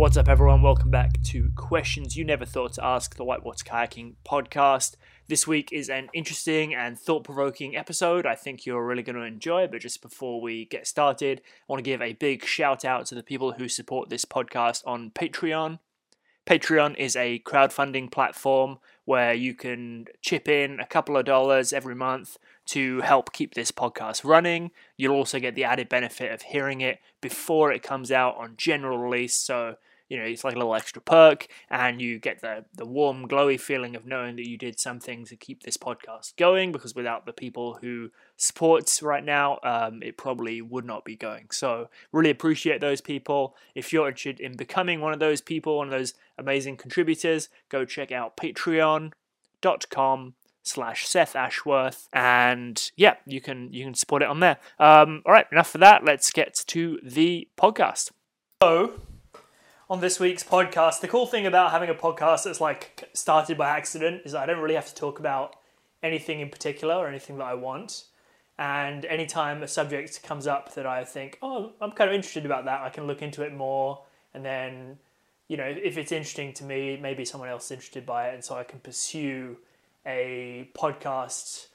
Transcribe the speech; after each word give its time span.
What's 0.00 0.16
up, 0.16 0.30
everyone? 0.30 0.62
Welcome 0.62 0.90
back 0.90 1.22
to 1.24 1.52
Questions 1.56 2.16
You 2.16 2.24
Never 2.24 2.46
Thought 2.46 2.72
to 2.72 2.84
Ask, 2.86 3.16
the 3.16 3.22
Whitewater 3.22 3.66
Kayaking 3.66 4.14
podcast. 4.26 4.96
This 5.28 5.46
week 5.46 5.68
is 5.74 5.90
an 5.90 6.08
interesting 6.14 6.74
and 6.74 6.98
thought 6.98 7.22
provoking 7.22 7.76
episode 7.76 8.24
I 8.24 8.34
think 8.34 8.64
you're 8.64 8.86
really 8.86 9.02
going 9.02 9.16
to 9.16 9.24
enjoy. 9.24 9.64
It, 9.64 9.72
but 9.72 9.82
just 9.82 10.00
before 10.00 10.40
we 10.40 10.64
get 10.64 10.86
started, 10.86 11.42
I 11.44 11.64
want 11.68 11.80
to 11.80 11.90
give 11.90 12.00
a 12.00 12.14
big 12.14 12.46
shout 12.46 12.82
out 12.82 13.04
to 13.06 13.14
the 13.14 13.22
people 13.22 13.52
who 13.52 13.68
support 13.68 14.08
this 14.08 14.24
podcast 14.24 14.82
on 14.86 15.10
Patreon. 15.10 15.80
Patreon 16.46 16.96
is 16.96 17.14
a 17.14 17.40
crowdfunding 17.40 18.10
platform 18.10 18.78
where 19.04 19.34
you 19.34 19.52
can 19.52 20.06
chip 20.22 20.48
in 20.48 20.80
a 20.80 20.86
couple 20.86 21.18
of 21.18 21.26
dollars 21.26 21.74
every 21.74 21.94
month 21.94 22.38
to 22.64 23.02
help 23.02 23.34
keep 23.34 23.52
this 23.52 23.70
podcast 23.70 24.24
running. 24.24 24.70
You'll 24.96 25.14
also 25.14 25.38
get 25.38 25.54
the 25.54 25.64
added 25.64 25.90
benefit 25.90 26.32
of 26.32 26.40
hearing 26.40 26.80
it 26.80 27.00
before 27.20 27.70
it 27.70 27.82
comes 27.82 28.10
out 28.10 28.38
on 28.38 28.54
general 28.56 28.96
release. 28.96 29.36
So 29.36 29.76
you 30.10 30.18
know, 30.18 30.24
it's 30.24 30.44
like 30.44 30.56
a 30.56 30.58
little 30.58 30.74
extra 30.74 31.00
perk, 31.00 31.46
and 31.70 32.02
you 32.02 32.18
get 32.18 32.42
the 32.42 32.64
the 32.74 32.84
warm, 32.84 33.26
glowy 33.28 33.58
feeling 33.58 33.94
of 33.96 34.04
knowing 34.04 34.36
that 34.36 34.46
you 34.46 34.58
did 34.58 34.78
something 34.78 35.24
to 35.26 35.36
keep 35.36 35.62
this 35.62 35.76
podcast 35.76 36.36
going. 36.36 36.72
Because 36.72 36.94
without 36.94 37.24
the 37.24 37.32
people 37.32 37.78
who 37.80 38.10
supports 38.36 39.02
right 39.02 39.24
now, 39.24 39.60
um, 39.62 40.02
it 40.02 40.18
probably 40.18 40.60
would 40.60 40.84
not 40.84 41.04
be 41.04 41.16
going. 41.16 41.46
So 41.52 41.88
really 42.12 42.30
appreciate 42.30 42.80
those 42.80 43.00
people. 43.00 43.56
If 43.74 43.92
you're 43.92 44.08
interested 44.08 44.40
in 44.40 44.56
becoming 44.56 45.00
one 45.00 45.12
of 45.12 45.20
those 45.20 45.40
people, 45.40 45.78
one 45.78 45.86
of 45.86 45.92
those 45.92 46.14
amazing 46.36 46.76
contributors, 46.76 47.48
go 47.68 47.84
check 47.84 48.10
out 48.10 48.36
Patreon.com 48.36 50.34
slash 50.62 51.06
Seth 51.06 51.34
Ashworth 51.34 52.06
and 52.12 52.90
yeah 52.94 53.14
you 53.26 53.40
can 53.40 53.72
you 53.72 53.82
can 53.82 53.94
support 53.94 54.20
it 54.20 54.28
on 54.28 54.40
there 54.40 54.58
um 54.78 55.22
all 55.24 55.32
right 55.32 55.46
enough 55.50 55.70
for 55.70 55.78
that 55.78 56.04
let's 56.04 56.30
get 56.30 56.54
to 56.66 56.98
the 57.02 57.48
podcast 57.58 58.10
so 58.62 59.00
on 59.90 59.98
this 59.98 60.20
week's 60.20 60.44
podcast. 60.44 61.00
The 61.00 61.08
cool 61.08 61.26
thing 61.26 61.46
about 61.46 61.72
having 61.72 61.90
a 61.90 61.94
podcast 61.94 62.44
that's 62.44 62.60
like 62.60 63.10
started 63.12 63.58
by 63.58 63.70
accident 63.70 64.22
is 64.24 64.36
I 64.36 64.46
don't 64.46 64.60
really 64.60 64.76
have 64.76 64.86
to 64.86 64.94
talk 64.94 65.18
about 65.18 65.56
anything 66.00 66.38
in 66.38 66.48
particular 66.48 66.94
or 66.94 67.08
anything 67.08 67.38
that 67.38 67.44
I 67.44 67.54
want. 67.54 68.04
And 68.56 69.04
anytime 69.04 69.64
a 69.64 69.68
subject 69.68 70.22
comes 70.22 70.46
up 70.46 70.74
that 70.74 70.86
I 70.86 71.04
think, 71.04 71.38
oh, 71.42 71.72
I'm 71.80 71.90
kind 71.90 72.08
of 72.08 72.14
interested 72.14 72.46
about 72.46 72.66
that, 72.66 72.82
I 72.82 72.90
can 72.90 73.08
look 73.08 73.20
into 73.20 73.42
it 73.42 73.52
more. 73.52 74.04
And 74.32 74.44
then, 74.44 74.98
you 75.48 75.56
know, 75.56 75.64
if 75.64 75.98
it's 75.98 76.12
interesting 76.12 76.52
to 76.54 76.64
me, 76.64 76.96
maybe 76.96 77.24
someone 77.24 77.48
else 77.48 77.64
is 77.64 77.72
interested 77.72 78.06
by 78.06 78.28
it. 78.28 78.34
And 78.34 78.44
so 78.44 78.54
I 78.54 78.62
can 78.62 78.78
pursue 78.78 79.56
a 80.06 80.70
podcast 80.72 81.66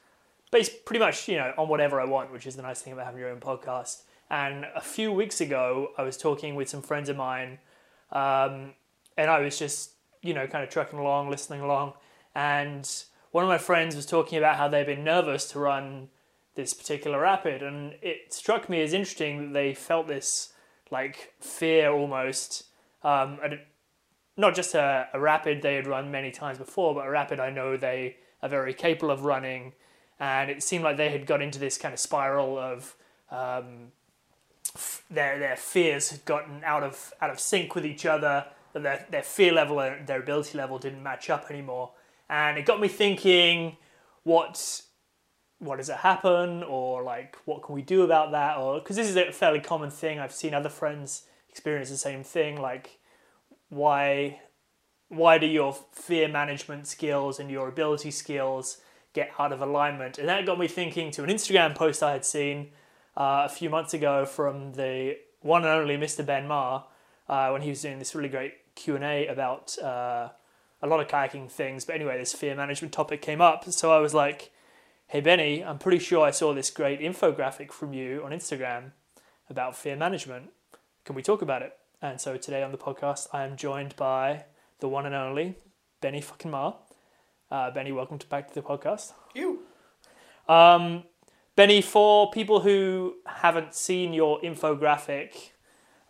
based 0.50 0.86
pretty 0.86 1.00
much, 1.00 1.28
you 1.28 1.36
know, 1.36 1.52
on 1.58 1.68
whatever 1.68 2.00
I 2.00 2.06
want, 2.06 2.32
which 2.32 2.46
is 2.46 2.56
the 2.56 2.62
nice 2.62 2.80
thing 2.80 2.94
about 2.94 3.04
having 3.04 3.20
your 3.20 3.28
own 3.28 3.40
podcast. 3.40 4.04
And 4.30 4.64
a 4.74 4.80
few 4.80 5.12
weeks 5.12 5.42
ago, 5.42 5.90
I 5.98 6.02
was 6.02 6.16
talking 6.16 6.54
with 6.54 6.70
some 6.70 6.80
friends 6.80 7.10
of 7.10 7.16
mine 7.18 7.58
um, 8.12 8.74
and 9.16 9.30
I 9.30 9.40
was 9.40 9.58
just, 9.58 9.92
you 10.22 10.34
know, 10.34 10.46
kind 10.46 10.64
of 10.64 10.70
trucking 10.70 10.98
along, 10.98 11.30
listening 11.30 11.60
along. 11.60 11.94
And 12.34 12.88
one 13.30 13.44
of 13.44 13.48
my 13.48 13.58
friends 13.58 13.96
was 13.96 14.06
talking 14.06 14.38
about 14.38 14.56
how 14.56 14.68
they've 14.68 14.86
been 14.86 15.04
nervous 15.04 15.50
to 15.50 15.58
run 15.58 16.08
this 16.54 16.74
particular 16.74 17.20
rapid. 17.20 17.62
And 17.62 17.94
it 18.02 18.32
struck 18.32 18.68
me 18.68 18.82
as 18.82 18.92
interesting 18.92 19.38
that 19.38 19.52
they 19.52 19.74
felt 19.74 20.08
this 20.08 20.52
like 20.90 21.34
fear 21.40 21.90
almost. 21.90 22.64
Um, 23.02 23.38
not 24.36 24.54
just 24.54 24.74
a, 24.74 25.08
a 25.12 25.20
rapid 25.20 25.62
they 25.62 25.76
had 25.76 25.86
run 25.86 26.10
many 26.10 26.30
times 26.30 26.58
before, 26.58 26.94
but 26.94 27.06
a 27.06 27.10
rapid 27.10 27.40
I 27.40 27.50
know 27.50 27.76
they 27.76 28.16
are 28.42 28.48
very 28.48 28.74
capable 28.74 29.10
of 29.10 29.24
running. 29.24 29.72
And 30.18 30.50
it 30.50 30.62
seemed 30.62 30.84
like 30.84 30.96
they 30.96 31.10
had 31.10 31.26
got 31.26 31.42
into 31.42 31.58
this 31.58 31.78
kind 31.78 31.92
of 31.92 32.00
spiral 32.00 32.58
of 32.58 32.94
um, 33.30 33.92
their 35.10 35.38
their 35.38 35.56
fears 35.56 36.10
had 36.10 36.24
gotten 36.24 36.62
out 36.64 36.82
of 36.82 37.12
out 37.20 37.30
of 37.30 37.40
sync 37.40 37.74
with 37.74 37.86
each 37.86 38.06
other. 38.06 38.46
That 38.72 38.82
their 38.82 39.06
their 39.10 39.22
fear 39.22 39.52
level 39.52 39.80
and 39.80 40.06
their 40.06 40.20
ability 40.20 40.58
level 40.58 40.78
didn't 40.78 41.02
match 41.02 41.30
up 41.30 41.50
anymore, 41.50 41.92
and 42.28 42.58
it 42.58 42.66
got 42.66 42.80
me 42.80 42.88
thinking, 42.88 43.76
what 44.22 44.82
what 45.58 45.76
does 45.76 45.88
it 45.88 45.96
happen, 45.96 46.62
or 46.62 47.02
like 47.02 47.36
what 47.44 47.62
can 47.62 47.74
we 47.74 47.82
do 47.82 48.02
about 48.02 48.32
that, 48.32 48.58
or 48.58 48.78
because 48.78 48.96
this 48.96 49.08
is 49.08 49.16
a 49.16 49.32
fairly 49.32 49.60
common 49.60 49.90
thing. 49.90 50.18
I've 50.18 50.32
seen 50.32 50.54
other 50.54 50.68
friends 50.68 51.22
experience 51.48 51.88
the 51.88 51.96
same 51.96 52.22
thing. 52.22 52.60
Like, 52.60 52.98
why 53.70 54.40
why 55.08 55.38
do 55.38 55.46
your 55.46 55.76
fear 55.92 56.28
management 56.28 56.86
skills 56.86 57.38
and 57.38 57.50
your 57.50 57.68
ability 57.68 58.10
skills 58.10 58.78
get 59.14 59.30
out 59.38 59.52
of 59.52 59.62
alignment? 59.62 60.18
And 60.18 60.28
that 60.28 60.44
got 60.44 60.58
me 60.58 60.68
thinking 60.68 61.10
to 61.12 61.24
an 61.24 61.30
Instagram 61.30 61.74
post 61.74 62.02
I 62.02 62.12
had 62.12 62.24
seen 62.24 62.72
uh, 63.16 63.42
a 63.46 63.48
few 63.48 63.70
months 63.70 63.94
ago 63.94 64.26
from 64.26 64.72
the 64.72 65.16
one 65.40 65.62
and 65.62 65.70
only 65.70 65.96
Mr. 65.96 66.24
Ben 66.24 66.46
Marr 66.46 66.84
uh, 67.28 67.50
when 67.50 67.62
he 67.62 67.70
was 67.70 67.82
doing 67.82 67.98
this 67.98 68.14
really 68.14 68.28
great 68.28 68.74
Q 68.74 68.96
and 68.96 69.04
A 69.04 69.26
about 69.26 69.78
uh, 69.78 70.28
a 70.82 70.86
lot 70.86 71.00
of 71.00 71.08
kayaking 71.08 71.50
things. 71.50 71.84
But 71.84 71.94
anyway, 71.94 72.18
this 72.18 72.32
fear 72.32 72.54
management 72.54 72.92
topic 72.92 73.22
came 73.22 73.40
up, 73.40 73.64
so 73.70 73.92
I 73.92 73.98
was 73.98 74.14
like, 74.14 74.50
"Hey 75.08 75.20
Benny, 75.20 75.64
I'm 75.64 75.78
pretty 75.78 75.98
sure 75.98 76.24
I 76.24 76.30
saw 76.30 76.52
this 76.52 76.70
great 76.70 77.00
infographic 77.00 77.72
from 77.72 77.92
you 77.92 78.22
on 78.24 78.32
Instagram 78.32 78.92
about 79.48 79.76
fear 79.76 79.96
management. 79.96 80.50
Can 81.04 81.16
we 81.16 81.22
talk 81.22 81.42
about 81.42 81.62
it?" 81.62 81.72
And 82.02 82.20
so 82.20 82.36
today 82.36 82.62
on 82.62 82.72
the 82.72 82.78
podcast, 82.78 83.28
I 83.32 83.44
am 83.44 83.56
joined 83.56 83.96
by 83.96 84.44
the 84.80 84.88
one 84.88 85.06
and 85.06 85.14
only 85.14 85.56
Benny 86.00 86.20
fucking 86.20 86.50
Marr. 86.50 86.76
Uh, 87.50 87.70
Benny, 87.70 87.92
welcome 87.92 88.18
to 88.18 88.26
back 88.26 88.48
to 88.48 88.54
the 88.54 88.62
podcast. 88.62 89.12
You. 89.34 89.60
Um, 90.48 91.04
Benny, 91.56 91.80
for 91.80 92.30
people 92.30 92.60
who 92.60 93.14
haven't 93.24 93.74
seen 93.74 94.12
your 94.12 94.38
infographic, 94.42 95.52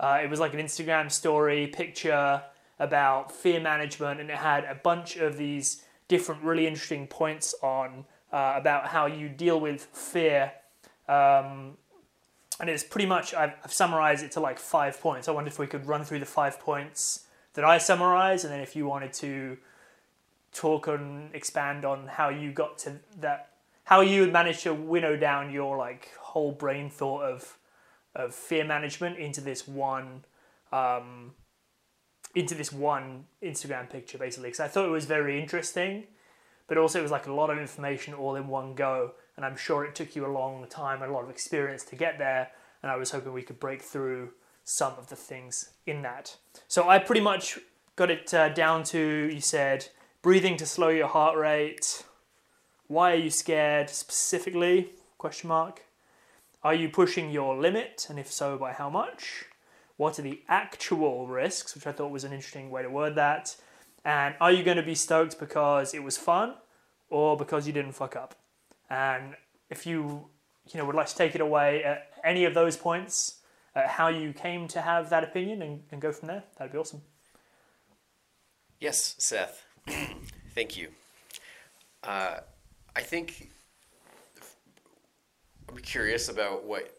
uh, 0.00 0.18
it 0.20 0.28
was 0.28 0.40
like 0.40 0.52
an 0.54 0.58
Instagram 0.58 1.10
story 1.10 1.68
picture 1.68 2.42
about 2.80 3.30
fear 3.30 3.60
management, 3.60 4.20
and 4.20 4.28
it 4.28 4.38
had 4.38 4.64
a 4.64 4.74
bunch 4.74 5.16
of 5.16 5.36
these 5.36 5.84
different, 6.08 6.42
really 6.42 6.66
interesting 6.66 7.06
points 7.06 7.54
on 7.62 8.04
uh, 8.32 8.54
about 8.56 8.88
how 8.88 9.06
you 9.06 9.28
deal 9.28 9.60
with 9.60 9.84
fear. 9.84 10.50
Um, 11.08 11.76
and 12.58 12.68
it's 12.68 12.82
pretty 12.82 13.06
much, 13.06 13.32
I've, 13.32 13.52
I've, 13.62 13.72
summarized 13.72 14.24
it 14.24 14.32
to 14.32 14.40
like 14.40 14.58
five 14.58 15.00
points. 15.00 15.28
I 15.28 15.30
wonder 15.30 15.48
if 15.48 15.60
we 15.60 15.68
could 15.68 15.86
run 15.86 16.02
through 16.02 16.18
the 16.18 16.26
five 16.26 16.58
points 16.58 17.24
that 17.54 17.64
I 17.64 17.78
summarize, 17.78 18.42
and 18.42 18.52
then 18.52 18.60
if 18.60 18.74
you 18.74 18.86
wanted 18.86 19.12
to 19.14 19.58
talk 20.52 20.88
and 20.88 21.32
expand 21.36 21.84
on 21.84 22.08
how 22.08 22.30
you 22.30 22.50
got 22.50 22.78
to 22.78 22.94
that 23.20 23.50
how 23.86 24.00
you 24.00 24.20
would 24.20 24.32
manage 24.32 24.62
to 24.64 24.74
winnow 24.74 25.16
down 25.16 25.52
your 25.52 25.76
like 25.76 26.10
whole 26.18 26.52
brain 26.52 26.90
thought 26.90 27.22
of 27.22 27.56
of 28.14 28.34
fear 28.34 28.64
management 28.64 29.16
into 29.18 29.40
this 29.40 29.66
one 29.66 30.24
um, 30.72 31.34
into 32.34 32.54
this 32.54 32.72
one 32.72 33.24
Instagram 33.42 33.88
picture 33.88 34.18
basically. 34.18 34.48
Because 34.48 34.60
I 34.60 34.68
thought 34.68 34.86
it 34.86 34.90
was 34.90 35.06
very 35.06 35.40
interesting 35.40 36.04
but 36.66 36.76
also 36.76 36.98
it 36.98 37.02
was 37.02 37.12
like 37.12 37.28
a 37.28 37.32
lot 37.32 37.48
of 37.48 37.58
information 37.58 38.12
all 38.12 38.34
in 38.34 38.48
one 38.48 38.74
go 38.74 39.12
and 39.36 39.46
I'm 39.46 39.56
sure 39.56 39.84
it 39.84 39.94
took 39.94 40.16
you 40.16 40.26
a 40.26 40.32
long 40.32 40.66
time 40.68 41.00
and 41.00 41.10
a 41.10 41.14
lot 41.14 41.22
of 41.22 41.30
experience 41.30 41.84
to 41.84 41.96
get 41.96 42.18
there 42.18 42.50
and 42.82 42.90
I 42.90 42.96
was 42.96 43.12
hoping 43.12 43.32
we 43.32 43.42
could 43.42 43.60
break 43.60 43.82
through 43.82 44.30
some 44.64 44.94
of 44.98 45.10
the 45.10 45.16
things 45.16 45.70
in 45.86 46.02
that. 46.02 46.36
So 46.66 46.88
I 46.88 46.98
pretty 46.98 47.20
much 47.20 47.60
got 47.94 48.10
it 48.10 48.34
uh, 48.34 48.48
down 48.48 48.82
to 48.84 49.30
you 49.32 49.40
said 49.40 49.86
breathing 50.22 50.56
to 50.56 50.66
slow 50.66 50.88
your 50.88 51.06
heart 51.06 51.38
rate 51.38 52.02
why 52.88 53.12
are 53.12 53.16
you 53.16 53.30
scared 53.30 53.90
specifically? 53.90 54.92
Question 55.18 55.48
mark. 55.48 55.82
Are 56.62 56.74
you 56.74 56.88
pushing 56.88 57.30
your 57.30 57.56
limit, 57.56 58.06
and 58.08 58.18
if 58.18 58.30
so, 58.30 58.56
by 58.56 58.72
how 58.72 58.90
much? 58.90 59.44
What 59.96 60.18
are 60.18 60.22
the 60.22 60.42
actual 60.48 61.26
risks, 61.26 61.74
which 61.74 61.86
I 61.86 61.92
thought 61.92 62.10
was 62.10 62.24
an 62.24 62.32
interesting 62.32 62.70
way 62.70 62.82
to 62.82 62.90
word 62.90 63.14
that? 63.14 63.56
And 64.04 64.34
are 64.40 64.52
you 64.52 64.62
going 64.62 64.76
to 64.76 64.82
be 64.82 64.94
stoked 64.94 65.38
because 65.38 65.94
it 65.94 66.02
was 66.02 66.16
fun, 66.16 66.54
or 67.08 67.36
because 67.36 67.66
you 67.66 67.72
didn't 67.72 67.92
fuck 67.92 68.14
up? 68.14 68.34
And 68.90 69.34
if 69.70 69.86
you, 69.86 70.28
you 70.72 70.78
know, 70.78 70.84
would 70.84 70.94
like 70.94 71.08
to 71.08 71.16
take 71.16 71.34
it 71.34 71.40
away 71.40 71.82
at 71.82 72.10
any 72.24 72.44
of 72.44 72.54
those 72.54 72.76
points, 72.76 73.40
uh, 73.74 73.88
how 73.88 74.08
you 74.08 74.32
came 74.32 74.68
to 74.68 74.80
have 74.80 75.10
that 75.10 75.24
opinion, 75.24 75.62
and, 75.62 75.82
and 75.90 76.00
go 76.00 76.12
from 76.12 76.28
there, 76.28 76.44
that'd 76.56 76.72
be 76.72 76.78
awesome. 76.78 77.02
Yes, 78.78 79.14
Seth. 79.18 79.64
Thank 80.54 80.76
you. 80.76 80.88
Uh, 82.04 82.38
I 82.96 83.02
think 83.02 83.50
I'm 85.68 85.76
curious 85.76 86.30
about 86.30 86.64
what 86.64 86.96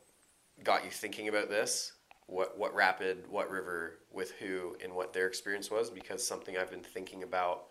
got 0.63 0.85
you 0.85 0.91
thinking 0.91 1.27
about 1.27 1.49
this. 1.49 1.93
What 2.27 2.55
what 2.55 2.75
rapid, 2.75 3.27
what 3.27 3.49
river, 3.49 3.97
with 4.11 4.31
who, 4.33 4.75
and 4.83 4.93
what 4.93 5.11
their 5.11 5.25
experience 5.25 5.71
was, 5.71 5.89
because 5.89 6.25
something 6.25 6.55
I've 6.55 6.69
been 6.69 6.83
thinking 6.83 7.23
about. 7.23 7.63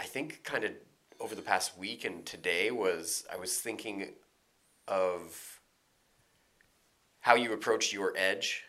I 0.00 0.02
think 0.02 0.42
kind 0.42 0.64
of 0.64 0.72
over 1.20 1.36
the 1.36 1.42
past 1.42 1.78
week 1.78 2.04
and 2.04 2.26
today 2.26 2.72
was 2.72 3.24
I 3.32 3.36
was 3.36 3.58
thinking 3.58 4.14
of 4.88 5.60
how 7.20 7.36
you 7.36 7.52
approach 7.52 7.92
your 7.92 8.14
edge, 8.16 8.64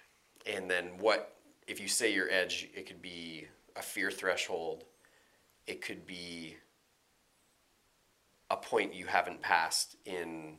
and 0.45 0.69
then 0.69 1.00
what 1.00 1.35
if 1.65 1.80
you 1.80 1.88
say 1.88 2.13
your 2.13 2.30
edge, 2.30 2.69
it 2.75 2.85
could 2.85 3.01
be 3.01 3.47
a 3.75 3.81
fear 3.81 4.12
threshold, 4.12 4.83
it 5.65 5.81
could 5.81 6.06
be 6.06 6.57
a 8.49 8.57
point 8.57 8.93
you 8.93 9.05
haven't 9.05 9.41
passed 9.41 9.95
in 10.05 10.57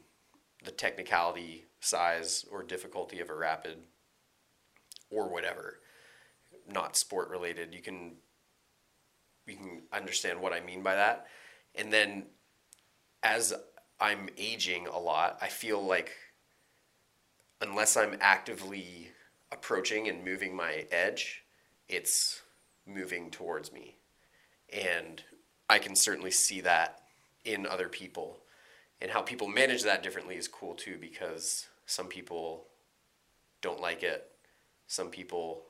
the 0.65 0.71
technicality, 0.71 1.67
size, 1.81 2.45
or 2.51 2.63
difficulty 2.63 3.21
of 3.21 3.31
a 3.31 3.35
rapid, 3.35 3.79
or 5.11 5.29
whatever. 5.29 5.81
not 6.69 6.97
sport 6.97 7.29
related, 7.31 7.75
you 7.75 7.83
can 7.83 8.17
you 9.47 9.57
can 9.57 9.83
understand 9.93 10.41
what 10.41 10.53
I 10.53 10.61
mean 10.61 10.83
by 10.83 10.95
that. 10.95 11.27
And 11.75 11.93
then 11.93 12.27
as 13.23 13.53
I'm 14.01 14.29
aging 14.39 14.87
a 14.87 14.99
lot, 14.99 15.39
I 15.41 15.49
feel 15.49 15.85
like 15.85 16.13
unless 17.61 17.97
I'm 17.97 18.17
actively 18.21 19.11
approaching 19.51 20.09
and 20.09 20.25
moving 20.25 20.55
my 20.55 20.87
edge, 20.93 21.43
it's 21.89 22.43
moving 22.87 23.31
towards 23.31 23.73
me. 23.73 23.97
And 24.73 25.23
I 25.69 25.79
can 25.79 25.97
certainly 25.97 26.31
see 26.31 26.61
that 26.61 27.01
in 27.45 27.67
other 27.67 27.89
people. 27.89 28.39
And 29.01 29.11
how 29.11 29.23
people 29.23 29.49
manage 29.49 29.83
that 29.85 30.03
differently 30.03 30.37
is 30.37 30.49
cool 30.49 30.75
too 30.75 30.99
because 31.01 31.69
some 31.87 32.07
people 32.07 32.67
don't 33.63 33.81
like 33.81 34.03
it. 34.03 34.31
Some 34.87 35.09
people 35.09 35.63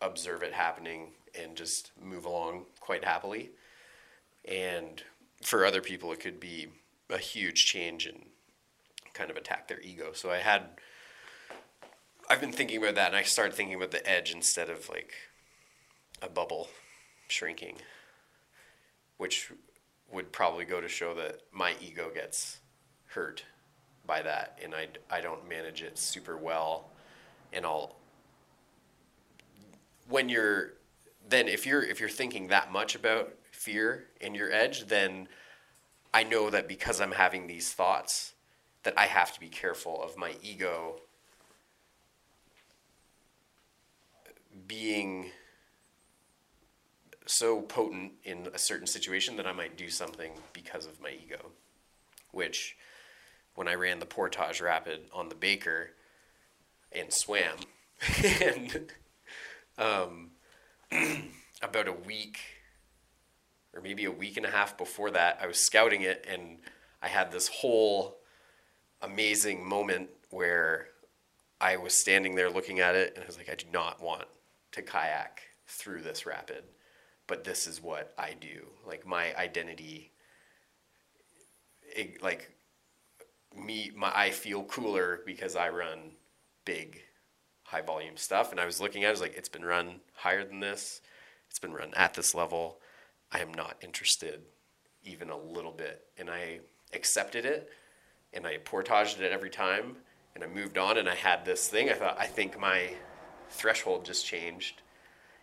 observe 0.00 0.42
it 0.42 0.52
happening 0.52 1.08
and 1.38 1.56
just 1.56 1.90
move 2.02 2.24
along 2.24 2.64
quite 2.80 3.04
happily. 3.04 3.50
And 4.44 5.02
for 5.42 5.66
other 5.66 5.80
people, 5.80 6.12
it 6.12 6.20
could 6.20 6.40
be 6.40 6.68
a 7.10 7.18
huge 7.18 7.66
change 7.66 8.06
and 8.06 8.26
kind 9.12 9.30
of 9.30 9.36
attack 9.36 9.68
their 9.68 9.80
ego. 9.80 10.12
So 10.12 10.30
I 10.30 10.38
had, 10.38 10.62
I've 12.28 12.40
been 12.40 12.52
thinking 12.52 12.78
about 12.78 12.94
that 12.94 13.08
and 13.08 13.16
I 13.16 13.22
started 13.22 13.54
thinking 13.54 13.74
about 13.74 13.90
the 13.90 14.08
edge 14.08 14.32
instead 14.32 14.70
of 14.70 14.88
like 14.88 15.12
a 16.22 16.28
bubble 16.28 16.68
shrinking, 17.28 17.76
which 19.16 19.50
would 20.12 20.32
probably 20.32 20.64
go 20.64 20.80
to 20.80 20.88
show 20.88 21.14
that 21.14 21.40
my 21.52 21.74
ego 21.80 22.10
gets 22.14 22.60
hurt 23.06 23.44
by 24.06 24.22
that 24.22 24.58
and 24.62 24.74
I, 24.74 24.88
I 25.10 25.20
don't 25.20 25.48
manage 25.48 25.82
it 25.82 25.98
super 25.98 26.36
well 26.36 26.88
and 27.52 27.64
I'll 27.66 27.96
when 30.08 30.28
you're 30.28 30.74
then 31.28 31.48
if 31.48 31.66
you're 31.66 31.82
if 31.82 31.98
you're 31.98 32.08
thinking 32.08 32.48
that 32.48 32.70
much 32.70 32.94
about 32.94 33.32
fear 33.50 34.06
and 34.20 34.36
your 34.36 34.52
edge 34.52 34.86
then 34.86 35.28
I 36.14 36.22
know 36.22 36.50
that 36.50 36.68
because 36.68 37.00
I'm 37.00 37.12
having 37.12 37.46
these 37.46 37.72
thoughts 37.72 38.34
that 38.84 38.94
I 38.96 39.06
have 39.06 39.32
to 39.34 39.40
be 39.40 39.48
careful 39.48 40.00
of 40.02 40.16
my 40.16 40.34
ego 40.42 41.00
being 44.66 45.30
so 47.26 47.60
potent 47.62 48.12
in 48.24 48.48
a 48.54 48.58
certain 48.58 48.86
situation 48.86 49.36
that 49.36 49.46
I 49.46 49.52
might 49.52 49.76
do 49.76 49.88
something 49.88 50.32
because 50.52 50.86
of 50.86 51.00
my 51.00 51.10
ego. 51.10 51.50
Which, 52.32 52.76
when 53.54 53.68
I 53.68 53.74
ran 53.74 53.98
the 53.98 54.06
portage 54.06 54.60
rapid 54.60 55.00
on 55.12 55.28
the 55.28 55.34
Baker 55.34 55.90
and 56.92 57.12
swam, 57.12 57.56
and 58.42 58.92
um, 59.78 60.30
about 61.62 61.88
a 61.88 61.92
week 61.92 62.38
or 63.76 63.82
maybe 63.82 64.06
a 64.06 64.10
week 64.10 64.38
and 64.38 64.46
a 64.46 64.50
half 64.50 64.78
before 64.78 65.10
that, 65.10 65.38
I 65.40 65.46
was 65.46 65.58
scouting 65.58 66.00
it 66.00 66.24
and 66.28 66.58
I 67.02 67.08
had 67.08 67.30
this 67.30 67.48
whole 67.48 68.16
amazing 69.02 69.68
moment 69.68 70.08
where 70.30 70.88
I 71.60 71.76
was 71.76 71.92
standing 71.92 72.34
there 72.34 72.48
looking 72.50 72.80
at 72.80 72.94
it 72.94 73.12
and 73.14 73.22
I 73.22 73.26
was 73.26 73.36
like, 73.36 73.50
I 73.50 73.54
do 73.54 73.66
not 73.72 74.02
want 74.02 74.24
to 74.72 74.82
kayak 74.82 75.42
through 75.66 76.02
this 76.02 76.24
rapid 76.24 76.64
but 77.26 77.44
this 77.44 77.66
is 77.66 77.82
what 77.82 78.12
I 78.18 78.34
do. 78.40 78.66
Like 78.86 79.06
my 79.06 79.34
identity, 79.36 80.12
it, 81.82 82.22
like 82.22 82.50
me, 83.56 83.90
my 83.94 84.12
I 84.14 84.30
feel 84.30 84.64
cooler 84.64 85.20
because 85.26 85.56
I 85.56 85.68
run 85.70 86.12
big, 86.64 87.02
high 87.64 87.82
volume 87.82 88.16
stuff. 88.16 88.50
And 88.50 88.60
I 88.60 88.66
was 88.66 88.80
looking 88.80 89.04
at, 89.04 89.06
it, 89.06 89.08
I 89.08 89.12
was 89.12 89.20
like, 89.20 89.36
it's 89.36 89.48
been 89.48 89.64
run 89.64 90.00
higher 90.14 90.44
than 90.44 90.60
this. 90.60 91.00
It's 91.48 91.58
been 91.58 91.72
run 91.72 91.92
at 91.94 92.14
this 92.14 92.34
level. 92.34 92.78
I 93.32 93.40
am 93.40 93.52
not 93.52 93.76
interested 93.80 94.42
even 95.04 95.30
a 95.30 95.36
little 95.36 95.72
bit. 95.72 96.04
And 96.18 96.30
I 96.30 96.60
accepted 96.92 97.44
it 97.44 97.70
and 98.32 98.46
I 98.46 98.58
portaged 98.58 99.20
it 99.20 99.32
every 99.32 99.50
time 99.50 99.96
and 100.34 100.44
I 100.44 100.48
moved 100.48 100.78
on 100.78 100.98
and 100.98 101.08
I 101.08 101.14
had 101.14 101.44
this 101.44 101.68
thing. 101.68 101.88
I 101.88 101.94
thought, 101.94 102.16
I 102.18 102.26
think 102.26 102.58
my 102.58 102.90
threshold 103.48 104.04
just 104.04 104.26
changed 104.26 104.82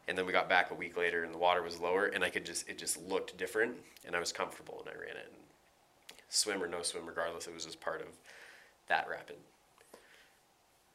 and 0.07 0.17
then 0.17 0.25
we 0.25 0.31
got 0.31 0.49
back 0.49 0.71
a 0.71 0.75
week 0.75 0.97
later 0.97 1.23
and 1.23 1.33
the 1.33 1.37
water 1.37 1.61
was 1.61 1.79
lower 1.79 2.07
and 2.07 2.23
i 2.23 2.29
could 2.29 2.45
just 2.45 2.67
it 2.69 2.77
just 2.77 3.01
looked 3.03 3.37
different 3.37 3.75
and 4.05 4.15
i 4.15 4.19
was 4.19 4.31
comfortable 4.31 4.83
and 4.85 4.89
i 4.95 4.99
ran 4.99 5.15
it 5.15 5.31
and 5.31 6.17
swim 6.29 6.61
or 6.61 6.67
no 6.67 6.81
swim 6.81 7.05
regardless 7.05 7.47
it 7.47 7.53
was 7.53 7.65
just 7.65 7.79
part 7.79 8.01
of 8.01 8.07
that 8.87 9.07
rapid 9.09 9.37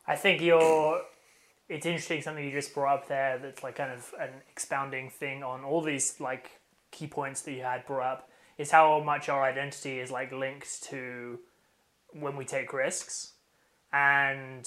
I 0.08 0.16
think 0.16 0.40
you're. 0.40 1.02
It's 1.68 1.84
interesting 1.84 2.22
something 2.22 2.42
you 2.42 2.50
just 2.50 2.72
brought 2.72 2.94
up 2.94 3.08
there. 3.08 3.38
That's 3.38 3.62
like 3.62 3.76
kind 3.76 3.92
of 3.92 4.12
an 4.18 4.30
expounding 4.50 5.10
thing 5.10 5.42
on 5.42 5.64
all 5.64 5.82
these 5.82 6.18
like 6.18 6.58
key 6.90 7.06
points 7.06 7.42
that 7.42 7.52
you 7.52 7.62
had 7.62 7.86
brought 7.86 8.06
up. 8.06 8.30
Is 8.56 8.70
how 8.70 9.00
much 9.00 9.28
our 9.28 9.44
identity 9.44 10.00
is 10.00 10.10
like 10.10 10.32
linked 10.32 10.82
to 10.84 11.38
when 12.12 12.36
we 12.36 12.46
take 12.46 12.72
risks, 12.72 13.34
and 13.92 14.66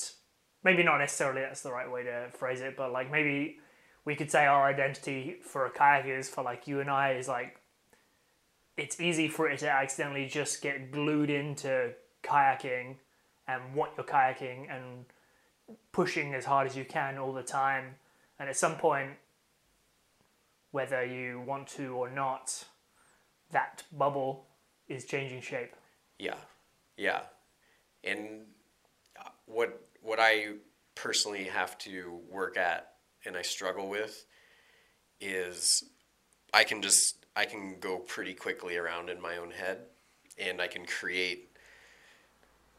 maybe 0.64 0.84
not 0.84 1.00
necessarily 1.00 1.42
that's 1.42 1.62
the 1.62 1.72
right 1.72 1.92
way 1.92 2.04
to 2.04 2.28
phrase 2.38 2.62
it, 2.62 2.78
but 2.78 2.92
like 2.92 3.12
maybe 3.12 3.58
we 4.06 4.16
could 4.16 4.32
say 4.32 4.46
our 4.46 4.66
identity 4.66 5.38
for 5.44 5.66
a 5.66 5.72
kayaker 5.72 6.18
is 6.18 6.30
for 6.30 6.44
like 6.44 6.68
you 6.68 6.80
and 6.80 6.90
I 6.90 7.14
is 7.14 7.28
like 7.28 7.58
it's 8.78 9.00
easy 9.00 9.28
for 9.28 9.50
it 9.50 9.60
to 9.60 9.70
accidentally 9.70 10.26
just 10.26 10.62
get 10.62 10.92
glued 10.92 11.30
into 11.30 11.94
kayaking 12.24 12.96
and 13.48 13.62
what 13.76 13.94
you're 13.98 14.06
kayaking 14.06 14.74
and 14.74 15.06
pushing 15.92 16.34
as 16.34 16.46
hard 16.46 16.68
as 16.68 16.76
you 16.76 16.86
can 16.86 17.18
all 17.18 17.34
the 17.34 17.44
time. 17.44 17.96
And 18.40 18.50
at 18.50 18.58
some 18.58 18.76
point 18.76 19.12
whether 20.72 21.06
you 21.06 21.42
want 21.42 21.68
to 21.68 21.94
or 21.96 22.10
not 22.10 22.66
that 23.52 23.84
bubble 23.92 24.46
is 24.88 25.06
changing 25.06 25.42
shape. 25.42 25.74
Yeah. 26.18 26.38
Yeah. 26.98 27.22
And 28.04 28.46
uh, 29.20 29.30
what 29.46 29.82
what 30.02 30.20
i 30.20 30.48
personally 30.96 31.44
have 31.44 31.78
to 31.78 32.20
work 32.30 32.58
at 32.58 32.91
and 33.26 33.38
I 33.38 33.42
struggle 33.42 33.90
with 33.90 34.26
is 35.20 35.84
I 36.54 36.64
can 36.64 36.82
just 36.82 37.26
I 37.36 37.46
can 37.46 37.80
go 37.80 37.98
pretty 37.98 38.34
quickly 38.34 38.78
around 38.78 39.10
in 39.10 39.22
my 39.22 39.38
own 39.38 39.52
head 39.52 39.80
and 40.38 40.62
I 40.62 40.68
can 40.68 40.86
create 40.86 41.56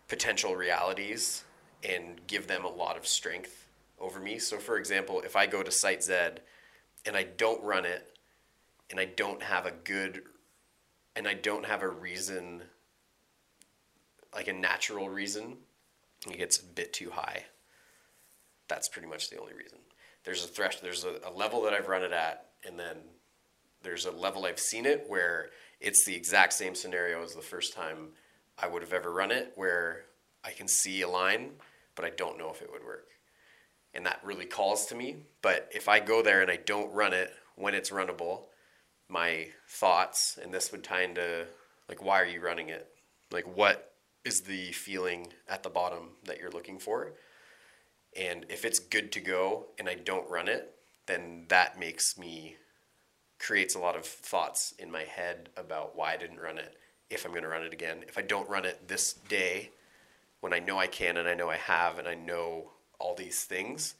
potential 0.08 0.54
realities 0.54 1.44
and 1.82 2.20
give 2.26 2.46
them 2.46 2.64
a 2.64 2.68
lot 2.68 2.96
of 2.96 3.06
strength 3.06 3.66
over 3.98 4.20
me. 4.20 4.38
So 4.38 4.58
for 4.58 4.76
example, 4.76 5.22
if 5.24 5.36
I 5.36 5.46
go 5.46 5.62
to 5.62 5.70
site 5.70 6.02
Z 6.02 6.14
and 7.06 7.16
I 7.16 7.22
don't 7.22 7.62
run 7.62 7.86
it 7.86 8.17
and 8.90 9.00
I 9.00 9.06
don't 9.06 9.43
have 9.43 9.64
a 9.64 9.72
good 9.84 10.22
and 11.17 11.26
I 11.26 11.34
don't 11.34 11.64
have 11.64 11.82
a 11.82 11.88
reason 11.88 12.62
like 14.34 14.48
a 14.48 14.52
natural 14.52 15.08
reason, 15.08 15.58
it 16.26 16.38
gets 16.38 16.58
a 16.58 16.64
bit 16.64 16.93
too 16.93 17.10
high. 17.10 17.44
That's 18.69 18.88
pretty 18.88 19.08
much 19.08 19.31
the 19.31 19.38
only 19.38 19.52
reason 19.55 19.78
there's 20.24 20.44
a 20.44 20.48
thresh 20.48 20.81
there's 20.81 21.05
a, 21.05 21.20
a 21.24 21.32
level 21.32 21.62
that 21.62 21.72
I've 21.72 21.88
run 21.88 22.02
it 22.02 22.12
at, 22.12 22.46
and 22.64 22.79
then 22.79 22.96
there's 23.82 24.06
a 24.06 24.10
level 24.12 24.46
I've 24.46 24.60
seen 24.60 24.86
it 24.86 25.06
where 25.08 25.50
it's 25.81 26.05
the 26.05 26.14
exact 26.14 26.52
same 26.52 26.74
scenario 26.74 27.22
as 27.22 27.34
the 27.34 27.43
first 27.43 27.74
time 27.74 28.10
I 28.58 28.69
would 28.69 28.82
have 28.82 28.93
ever 28.93 29.12
run 29.12 29.32
it, 29.32 29.52
where 29.56 30.05
I 30.44 30.52
can 30.52 30.69
see 30.69 31.02
a 31.02 31.08
line, 31.08 31.52
but 31.94 32.05
I 32.05 32.10
don't 32.10 32.38
know 32.38 32.50
if 32.50 32.62
it 32.62 32.70
would 32.70 32.84
work. 32.84 33.08
And 33.94 34.06
that 34.06 34.20
really 34.22 34.46
calls 34.46 34.86
to 34.86 34.94
me. 34.94 35.17
But 35.43 35.69
if 35.74 35.88
I 35.88 36.00
go 36.00 36.22
there 36.22 36.41
and 36.41 36.50
I 36.50 36.56
don't 36.56 36.93
run 36.93 37.12
it 37.12 37.31
when 37.56 37.74
it's 37.74 37.91
runnable, 37.91 38.44
my 39.08 39.48
thoughts, 39.69 40.38
and 40.43 40.52
this 40.55 40.72
would 40.72 40.84
tie 40.84 41.02
into 41.02 41.46
like, 41.88 42.02
why 42.02 42.20
are 42.20 42.26
you 42.26 42.41
running 42.41 42.69
it? 42.69 42.88
Like, 43.31 43.56
what 43.56 43.93
is 44.24 44.43
the 44.43 44.72
feeling 44.72 45.32
at 45.48 45.62
the 45.62 45.69
bottom 45.69 46.10
that 46.24 46.38
you're 46.38 46.50
looking 46.50 46.79
for? 46.79 47.12
And 48.19 48.46
if 48.48 48.64
it's 48.64 48.78
good 48.78 49.10
to 49.12 49.20
go 49.20 49.66
and 49.78 49.88
I 49.88 49.94
don't 49.94 50.28
run 50.31 50.48
it, 50.48 50.74
then 51.06 51.46
that 51.48 51.78
makes 51.78 52.19
me 52.19 52.56
creates 53.38 53.74
a 53.74 53.78
lot 53.78 53.96
of 53.96 54.04
thoughts 54.04 54.72
in 54.78 54.90
my 54.90 55.02
head 55.02 55.48
about 55.56 55.96
why 55.96 56.12
I 56.12 56.16
didn't 56.16 56.38
run 56.38 56.58
it 56.58 56.76
if 57.10 57.24
I'm 57.24 57.32
going 57.32 57.42
to 57.42 57.48
run 57.48 57.64
it 57.64 57.72
again. 57.72 58.04
If 58.06 58.16
I 58.16 58.22
don't 58.22 58.48
run 58.48 58.64
it 58.64 58.86
this 58.86 59.14
day 59.14 59.70
when 60.40 60.52
I 60.52 60.60
know 60.60 60.78
I 60.78 60.86
can 60.86 61.16
and 61.16 61.28
I 61.28 61.34
know 61.34 61.50
I 61.50 61.56
have 61.56 61.98
and 61.98 62.06
I 62.06 62.14
know 62.14 62.70
all 62.98 63.14
these 63.14 63.44
things 63.44 63.94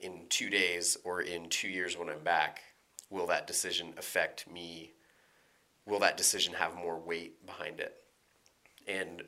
in 0.00 0.26
2 0.28 0.50
days 0.50 0.96
or 1.04 1.20
in 1.20 1.48
2 1.48 1.68
years 1.68 1.96
when 1.96 2.08
I'm 2.08 2.24
back, 2.24 2.62
will 3.10 3.26
that 3.26 3.46
decision 3.46 3.94
affect 3.96 4.50
me? 4.50 4.92
Will 5.86 6.00
that 6.00 6.16
decision 6.16 6.54
have 6.54 6.74
more 6.74 6.98
weight 6.98 7.46
behind 7.46 7.80
it? 7.80 7.96
And 8.88 9.22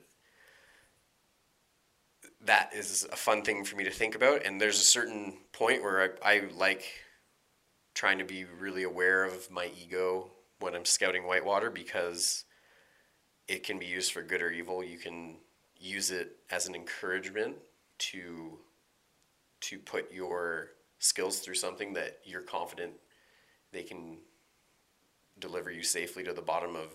that 2.44 2.72
is 2.74 3.06
a 3.12 3.16
fun 3.16 3.42
thing 3.42 3.64
for 3.64 3.76
me 3.76 3.84
to 3.84 3.90
think 3.90 4.14
about. 4.14 4.44
And 4.44 4.60
there's 4.60 4.80
a 4.80 4.84
certain 4.84 5.38
point 5.52 5.82
where 5.82 6.16
I, 6.24 6.34
I 6.34 6.42
like 6.54 6.84
trying 7.94 8.18
to 8.18 8.24
be 8.24 8.44
really 8.44 8.82
aware 8.82 9.24
of 9.24 9.50
my 9.50 9.70
ego 9.80 10.30
when 10.60 10.74
I'm 10.74 10.84
scouting 10.84 11.26
whitewater 11.26 11.70
because 11.70 12.44
it 13.48 13.64
can 13.64 13.78
be 13.78 13.86
used 13.86 14.12
for 14.12 14.22
good 14.22 14.42
or 14.42 14.50
evil. 14.50 14.82
You 14.82 14.98
can 14.98 15.36
use 15.76 16.10
it 16.10 16.36
as 16.50 16.66
an 16.66 16.74
encouragement 16.74 17.56
to 17.98 18.58
to 19.60 19.78
put 19.78 20.12
your 20.12 20.70
skills 20.98 21.38
through 21.38 21.54
something 21.54 21.92
that 21.92 22.18
you're 22.24 22.42
confident 22.42 22.92
they 23.72 23.82
can 23.82 24.18
deliver 25.38 25.70
you 25.70 25.82
safely 25.82 26.22
to 26.22 26.32
the 26.32 26.42
bottom 26.42 26.76
of 26.76 26.92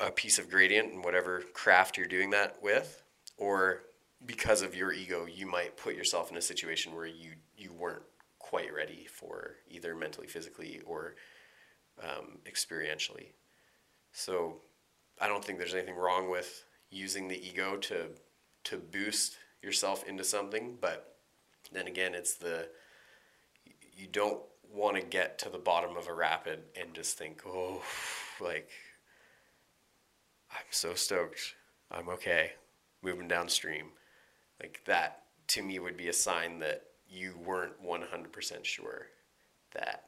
a 0.00 0.10
piece 0.10 0.38
of 0.38 0.50
gradient 0.50 0.92
and 0.92 1.04
whatever 1.04 1.42
craft 1.52 1.96
you're 1.96 2.06
doing 2.06 2.30
that 2.30 2.56
with 2.62 3.02
or 3.38 3.84
because 4.26 4.62
of 4.62 4.74
your 4.74 4.92
ego 4.92 5.26
you 5.26 5.46
might 5.46 5.76
put 5.76 5.94
yourself 5.94 6.30
in 6.30 6.36
a 6.36 6.42
situation 6.42 6.94
where 6.94 7.06
you 7.06 7.32
you 7.56 7.72
weren't 7.72 8.02
quite 8.38 8.72
ready 8.74 9.06
for 9.10 9.56
either 9.68 9.94
mentally 9.94 10.26
physically 10.26 10.80
or 10.84 11.14
um, 12.02 12.38
experientially. 12.46 13.28
So 14.12 14.60
i 15.20 15.28
don't 15.28 15.44
think 15.44 15.58
there's 15.58 15.74
anything 15.74 15.96
wrong 15.96 16.30
with 16.30 16.64
using 16.90 17.28
the 17.28 17.46
ego 17.46 17.76
to 17.76 18.08
to 18.64 18.76
boost 18.76 19.36
yourself 19.62 20.04
into 20.08 20.24
something 20.24 20.76
but 20.80 21.16
then 21.72 21.86
again 21.86 22.14
it's 22.14 22.34
the 22.34 22.68
you 23.96 24.06
don't 24.06 24.40
want 24.72 24.96
to 24.96 25.02
get 25.02 25.38
to 25.38 25.48
the 25.48 25.58
bottom 25.58 25.96
of 25.96 26.08
a 26.08 26.12
rapid 26.12 26.60
and 26.78 26.94
just 26.94 27.16
think 27.16 27.42
oh 27.46 27.80
like 28.40 28.70
i'm 30.50 30.64
so 30.70 30.94
stoked. 30.94 31.54
I'm 31.90 32.08
okay. 32.08 32.52
Moving 33.02 33.28
downstream 33.28 33.92
like 34.60 34.80
that 34.86 35.24
to 35.48 35.62
me 35.62 35.78
would 35.78 35.96
be 35.96 36.08
a 36.08 36.12
sign 36.12 36.58
that 36.60 36.82
you 37.08 37.34
weren't 37.44 37.82
100% 37.84 38.64
sure 38.64 39.06
that 39.74 40.04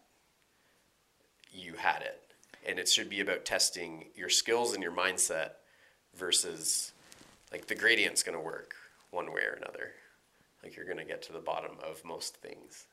you 1.53 1.75
had 1.75 2.03
it. 2.03 2.21
And 2.67 2.79
it 2.79 2.89
should 2.89 3.09
be 3.09 3.21
about 3.21 3.45
testing 3.45 4.07
your 4.15 4.29
skills 4.29 4.75
and 4.75 4.83
your 4.83 4.93
mindset 4.93 5.51
versus 6.15 6.93
like 7.53 7.67
the 7.67 7.75
gradient's 7.75 8.23
going 8.23 8.37
to 8.37 8.45
work 8.45 8.75
one 9.11 9.33
way 9.33 9.43
or 9.43 9.55
another. 9.55 9.93
Like 10.63 10.77
you're 10.77 10.85
going 10.85 10.99
to 10.99 11.05
get 11.05 11.23
to 11.25 11.33
the 11.33 11.39
bottom 11.39 11.73
of 11.89 12.05
most 12.05 12.37
things. 12.37 12.87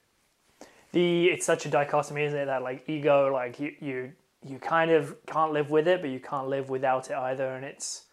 The 0.91 1.25
it's 1.25 1.45
such 1.45 1.65
a 1.65 1.69
dichotomy 1.69 2.23
isn't 2.23 2.37
it 2.37 2.45
that 2.45 2.61
like 2.61 2.87
ego 2.87 3.33
like 3.33 3.59
you 3.59 3.73
you 3.79 4.11
you 4.45 4.59
kind 4.59 4.91
of 4.91 5.15
can't 5.25 5.51
live 5.51 5.71
with 5.71 5.87
it 5.87 6.01
but 6.01 6.11
you 6.11 6.19
can't 6.19 6.49
live 6.49 6.69
without 6.69 7.09
it 7.09 7.15
either. 7.15 7.47
And 7.47 7.65
it's 7.65 8.03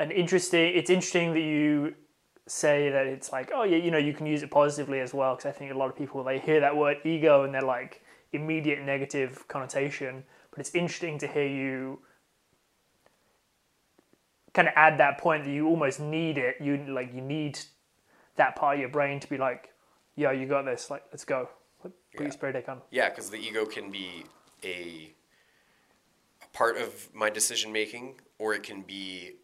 an 0.00 0.10
interesting 0.10 0.72
it's 0.74 0.90
interesting 0.90 1.32
that 1.32 1.40
you 1.40 1.94
say 2.46 2.90
that 2.90 3.06
it's 3.06 3.30
like 3.30 3.52
oh 3.54 3.62
yeah 3.62 3.76
you 3.76 3.90
know 3.92 3.98
you 3.98 4.12
can 4.12 4.26
use 4.26 4.42
it 4.42 4.50
positively 4.50 4.98
as 4.98 5.14
well 5.14 5.36
because 5.36 5.46
i 5.48 5.52
think 5.52 5.70
a 5.72 5.78
lot 5.78 5.88
of 5.88 5.96
people 5.96 6.24
they 6.24 6.38
hear 6.40 6.58
that 6.60 6.76
word 6.76 6.96
ego 7.04 7.44
and 7.44 7.54
they're 7.54 7.62
like 7.62 8.02
immediate 8.32 8.80
negative 8.82 9.46
connotation 9.46 10.24
but 10.50 10.58
it's 10.58 10.74
interesting 10.74 11.16
to 11.18 11.28
hear 11.28 11.46
you 11.46 12.00
kind 14.52 14.68
of 14.68 14.74
add 14.76 14.98
that 14.98 15.18
point 15.18 15.44
that 15.44 15.50
you 15.50 15.66
almost 15.66 16.00
need 16.00 16.38
it. 16.38 16.56
You 16.60 16.76
like 16.88 17.14
you 17.14 17.20
need 17.20 17.58
that 18.36 18.56
part 18.56 18.76
of 18.76 18.80
your 18.80 18.88
brain 18.88 19.20
to 19.20 19.28
be 19.28 19.38
like 19.38 19.70
yo 20.16 20.30
you 20.30 20.46
got 20.46 20.64
this 20.64 20.90
like 20.90 21.04
let's 21.12 21.24
go. 21.24 21.48
Put 21.82 21.92
Yeah. 22.14 22.22
your 22.22 22.30
spray 22.32 22.52
deck 22.52 22.68
on. 22.68 22.82
Yeah, 22.90 23.08
because 23.08 23.30
the 23.30 23.38
ego 23.38 23.64
can 23.64 23.90
be 23.90 24.24
a, 24.62 25.14
a 26.42 26.46
part 26.52 26.76
of 26.76 27.08
my 27.14 27.30
decision 27.30 27.72
making, 27.72 28.20
or 28.38 28.52
it 28.52 28.62
can 28.62 28.82
be 28.82 29.36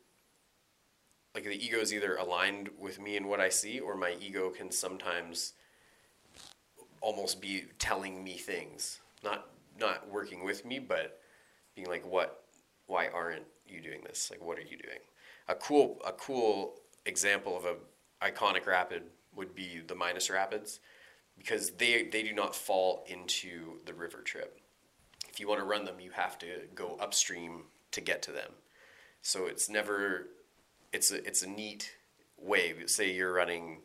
like 1.37 1.45
the 1.45 1.65
ego 1.65 1.79
is 1.79 1.93
either 1.93 2.17
aligned 2.17 2.71
with 2.79 2.99
me 2.99 3.19
and 3.19 3.29
what 3.29 3.41
I 3.41 3.51
see, 3.51 3.79
or 3.79 3.95
my 3.95 4.17
ego 4.19 4.49
can 4.49 4.71
sometimes 4.71 5.53
almost 7.03 7.43
be 7.43 7.65
telling 7.79 8.25
me 8.25 8.39
things, 8.39 9.01
not 9.23 9.49
not 9.79 10.09
working 10.11 10.45
with 10.45 10.65
me, 10.65 10.79
but 10.79 11.21
being 11.75 11.89
like, 11.89 12.07
"What? 12.07 12.43
Why 12.87 13.09
aren't 13.09 13.45
you 13.67 13.83
doing 13.83 14.03
this? 14.03 14.31
Like, 14.31 14.41
what 14.41 14.57
are 14.57 14.63
you 14.63 14.79
doing?" 14.79 15.01
A 15.47 15.55
cool 15.55 16.01
a 16.07 16.13
cool 16.13 16.81
example 17.05 17.55
of 17.55 17.67
a 17.67 17.77
iconic 18.23 18.65
rapid 18.65 19.03
would 19.35 19.55
be 19.55 19.83
the 19.87 19.95
Minus 19.95 20.31
Rapids 20.31 20.81
because 21.37 21.73
they 21.73 22.05
they 22.05 22.23
do 22.23 22.33
not 22.33 22.57
fall 22.57 23.05
into 23.07 23.81
the 23.85 23.93
river 23.93 24.23
trip. 24.23 24.59
If 25.29 25.39
you 25.39 25.49
want 25.49 25.61
to 25.61 25.67
run 25.67 25.85
them, 25.85 26.01
you 26.01 26.13
have 26.13 26.39
to 26.39 26.67
go 26.75 26.97
upstream 26.99 27.65
to 27.91 28.01
get 28.01 28.23
to 28.23 28.33
them. 28.33 28.53
So 29.21 29.45
it's 29.45 29.69
never 29.69 30.29
it's 30.93 31.11
a 31.11 31.27
it's 31.27 31.43
a 31.43 31.49
neat 31.49 31.95
way. 32.39 32.75
Say 32.87 33.13
you're 33.13 33.33
running 33.33 33.83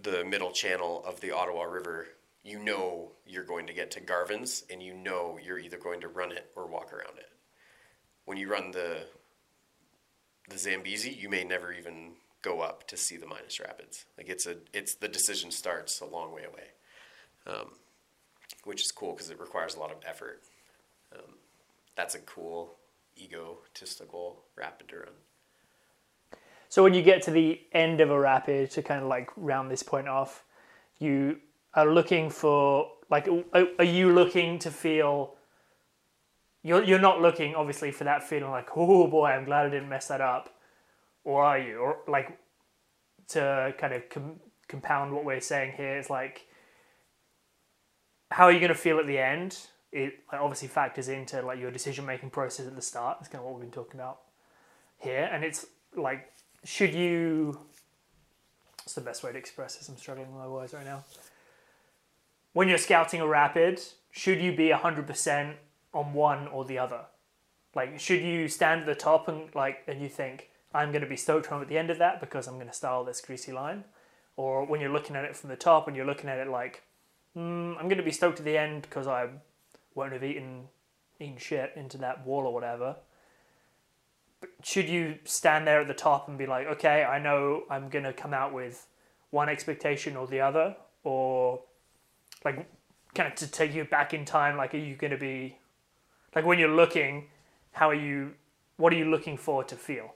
the 0.00 0.24
middle 0.24 0.52
channel 0.52 1.04
of 1.06 1.20
the 1.20 1.30
Ottawa 1.30 1.64
River, 1.64 2.08
you 2.42 2.58
know 2.58 3.12
you're 3.26 3.44
going 3.44 3.66
to 3.66 3.72
get 3.72 3.90
to 3.92 4.00
Garvin's 4.00 4.64
and 4.70 4.82
you 4.82 4.94
know 4.94 5.38
you're 5.42 5.58
either 5.58 5.78
going 5.78 6.00
to 6.00 6.08
run 6.08 6.32
it 6.32 6.50
or 6.56 6.66
walk 6.66 6.92
around 6.92 7.18
it. 7.18 7.30
When 8.24 8.38
you 8.38 8.50
run 8.50 8.70
the 8.70 9.06
the 10.48 10.58
Zambezi, 10.58 11.10
you 11.10 11.28
may 11.28 11.44
never 11.44 11.72
even 11.72 12.12
go 12.42 12.60
up 12.60 12.86
to 12.88 12.96
see 12.96 13.16
the 13.16 13.26
minus 13.26 13.60
rapids. 13.60 14.04
Like 14.18 14.28
it's 14.28 14.46
a 14.46 14.56
it's 14.72 14.94
the 14.94 15.08
decision 15.08 15.50
starts 15.50 16.00
a 16.00 16.06
long 16.06 16.32
way 16.32 16.44
away, 16.44 16.68
um, 17.46 17.72
which 18.64 18.82
is 18.82 18.90
cool 18.90 19.12
because 19.12 19.30
it 19.30 19.40
requires 19.40 19.76
a 19.76 19.80
lot 19.80 19.92
of 19.92 19.98
effort. 20.06 20.42
Um, 21.14 21.34
that's 21.94 22.14
a 22.14 22.20
cool 22.20 22.76
egotistical 23.20 24.44
rapid 24.56 24.88
to 24.88 24.96
run. 24.96 25.08
So 26.72 26.82
when 26.82 26.94
you 26.94 27.02
get 27.02 27.20
to 27.24 27.30
the 27.30 27.60
end 27.72 28.00
of 28.00 28.10
a 28.10 28.18
rapid 28.18 28.70
to 28.70 28.82
kind 28.82 29.02
of 29.02 29.06
like 29.06 29.28
round 29.36 29.70
this 29.70 29.82
point 29.82 30.08
off, 30.08 30.42
you 30.98 31.36
are 31.74 31.84
looking 31.84 32.30
for 32.30 32.92
like 33.10 33.28
are 33.52 33.84
you 33.84 34.10
looking 34.10 34.58
to 34.60 34.70
feel 34.70 35.34
you're 36.62 36.82
you're 36.82 36.98
not 36.98 37.20
looking 37.20 37.54
obviously 37.54 37.90
for 37.90 38.04
that 38.04 38.26
feeling 38.26 38.50
like 38.50 38.70
oh 38.74 39.06
boy 39.06 39.26
I'm 39.26 39.44
glad 39.44 39.66
I 39.66 39.68
didn't 39.68 39.90
mess 39.90 40.08
that 40.08 40.22
up. 40.22 40.48
Or 41.24 41.44
are 41.44 41.58
you? 41.58 41.76
Or 41.76 41.98
like 42.08 42.38
to 43.28 43.74
kind 43.76 43.92
of 43.92 44.08
com- 44.08 44.40
compound 44.66 45.12
what 45.12 45.26
we're 45.26 45.40
saying 45.42 45.74
here 45.76 45.98
is 45.98 46.08
like 46.08 46.46
how 48.30 48.44
are 48.44 48.52
you 48.52 48.60
going 48.60 48.72
to 48.72 48.74
feel 48.74 48.98
at 48.98 49.06
the 49.06 49.18
end? 49.18 49.58
It 49.92 50.14
like, 50.32 50.40
obviously 50.40 50.68
factors 50.68 51.08
into 51.08 51.42
like 51.42 51.60
your 51.60 51.70
decision 51.70 52.06
making 52.06 52.30
process 52.30 52.66
at 52.66 52.74
the 52.74 52.80
start. 52.80 53.18
That's 53.20 53.28
kind 53.28 53.40
of 53.40 53.44
what 53.44 53.60
we've 53.60 53.70
been 53.70 53.78
talking 53.78 54.00
about 54.00 54.20
here. 54.96 55.28
And 55.30 55.44
it's 55.44 55.66
like 55.94 56.31
should 56.64 56.94
you 56.94 57.58
what's 58.78 58.94
the 58.94 59.00
best 59.00 59.22
way 59.22 59.32
to 59.32 59.38
express 59.38 59.76
this? 59.76 59.88
I'm 59.88 59.96
struggling 59.96 60.26
with 60.28 60.40
my 60.40 60.48
words 60.48 60.74
right 60.74 60.84
now. 60.84 61.04
When 62.52 62.68
you're 62.68 62.78
scouting 62.78 63.20
a 63.20 63.26
rapid 63.26 63.80
should 64.10 64.40
you 64.40 64.54
be 64.54 64.68
100% 64.68 65.54
on 65.94 66.12
one 66.12 66.46
or 66.48 66.64
the 66.66 66.78
other? 66.78 67.00
Like 67.74 67.98
should 67.98 68.22
you 68.22 68.48
stand 68.48 68.82
at 68.82 68.86
the 68.86 68.94
top 68.94 69.28
and 69.28 69.54
like 69.54 69.82
and 69.86 70.00
you 70.00 70.08
think 70.08 70.50
i'm 70.74 70.90
going 70.90 71.02
to 71.02 71.08
be 71.08 71.16
stoked 71.16 71.50
I'm 71.50 71.62
at 71.62 71.68
the 71.68 71.78
end 71.78 71.90
of 71.90 71.98
that 71.98 72.20
because 72.20 72.46
i'm 72.46 72.54
going 72.54 72.66
to 72.66 72.72
style 72.72 73.04
this 73.04 73.20
greasy 73.20 73.52
line? 73.52 73.84
Or 74.36 74.64
when 74.64 74.80
you're 74.80 74.92
looking 74.92 75.16
at 75.16 75.24
it 75.24 75.36
from 75.36 75.50
the 75.50 75.56
top 75.56 75.86
and 75.88 75.96
you're 75.96 76.06
looking 76.06 76.30
at 76.30 76.38
it 76.38 76.48
like 76.48 76.82
mm, 77.36 77.76
i'm 77.78 77.88
going 77.88 77.98
to 77.98 78.02
be 78.02 78.12
stoked 78.12 78.38
at 78.38 78.44
the 78.44 78.58
end 78.58 78.82
because 78.82 79.06
i 79.06 79.28
won't 79.94 80.12
have 80.12 80.24
eaten 80.24 80.68
eaten 81.20 81.38
shit 81.38 81.72
into 81.76 81.98
that 81.98 82.26
wall 82.26 82.46
or 82.46 82.54
whatever 82.54 82.96
should 84.62 84.88
you 84.88 85.18
stand 85.24 85.66
there 85.66 85.80
at 85.80 85.88
the 85.88 85.94
top 85.94 86.28
and 86.28 86.38
be 86.38 86.46
like, 86.46 86.66
okay, 86.66 87.04
I 87.04 87.18
know 87.18 87.64
I'm 87.70 87.88
going 87.88 88.04
to 88.04 88.12
come 88.12 88.34
out 88.34 88.52
with 88.52 88.86
one 89.30 89.48
expectation 89.48 90.16
or 90.16 90.26
the 90.26 90.40
other, 90.40 90.76
or 91.04 91.60
like 92.44 92.68
kind 93.14 93.30
of 93.30 93.34
to 93.36 93.46
take 93.46 93.74
you 93.74 93.84
back 93.84 94.14
in 94.14 94.24
time, 94.24 94.56
like, 94.56 94.74
are 94.74 94.78
you 94.78 94.94
going 94.94 95.10
to 95.10 95.16
be 95.16 95.58
like 96.34 96.44
when 96.44 96.58
you're 96.58 96.74
looking, 96.74 97.28
how 97.72 97.90
are 97.90 97.94
you, 97.94 98.32
what 98.76 98.92
are 98.92 98.96
you 98.96 99.04
looking 99.04 99.36
for 99.36 99.64
to 99.64 99.76
feel? 99.76 100.14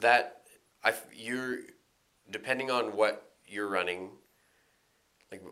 That 0.00 0.42
I 0.84 0.94
you're 1.14 1.58
depending 2.30 2.70
on 2.70 2.96
what 2.96 3.32
you're 3.46 3.68
running. 3.68 4.10
Like 5.30 5.42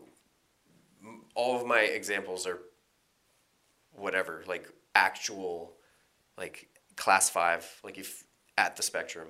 all 1.35 1.59
of 1.59 1.65
my 1.65 1.81
examples 1.81 2.45
are 2.47 2.59
whatever, 3.93 4.43
like 4.47 4.69
actual, 4.95 5.73
like 6.37 6.69
class 6.99 7.29
five, 7.29 7.65
like 7.83 7.97
if 7.97 8.25
at 8.57 8.75
the 8.75 8.83
spectrum. 8.83 9.29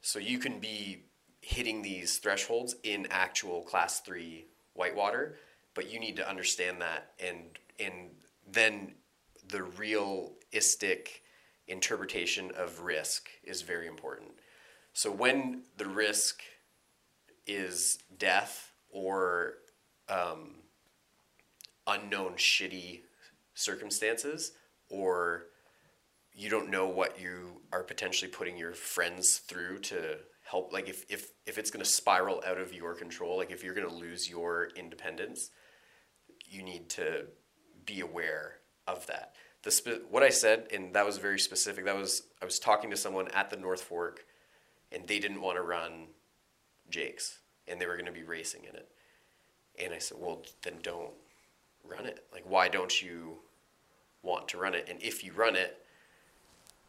So 0.00 0.18
you 0.18 0.38
can 0.38 0.58
be 0.58 1.04
hitting 1.40 1.80
these 1.80 2.18
thresholds 2.18 2.74
in 2.82 3.06
actual 3.10 3.62
class 3.62 4.00
three 4.00 4.46
whitewater, 4.74 5.36
but 5.74 5.90
you 5.90 6.00
need 6.00 6.16
to 6.16 6.28
understand 6.28 6.82
that 6.82 7.12
and 7.24 7.58
and 7.78 8.10
then 8.50 8.94
the 9.48 9.62
realistic 9.62 11.22
interpretation 11.68 12.50
of 12.56 12.80
risk 12.80 13.28
is 13.44 13.62
very 13.62 13.86
important. 13.86 14.30
So 14.92 15.10
when 15.10 15.62
the 15.76 15.86
risk 15.86 16.42
is 17.46 17.98
death 18.18 18.72
or 18.90 19.54
um, 20.08 20.56
unknown 21.86 22.34
shitty 22.34 23.02
circumstances 23.54 24.52
or 24.90 25.46
you 26.34 26.48
don't 26.48 26.70
know 26.70 26.86
what 26.86 27.20
you 27.20 27.60
are 27.72 27.82
potentially 27.82 28.30
putting 28.30 28.56
your 28.56 28.72
friends 28.72 29.38
through 29.38 29.78
to 29.78 30.16
help 30.44 30.72
like 30.72 30.88
if 30.88 31.04
if, 31.08 31.30
if 31.46 31.58
it's 31.58 31.70
going 31.70 31.84
to 31.84 31.90
spiral 31.90 32.42
out 32.46 32.58
of 32.58 32.72
your 32.72 32.94
control 32.94 33.36
like 33.36 33.50
if 33.50 33.62
you're 33.62 33.74
going 33.74 33.88
to 33.88 33.94
lose 33.94 34.28
your 34.28 34.68
independence 34.76 35.50
you 36.48 36.62
need 36.62 36.88
to 36.88 37.26
be 37.84 38.00
aware 38.00 38.58
of 38.86 39.06
that 39.06 39.34
the 39.62 39.70
spe- 39.70 40.02
what 40.10 40.22
i 40.22 40.28
said 40.28 40.66
and 40.72 40.94
that 40.94 41.06
was 41.06 41.18
very 41.18 41.38
specific 41.38 41.84
that 41.84 41.96
was 41.96 42.22
i 42.40 42.44
was 42.44 42.58
talking 42.58 42.90
to 42.90 42.96
someone 42.96 43.28
at 43.28 43.50
the 43.50 43.56
north 43.56 43.82
fork 43.82 44.24
and 44.90 45.06
they 45.06 45.18
didn't 45.18 45.40
want 45.40 45.56
to 45.56 45.62
run 45.62 46.06
jake's 46.90 47.38
and 47.68 47.80
they 47.80 47.86
were 47.86 47.94
going 47.94 48.06
to 48.06 48.12
be 48.12 48.22
racing 48.22 48.64
in 48.64 48.74
it. 48.74 48.88
And 49.82 49.94
I 49.94 49.98
said, 49.98 50.18
well, 50.20 50.42
then 50.62 50.74
don't 50.82 51.12
run 51.84 52.06
it. 52.06 52.24
Like, 52.32 52.44
why 52.46 52.68
don't 52.68 53.02
you 53.02 53.38
want 54.22 54.48
to 54.48 54.58
run 54.58 54.74
it? 54.74 54.86
And 54.88 55.02
if 55.02 55.24
you 55.24 55.32
run 55.32 55.56
it 55.56 55.78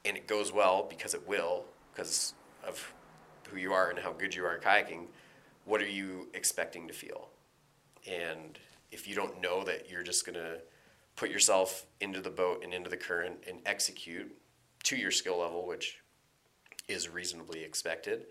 and 0.06 0.18
it 0.18 0.28
goes 0.28 0.52
well, 0.52 0.86
because 0.90 1.14
it 1.14 1.28
will, 1.28 1.66
because 1.94 2.34
of 2.68 2.94
who 3.50 3.58
you 3.58 3.74
are 3.74 3.90
and 3.90 4.00
how 4.00 4.12
good 4.12 4.34
you 4.36 4.46
are 4.46 4.56
in 4.56 4.62
kayaking, 4.62 5.06
what 5.66 5.82
are 5.82 5.88
you 5.88 6.28
expecting 6.34 6.88
to 6.88 6.94
feel? 6.94 7.30
And 8.10 8.58
if 8.92 9.08
you 9.08 9.16
don't 9.16 9.42
know 9.42 9.64
that 9.64 9.90
you're 9.90 10.04
just 10.04 10.26
going 10.26 10.36
to 10.36 10.60
put 11.16 11.30
yourself 11.30 11.86
into 12.02 12.20
the 12.20 12.30
boat 12.30 12.64
and 12.64 12.74
into 12.74 12.90
the 12.90 12.98
current 12.98 13.44
and 13.48 13.60
execute 13.66 14.36
to 14.84 14.96
your 14.96 15.12
skill 15.12 15.40
level, 15.40 15.66
which 15.66 16.00
is 16.88 17.08
reasonably 17.08 17.64
expected, 17.64 18.26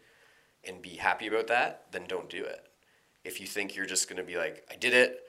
and 0.64 0.82
be 0.82 0.90
happy 0.90 1.26
about 1.26 1.46
that, 1.46 1.84
then 1.90 2.04
don't 2.06 2.28
do 2.28 2.44
it. 2.44 2.66
If 3.24 3.40
you 3.40 3.46
think 3.46 3.74
you're 3.74 3.86
just 3.86 4.08
going 4.08 4.18
to 4.18 4.22
be 4.22 4.36
like, 4.36 4.66
I 4.70 4.76
did 4.76 4.92
it, 4.92 5.20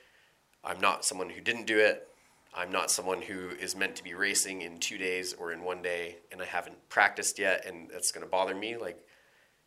I'm 0.63 0.79
not 0.79 1.05
someone 1.05 1.29
who 1.29 1.41
didn't 1.41 1.67
do 1.67 1.79
it, 1.79 2.07
I'm 2.55 2.71
not 2.71 2.91
someone 2.91 3.21
who 3.21 3.49
is 3.49 3.75
meant 3.75 3.95
to 3.95 4.03
be 4.03 4.13
racing 4.13 4.61
in 4.61 4.77
two 4.77 4.97
days 4.97 5.33
or 5.33 5.51
in 5.51 5.63
one 5.63 5.81
day, 5.81 6.17
and 6.31 6.41
I 6.41 6.45
haven't 6.45 6.89
practiced 6.89 7.39
yet, 7.39 7.65
and 7.65 7.89
that's 7.89 8.11
going 8.11 8.23
to 8.23 8.29
bother 8.29 8.53
me, 8.53 8.77
like, 8.77 9.03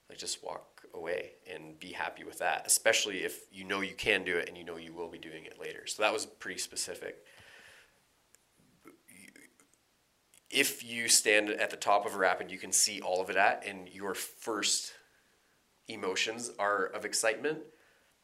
like 0.09 0.19
just 0.19 0.45
walk 0.45 0.83
away 0.95 1.33
and 1.53 1.79
be 1.81 1.93
happy 1.93 2.23
with 2.23 2.39
that, 2.39 2.65
especially 2.65 3.25
if 3.25 3.41
you 3.51 3.65
know 3.65 3.81
you 3.81 3.95
can 3.95 4.25
do 4.25 4.37
it 4.37 4.49
and 4.49 4.57
you 4.57 4.65
know 4.65 4.77
you 4.77 4.93
will 4.93 5.09
be 5.09 5.19
doing 5.19 5.45
it 5.45 5.61
later. 5.61 5.87
So 5.87 6.03
that 6.03 6.13
was 6.13 6.27
pretty 6.27 6.61
specific. 6.61 7.17
If 10.49 10.85
you 10.85 11.09
stand 11.09 11.51
at 11.51 11.71
the 11.71 11.77
top 11.77 12.07
of 12.07 12.15
a 12.15 12.19
rapid, 12.19 12.53
you 12.53 12.59
can 12.59 12.71
see 12.71 13.01
all 13.01 13.21
of 13.21 13.31
it 13.31 13.37
at, 13.37 13.67
and 13.67 13.89
your 13.89 14.15
first 14.15 14.93
emotions 15.89 16.53
are 16.59 16.87
of 16.87 17.05
excitement. 17.05 17.59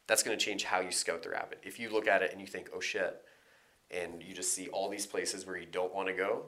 That's 0.07 0.23
going 0.23 0.37
to 0.37 0.43
change 0.43 0.63
how 0.63 0.79
you 0.79 0.91
scout 0.91 1.23
the 1.23 1.29
rapid. 1.31 1.59
If 1.63 1.79
you 1.79 1.89
look 1.89 2.07
at 2.07 2.23
it 2.23 2.31
and 2.31 2.39
you 2.39 2.47
think, 2.47 2.69
oh 2.73 2.79
shit, 2.79 3.21
and 3.93 4.23
you 4.23 4.33
just 4.33 4.53
see 4.53 4.67
all 4.69 4.89
these 4.89 5.05
places 5.05 5.45
where 5.45 5.57
you 5.57 5.65
don't 5.65 5.93
want 5.93 6.07
to 6.07 6.13
go, 6.13 6.45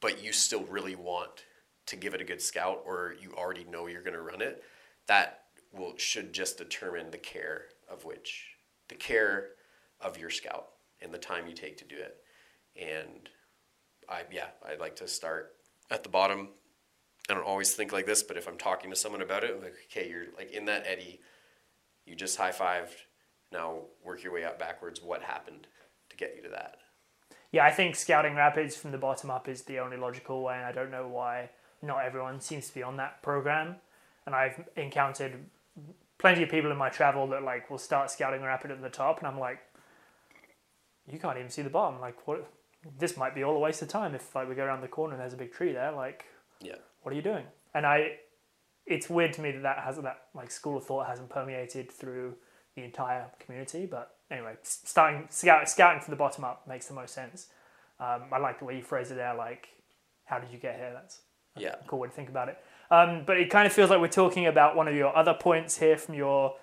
but 0.00 0.22
you 0.22 0.32
still 0.32 0.64
really 0.64 0.96
want 0.96 1.44
to 1.86 1.96
give 1.96 2.14
it 2.14 2.20
a 2.20 2.24
good 2.24 2.42
scout, 2.42 2.82
or 2.86 3.14
you 3.20 3.32
already 3.34 3.64
know 3.64 3.86
you're 3.86 4.02
going 4.02 4.14
to 4.14 4.22
run 4.22 4.42
it, 4.42 4.62
that 5.06 5.44
will 5.72 5.96
should 5.96 6.32
just 6.32 6.58
determine 6.58 7.10
the 7.10 7.18
care 7.18 7.66
of 7.90 8.04
which 8.04 8.54
the 8.88 8.94
care 8.94 9.48
of 10.00 10.18
your 10.18 10.30
scout 10.30 10.68
and 11.00 11.12
the 11.12 11.18
time 11.18 11.46
you 11.46 11.54
take 11.54 11.76
to 11.78 11.84
do 11.84 11.96
it. 11.96 12.16
And 12.76 13.28
I 14.08 14.22
yeah, 14.32 14.48
I'd 14.66 14.80
like 14.80 14.96
to 14.96 15.08
start 15.08 15.54
at 15.90 16.02
the 16.02 16.08
bottom. 16.08 16.48
I 17.30 17.34
don't 17.34 17.44
always 17.44 17.74
think 17.74 17.92
like 17.92 18.06
this, 18.06 18.22
but 18.22 18.38
if 18.38 18.48
I'm 18.48 18.56
talking 18.56 18.90
to 18.90 18.96
someone 18.96 19.20
about 19.20 19.44
it, 19.44 19.54
I'm 19.54 19.62
like, 19.62 19.74
okay, 19.90 20.08
you're 20.08 20.26
like 20.36 20.50
in 20.50 20.64
that 20.66 20.86
eddy, 20.86 21.20
you 22.06 22.14
just 22.14 22.38
high 22.38 22.52
fived. 22.52 22.96
Now 23.52 23.82
work 24.04 24.22
your 24.22 24.32
way 24.32 24.44
up 24.44 24.58
backwards. 24.58 25.02
What 25.02 25.22
happened 25.22 25.66
get 26.18 26.34
you 26.36 26.42
to 26.42 26.48
that? 26.50 26.76
Yeah, 27.50 27.64
I 27.64 27.70
think 27.70 27.96
scouting 27.96 28.34
rapids 28.34 28.76
from 28.76 28.92
the 28.92 28.98
bottom 28.98 29.30
up 29.30 29.48
is 29.48 29.62
the 29.62 29.78
only 29.78 29.96
logical 29.96 30.42
way, 30.42 30.56
and 30.56 30.66
I 30.66 30.72
don't 30.72 30.90
know 30.90 31.08
why 31.08 31.50
not 31.80 32.04
everyone 32.04 32.40
seems 32.40 32.68
to 32.68 32.74
be 32.74 32.82
on 32.82 32.96
that 32.96 33.22
program 33.22 33.76
and 34.28 34.36
I've 34.36 34.68
encountered 34.76 35.42
plenty 36.18 36.42
of 36.42 36.50
people 36.50 36.70
in 36.70 36.76
my 36.76 36.90
travel 36.90 37.26
that 37.28 37.42
like 37.42 37.70
will 37.70 37.78
start 37.78 38.10
scouting 38.10 38.42
rapid 38.42 38.70
at 38.70 38.82
the 38.82 38.90
top, 38.90 39.18
and 39.18 39.26
I'm 39.26 39.38
like, 39.38 39.60
you 41.10 41.18
can't 41.18 41.38
even 41.38 41.48
see 41.48 41.62
the 41.62 41.70
bottom. 41.70 41.98
Like, 41.98 42.28
what? 42.28 42.46
This 42.98 43.16
might 43.16 43.34
be 43.34 43.42
all 43.42 43.56
a 43.56 43.58
waste 43.58 43.80
of 43.80 43.88
time 43.88 44.14
if 44.14 44.34
like 44.34 44.46
we 44.46 44.54
go 44.54 44.64
around 44.64 44.82
the 44.82 44.88
corner 44.88 45.14
and 45.14 45.22
there's 45.22 45.32
a 45.32 45.38
big 45.38 45.50
tree 45.50 45.72
there. 45.72 45.92
Like, 45.92 46.26
yeah, 46.60 46.74
what 47.02 47.12
are 47.12 47.16
you 47.16 47.22
doing? 47.22 47.44
And 47.74 47.86
I, 47.86 48.18
it's 48.84 49.08
weird 49.08 49.32
to 49.34 49.40
me 49.40 49.50
that 49.52 49.62
that 49.62 49.78
hasn't 49.78 50.04
that 50.04 50.24
like 50.34 50.50
school 50.50 50.76
of 50.76 50.84
thought 50.84 51.06
hasn't 51.06 51.30
permeated 51.30 51.90
through 51.90 52.34
the 52.76 52.84
entire 52.84 53.30
community. 53.40 53.86
But 53.86 54.14
anyway, 54.30 54.54
starting 54.62 55.26
scout, 55.30 55.68
scouting 55.68 56.00
from 56.00 56.12
the 56.12 56.16
bottom 56.16 56.44
up 56.44 56.66
makes 56.66 56.86
the 56.86 56.94
most 56.94 57.14
sense. 57.14 57.48
Um, 58.00 58.24
I 58.32 58.38
like 58.38 58.58
the 58.58 58.64
way 58.64 58.76
you 58.76 58.82
phrase 58.82 59.10
it 59.10 59.14
there. 59.14 59.34
Like, 59.34 59.68
how 60.24 60.38
did 60.38 60.50
you 60.50 60.58
get 60.58 60.76
here? 60.76 60.92
That's 60.92 61.20
yeah, 61.56 61.74
cool 61.86 61.98
way 61.98 62.08
to 62.08 62.14
think 62.14 62.28
about 62.28 62.48
it. 62.48 62.58
Um, 62.90 63.24
but 63.26 63.38
it 63.38 63.50
kind 63.50 63.66
of 63.66 63.72
feels 63.72 63.90
like 63.90 64.00
we're 64.00 64.08
talking 64.08 64.46
about 64.46 64.76
one 64.76 64.88
of 64.88 64.94
your 64.94 65.14
other 65.16 65.34
points 65.34 65.78
here 65.78 65.96
from 65.96 66.14
your 66.14 66.54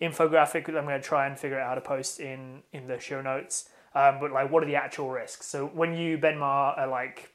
infographic 0.00 0.66
that 0.66 0.76
I'm 0.76 0.84
going 0.84 1.00
to 1.00 1.06
try 1.06 1.26
and 1.26 1.38
figure 1.38 1.60
out 1.60 1.68
how 1.68 1.74
to 1.74 1.80
post 1.80 2.20
in 2.20 2.62
in 2.72 2.86
the 2.86 2.98
show 2.98 3.22
notes. 3.22 3.68
Um, 3.94 4.18
but 4.20 4.32
like, 4.32 4.50
what 4.50 4.62
are 4.62 4.66
the 4.66 4.76
actual 4.76 5.10
risks? 5.10 5.46
So 5.46 5.66
when 5.66 5.94
you 5.94 6.18
Ben 6.18 6.38
Marr 6.38 6.74
are 6.74 6.86
like 6.86 7.32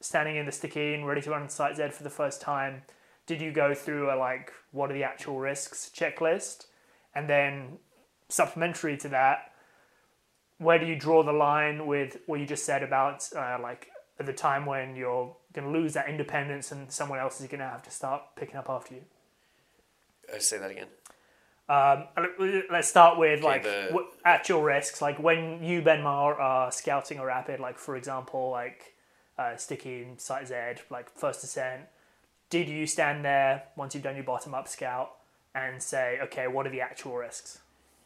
standing 0.00 0.36
in 0.36 0.46
the 0.46 0.52
Stikine, 0.52 1.04
ready 1.04 1.20
to 1.22 1.30
run 1.30 1.48
Site 1.48 1.76
Z 1.76 1.90
for 1.90 2.02
the 2.02 2.10
first 2.10 2.40
time, 2.40 2.82
did 3.26 3.40
you 3.40 3.52
go 3.52 3.74
through 3.74 4.12
a 4.12 4.16
like 4.16 4.52
what 4.72 4.90
are 4.90 4.94
the 4.94 5.04
actual 5.04 5.38
risks 5.38 5.90
checklist, 5.94 6.66
and 7.14 7.28
then 7.28 7.78
supplementary 8.30 8.96
to 8.98 9.08
that, 9.10 9.52
where 10.58 10.78
do 10.78 10.86
you 10.86 10.96
draw 10.96 11.22
the 11.22 11.32
line 11.32 11.86
with 11.86 12.18
what 12.26 12.40
you 12.40 12.46
just 12.46 12.64
said 12.64 12.82
about 12.82 13.28
uh, 13.36 13.58
like 13.60 13.88
at 14.18 14.26
the 14.26 14.32
time 14.32 14.66
when 14.66 14.94
you're 14.96 15.34
going 15.52 15.66
to 15.72 15.78
lose 15.78 15.94
that 15.94 16.08
independence 16.08 16.72
and 16.72 16.90
someone 16.92 17.18
else 17.18 17.40
is 17.40 17.46
going 17.46 17.60
to 17.60 17.66
have 17.66 17.82
to 17.82 17.90
start 17.90 18.22
picking 18.36 18.56
up 18.56 18.68
after 18.68 18.94
you. 18.94 19.02
Uh, 20.34 20.38
say 20.38 20.58
that 20.58 20.70
again. 20.70 20.86
Um, 21.68 22.08
let's 22.70 22.88
start 22.88 23.16
with 23.18 23.38
Okay, 23.40 23.46
like 23.48 23.62
the- 23.62 23.86
w- 23.90 24.08
actual 24.24 24.60
risks. 24.62 25.00
Like 25.00 25.18
when 25.20 25.62
you 25.62 25.82
Ben 25.82 26.02
Marr 26.02 26.34
are 26.34 26.72
scouting 26.72 27.18
a 27.18 27.24
rapid, 27.24 27.60
like 27.60 27.78
for 27.78 27.96
example, 27.96 28.50
like 28.50 28.94
uh, 29.38 29.54
Stikine 29.56 30.20
site 30.20 30.48
Z, 30.48 30.54
like 30.90 31.08
first 31.10 31.40
descent. 31.42 31.82
Did 32.50 32.68
you 32.68 32.86
stand 32.88 33.24
there 33.24 33.62
once 33.76 33.94
you've 33.94 34.02
done 34.02 34.16
your 34.16 34.24
bottom 34.24 34.52
up 34.52 34.66
scout 34.66 35.12
and 35.54 35.80
say, 35.80 36.18
okay, 36.24 36.48
what 36.48 36.66
are 36.66 36.70
the 36.70 36.80
actual 36.80 37.16
risks? 37.16 37.60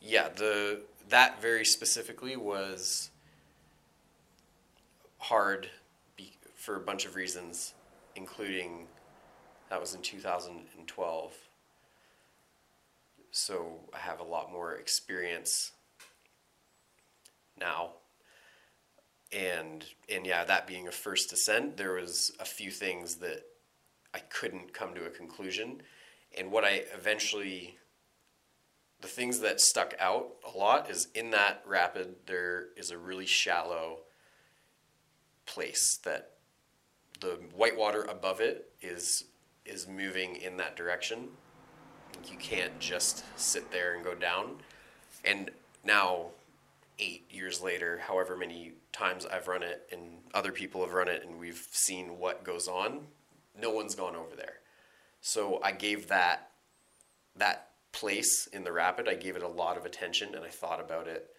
Yeah, 0.06 0.28
the 0.28 0.82
that 1.08 1.40
very 1.40 1.64
specifically 1.64 2.36
was 2.36 3.10
hard 5.16 5.70
be, 6.14 6.34
for 6.54 6.76
a 6.76 6.80
bunch 6.80 7.06
of 7.06 7.14
reasons, 7.16 7.72
including 8.14 8.86
that 9.70 9.80
was 9.80 9.94
in 9.94 10.02
2012. 10.02 11.34
So 13.30 13.80
I 13.94 13.98
have 13.98 14.20
a 14.20 14.24
lot 14.24 14.52
more 14.52 14.74
experience 14.74 15.72
now. 17.58 17.92
And 19.32 19.86
and 20.10 20.26
yeah, 20.26 20.44
that 20.44 20.66
being 20.66 20.86
a 20.86 20.92
first 20.92 21.32
ascent, 21.32 21.78
there 21.78 21.94
was 21.94 22.30
a 22.38 22.44
few 22.44 22.70
things 22.70 23.16
that 23.16 23.46
I 24.12 24.18
couldn't 24.18 24.74
come 24.74 24.94
to 24.96 25.06
a 25.06 25.10
conclusion. 25.10 25.80
And 26.36 26.52
what 26.52 26.62
I 26.62 26.82
eventually 26.94 27.78
the 29.04 29.10
things 29.10 29.40
that 29.40 29.60
stuck 29.60 29.92
out 30.00 30.28
a 30.50 30.56
lot 30.56 30.88
is 30.88 31.08
in 31.14 31.30
that 31.30 31.62
rapid 31.66 32.14
there 32.24 32.68
is 32.74 32.90
a 32.90 32.96
really 32.96 33.26
shallow 33.26 33.98
place 35.44 35.98
that 36.04 36.30
the 37.20 37.38
white 37.54 37.76
water 37.76 38.04
above 38.04 38.40
it 38.40 38.70
is 38.80 39.24
is 39.66 39.86
moving 39.86 40.36
in 40.36 40.56
that 40.56 40.74
direction. 40.74 41.28
You 42.30 42.38
can't 42.38 42.78
just 42.80 43.24
sit 43.38 43.70
there 43.70 43.94
and 43.94 44.02
go 44.02 44.14
down. 44.14 44.56
And 45.22 45.50
now, 45.84 46.28
eight 46.98 47.26
years 47.30 47.60
later, 47.60 48.00
however 48.06 48.38
many 48.38 48.72
times 48.90 49.26
I've 49.26 49.48
run 49.48 49.62
it 49.62 49.86
and 49.92 50.00
other 50.32 50.50
people 50.50 50.82
have 50.82 50.94
run 50.94 51.08
it 51.08 51.26
and 51.26 51.38
we've 51.38 51.66
seen 51.72 52.18
what 52.18 52.42
goes 52.42 52.68
on, 52.68 53.00
no 53.60 53.68
one's 53.68 53.94
gone 53.94 54.16
over 54.16 54.34
there. 54.34 54.60
So 55.20 55.60
I 55.62 55.72
gave 55.72 56.08
that 56.08 56.52
that 57.36 57.63
place 57.94 58.48
in 58.52 58.64
the 58.64 58.72
rapid, 58.72 59.08
I 59.08 59.14
gave 59.14 59.36
it 59.36 59.42
a 59.42 59.48
lot 59.48 59.76
of 59.76 59.86
attention 59.86 60.34
and 60.34 60.44
I 60.44 60.48
thought 60.48 60.80
about 60.80 61.06
it 61.06 61.30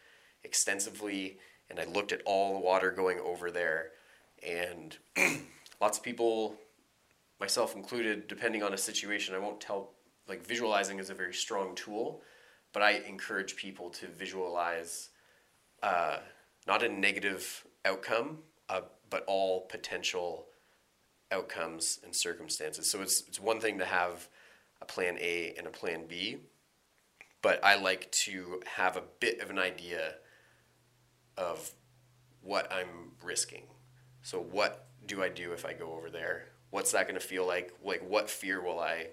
extensively 0.44 1.38
and 1.70 1.80
I 1.80 1.84
looked 1.84 2.12
at 2.12 2.22
all 2.26 2.54
the 2.54 2.60
water 2.60 2.92
going 2.92 3.20
over 3.20 3.52
there. 3.52 3.92
And 4.48 4.98
lots 5.82 5.98
of 5.98 6.04
people, 6.04 6.56
myself 7.40 7.76
included, 7.76 8.28
depending 8.28 8.64
on 8.64 8.74
a 8.74 8.78
situation, 8.78 9.36
I 9.36 9.40
won't 9.40 9.60
tell, 9.60 9.92
like 10.28 10.46
visualizing 10.46 11.00
is 11.00 11.10
a 11.10 11.14
very 11.14 11.34
strong 11.34 11.76
tool, 11.76 12.22
but 12.72 12.82
I 12.82 13.02
encourage 13.08 13.56
people 13.56 13.90
to 13.92 14.08
visualize 14.08 15.10
uh, 15.84 16.18
not 16.68 16.84
a 16.84 16.90
negative 16.90 17.66
outcome, 17.84 18.40
uh, 18.70 18.82
but 19.10 19.26
all 19.28 19.62
potential 19.62 20.46
outcomes 21.32 22.00
and 22.04 22.16
circumstances. 22.16 22.90
So 22.90 23.02
it's, 23.02 23.24
it's 23.28 23.40
one 23.40 23.60
thing 23.60 23.80
to 23.80 23.86
have 23.86 24.30
a 24.86 24.92
plan 24.92 25.18
A 25.20 25.54
and 25.58 25.68
a 25.68 25.72
plan 25.72 26.06
B, 26.08 26.38
but 27.42 27.64
I 27.64 27.76
like 27.76 28.12
to 28.12 28.62
have 28.76 28.98
a 28.98 29.04
bit 29.20 29.40
of 29.42 29.50
an 29.50 29.60
idea 29.60 30.16
of 31.38 31.72
what 32.42 32.72
I'm 32.72 33.14
risking. 33.24 33.64
So 34.22 34.40
what 34.40 34.88
do 35.06 35.24
I 35.24 35.30
do 35.30 35.52
if 35.52 35.66
I 35.66 35.74
go 35.74 35.94
over 35.94 36.10
there? 36.10 36.50
What's 36.70 36.92
that 36.92 37.08
going 37.08 37.20
to 37.20 37.26
feel 37.26 37.46
like? 37.46 37.74
Like 37.84 38.04
what 38.08 38.30
fear 38.30 38.62
will 38.62 38.80
I 38.80 39.08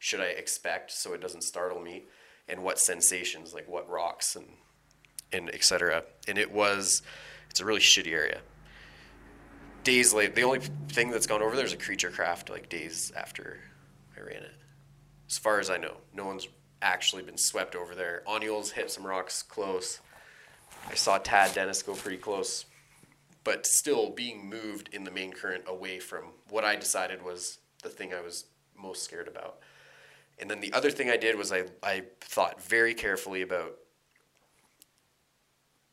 should 0.00 0.20
I 0.20 0.26
expect 0.26 0.92
so 0.92 1.12
it 1.12 1.20
doesn't 1.20 1.42
startle 1.42 1.80
me? 1.80 2.06
And 2.48 2.62
what 2.62 2.78
sensations, 2.78 3.52
like 3.52 3.68
what 3.68 3.88
rocks 3.88 4.36
and 4.36 4.46
and 5.32 5.50
etc. 5.50 6.04
And 6.26 6.38
it 6.38 6.50
was 6.50 7.02
it's 7.50 7.60
a 7.60 7.64
really 7.64 7.80
shitty 7.80 8.12
area. 8.12 8.40
Days 9.84 10.12
later, 10.12 10.32
the 10.32 10.42
only 10.42 10.60
thing 10.88 11.10
that's 11.10 11.26
gone 11.26 11.42
over 11.42 11.56
there 11.56 11.64
is 11.64 11.72
a 11.72 11.76
creature 11.76 12.10
craft 12.10 12.50
like 12.50 12.68
days 12.68 13.12
after 13.16 13.58
I 14.16 14.20
ran 14.20 14.42
it. 14.42 14.54
As 15.28 15.38
far 15.38 15.60
as 15.60 15.68
I 15.68 15.76
know, 15.76 15.96
no 16.14 16.24
one's 16.24 16.48
actually 16.80 17.22
been 17.22 17.36
swept 17.36 17.74
over 17.74 17.94
there. 17.94 18.22
Annuals 18.28 18.70
hit 18.70 18.90
some 18.90 19.06
rocks 19.06 19.42
close. 19.42 20.00
I 20.88 20.94
saw 20.94 21.18
Tad 21.18 21.54
Dennis 21.54 21.82
go 21.82 21.94
pretty 21.94 22.16
close, 22.16 22.64
but 23.44 23.66
still 23.66 24.10
being 24.10 24.48
moved 24.48 24.88
in 24.92 25.04
the 25.04 25.10
main 25.10 25.32
current 25.32 25.64
away 25.66 25.98
from 25.98 26.24
what 26.48 26.64
I 26.64 26.76
decided 26.76 27.22
was 27.22 27.58
the 27.82 27.88
thing 27.88 28.14
I 28.14 28.20
was 28.20 28.46
most 28.76 29.02
scared 29.02 29.28
about. 29.28 29.58
And 30.38 30.50
then 30.50 30.60
the 30.60 30.72
other 30.72 30.90
thing 30.90 31.10
I 31.10 31.16
did 31.16 31.36
was 31.36 31.52
I, 31.52 31.64
I 31.82 32.04
thought 32.20 32.62
very 32.62 32.94
carefully 32.94 33.42
about 33.42 33.76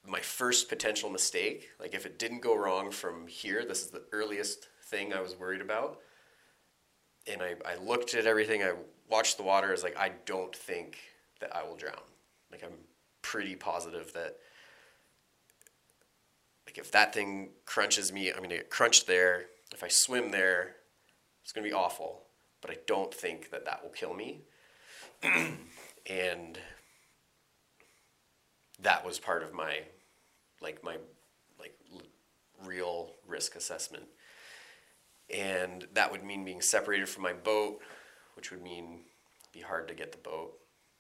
my 0.08 0.19
first 0.19 0.69
potential 0.69 1.10
mistake. 1.10 1.69
Like 1.80 1.93
if 1.93 2.06
it 2.06 2.19
didn't 2.19 2.41
go 2.41 2.56
wrong 2.56 2.91
from 2.91 3.28
here, 3.28 3.65
this 3.65 3.82
is 3.82 3.89
the 3.89 4.04
earliest 4.12 4.67
thing 4.84 5.13
I 5.13 5.19
was 5.19 5.36
worried 5.36 5.62
about. 5.62 6.00
And 7.28 7.42
I, 7.42 7.56
I 7.66 7.76
looked 7.76 8.14
at 8.14 8.26
everything, 8.26 8.64
I 8.64 8.74
watched 9.10 9.38
the 9.38 9.44
water, 9.44 9.70
I 9.70 9.72
was 9.72 9.84
like, 9.84 9.98
I 9.98 10.12
don't 10.26 10.56
think 10.56 10.98
that 11.40 11.56
I 11.56 11.64
will 11.64 11.76
drown. 11.76 11.96
Like 12.52 12.64
I'm 12.64 12.78
pretty 13.22 13.56
positive 13.56 14.14
that 14.14 14.38
like 16.66 16.78
if 16.78 16.92
that 16.92 17.14
thing 17.14 17.50
crunches 17.66 18.12
me, 18.12 18.30
I'm 18.30 18.38
gonna 18.38 18.50
get 18.50 18.70
crunched 18.70 19.08
there. 19.08 19.46
If 19.74 19.84
I 19.84 19.88
swim 19.88 20.32
there, 20.32 20.76
it's 21.44 21.52
gonna 21.52 21.68
be 21.68 21.74
awful. 21.74 22.24
But 22.62 22.72
I 22.72 22.78
don't 22.88 23.14
think 23.14 23.52
that 23.52 23.66
that 23.66 23.84
will 23.84 23.92
kill 23.92 24.14
me. 24.14 24.42
and 25.24 26.60
that 28.80 29.06
was 29.06 29.20
part 29.20 29.44
of 29.44 29.54
my 29.54 29.82
like 30.62 30.84
my 30.84 30.98
like 31.60 31.78
real 32.64 33.12
risk 33.28 33.56
assessment 33.56 34.06
and 35.34 35.88
that 35.94 36.12
would 36.12 36.24
mean 36.24 36.46
being 36.46 36.62
separated 36.62 37.08
from 37.10 37.24
my 37.24 37.34
boat 37.34 37.80
which 38.36 38.52
would 38.52 38.62
mean 38.62 39.00
be 39.54 39.62
hard 39.62 39.88
to 39.88 39.94
get 39.94 40.12
the 40.12 40.18
boat 40.20 40.54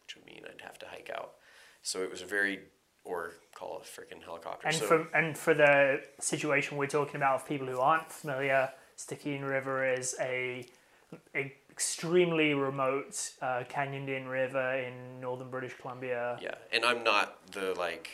which 0.03 0.15
would 0.15 0.25
mean 0.25 0.43
i'd 0.49 0.61
have 0.61 0.79
to 0.79 0.85
hike 0.87 1.09
out 1.15 1.33
so 1.81 2.01
it 2.01 2.09
was 2.09 2.21
a 2.21 2.25
very 2.25 2.59
or 3.03 3.33
call 3.53 3.77
a 3.77 3.81
freaking 3.81 4.23
helicopter 4.23 4.67
And 4.67 4.75
so 4.75 4.85
for 4.87 5.07
and 5.13 5.37
for 5.37 5.53
the 5.53 6.01
situation 6.19 6.77
we're 6.77 6.87
talking 6.87 7.17
about 7.17 7.35
of 7.41 7.47
people 7.47 7.67
who 7.67 7.79
aren't 7.79 8.11
familiar, 8.11 8.71
Stikine 8.97 9.47
River 9.47 9.93
is 9.93 10.15
a, 10.19 10.65
a 11.35 11.53
extremely 11.69 12.53
remote 12.55 13.31
uh, 13.41 13.63
canyoned-in 13.69 14.27
river 14.27 14.73
in 14.79 15.19
northern 15.21 15.49
British 15.51 15.73
Columbia. 15.79 16.37
yeah 16.41 16.55
and 16.71 16.83
i'm 16.85 17.03
not 17.03 17.51
the 17.51 17.73
like 17.77 18.09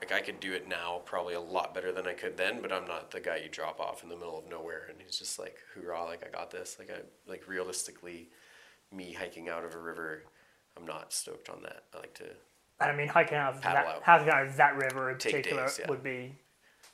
like 0.00 0.12
i 0.12 0.20
could 0.20 0.40
do 0.40 0.52
it 0.52 0.68
now 0.68 1.00
probably 1.04 1.34
a 1.34 1.40
lot 1.40 1.74
better 1.74 1.92
than 1.92 2.06
i 2.06 2.12
could 2.12 2.36
then 2.36 2.60
but 2.60 2.72
i'm 2.72 2.86
not 2.86 3.10
the 3.10 3.20
guy 3.20 3.36
you 3.36 3.48
drop 3.48 3.80
off 3.80 4.02
in 4.02 4.08
the 4.08 4.16
middle 4.16 4.38
of 4.38 4.48
nowhere 4.48 4.86
and 4.88 4.98
he's 5.04 5.18
just 5.18 5.38
like 5.38 5.56
hoorah 5.74 6.04
like 6.04 6.24
i 6.26 6.30
got 6.30 6.50
this 6.50 6.76
like 6.78 6.90
i 6.90 7.00
like 7.30 7.46
realistically 7.46 8.28
me 8.92 9.12
hiking 9.12 9.48
out 9.48 9.64
of 9.64 9.74
a 9.74 9.78
river 9.78 10.22
i'm 10.76 10.86
not 10.86 11.12
stoked 11.12 11.48
on 11.48 11.62
that 11.62 11.84
i 11.94 11.98
like 11.98 12.14
to 12.14 12.24
I 12.82 12.96
mean, 12.96 13.08
hiking 13.08 13.36
out 13.36 13.56
of 13.56 13.62
that, 13.62 13.76
out. 13.76 14.02
hiking 14.02 14.30
out 14.30 14.46
of 14.46 14.56
that 14.56 14.74
river 14.76 15.10
in 15.10 15.18
Take 15.18 15.34
particular 15.34 15.66
days, 15.66 15.80
yeah. 15.80 15.90
would 15.90 16.02
be 16.02 16.34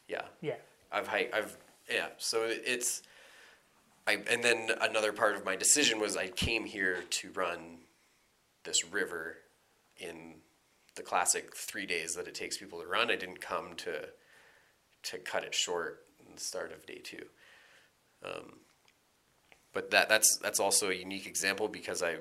yeah 0.08 0.22
yeah. 0.40 0.56
I've 0.92 1.06
hiked. 1.06 1.34
I've 1.34 1.56
yeah. 1.90 2.08
So 2.18 2.42
it's 2.44 3.02
I 4.06 4.18
and 4.30 4.42
then 4.42 4.70
another 4.80 5.12
part 5.12 5.36
of 5.36 5.44
my 5.44 5.56
decision 5.56 6.00
was 6.00 6.16
I 6.16 6.28
came 6.28 6.64
here 6.64 7.04
to 7.08 7.30
run 7.32 7.78
this 8.64 8.84
river 8.84 9.38
in 9.98 10.34
the 10.96 11.02
classic 11.02 11.54
three 11.54 11.86
days 11.86 12.14
that 12.14 12.26
it 12.26 12.34
takes 12.34 12.56
people 12.56 12.80
to 12.80 12.86
run. 12.86 13.10
I 13.10 13.16
didn't 13.16 13.40
come 13.40 13.74
to 13.76 14.08
to 15.04 15.18
cut 15.18 15.44
it 15.44 15.54
short 15.54 16.04
in 16.18 16.34
the 16.34 16.40
start 16.40 16.72
of 16.72 16.84
day 16.84 17.00
two. 17.02 17.26
Um, 18.24 18.54
but 19.72 19.90
that 19.90 20.08
that's 20.08 20.38
that's 20.38 20.58
also 20.58 20.90
a 20.90 20.94
unique 20.94 21.26
example 21.26 21.68
because 21.68 22.02
I 22.02 22.16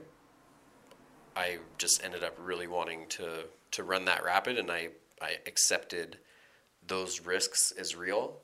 I 1.35 1.57
just 1.77 2.03
ended 2.03 2.23
up 2.23 2.37
really 2.39 2.67
wanting 2.67 3.07
to 3.09 3.45
to 3.71 3.83
run 3.83 4.05
that 4.05 4.23
rapid 4.23 4.57
and 4.57 4.69
I 4.69 4.89
I 5.21 5.37
accepted 5.47 6.19
those 6.85 7.21
risks 7.21 7.71
as 7.71 7.95
real 7.95 8.39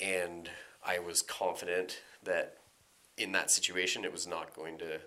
and 0.00 0.48
I 0.84 0.98
was 0.98 1.22
confident 1.22 2.00
that 2.22 2.58
in 3.16 3.32
that 3.32 3.50
situation 3.50 4.04
it 4.04 4.12
was 4.12 4.26
not 4.26 4.54
going 4.54 4.78
to 4.78 5.00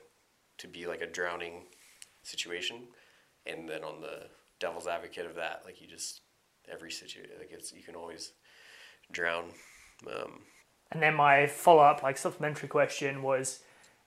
to 0.57 0.67
be 0.67 0.85
like 0.87 1.01
a 1.01 1.07
drowning 1.07 1.63
situation 2.23 2.87
and 3.45 3.69
then 3.69 3.83
on 3.83 4.01
the 4.01 4.27
devil's 4.59 4.87
advocate 4.87 5.25
of 5.25 5.35
that 5.35 5.61
like 5.65 5.81
you 5.81 5.87
just 5.87 6.21
every 6.71 6.91
situation 6.91 7.29
like 7.39 7.51
it's 7.51 7.73
you 7.73 7.83
can 7.83 7.95
always 7.95 8.31
drown 9.11 9.45
um, 10.07 10.41
And 10.91 11.01
then 11.01 11.15
my 11.15 11.47
follow 11.47 11.83
up, 11.83 12.03
like 12.03 12.17
supplementary 12.17 12.69
question 12.69 13.21
was, 13.23 13.59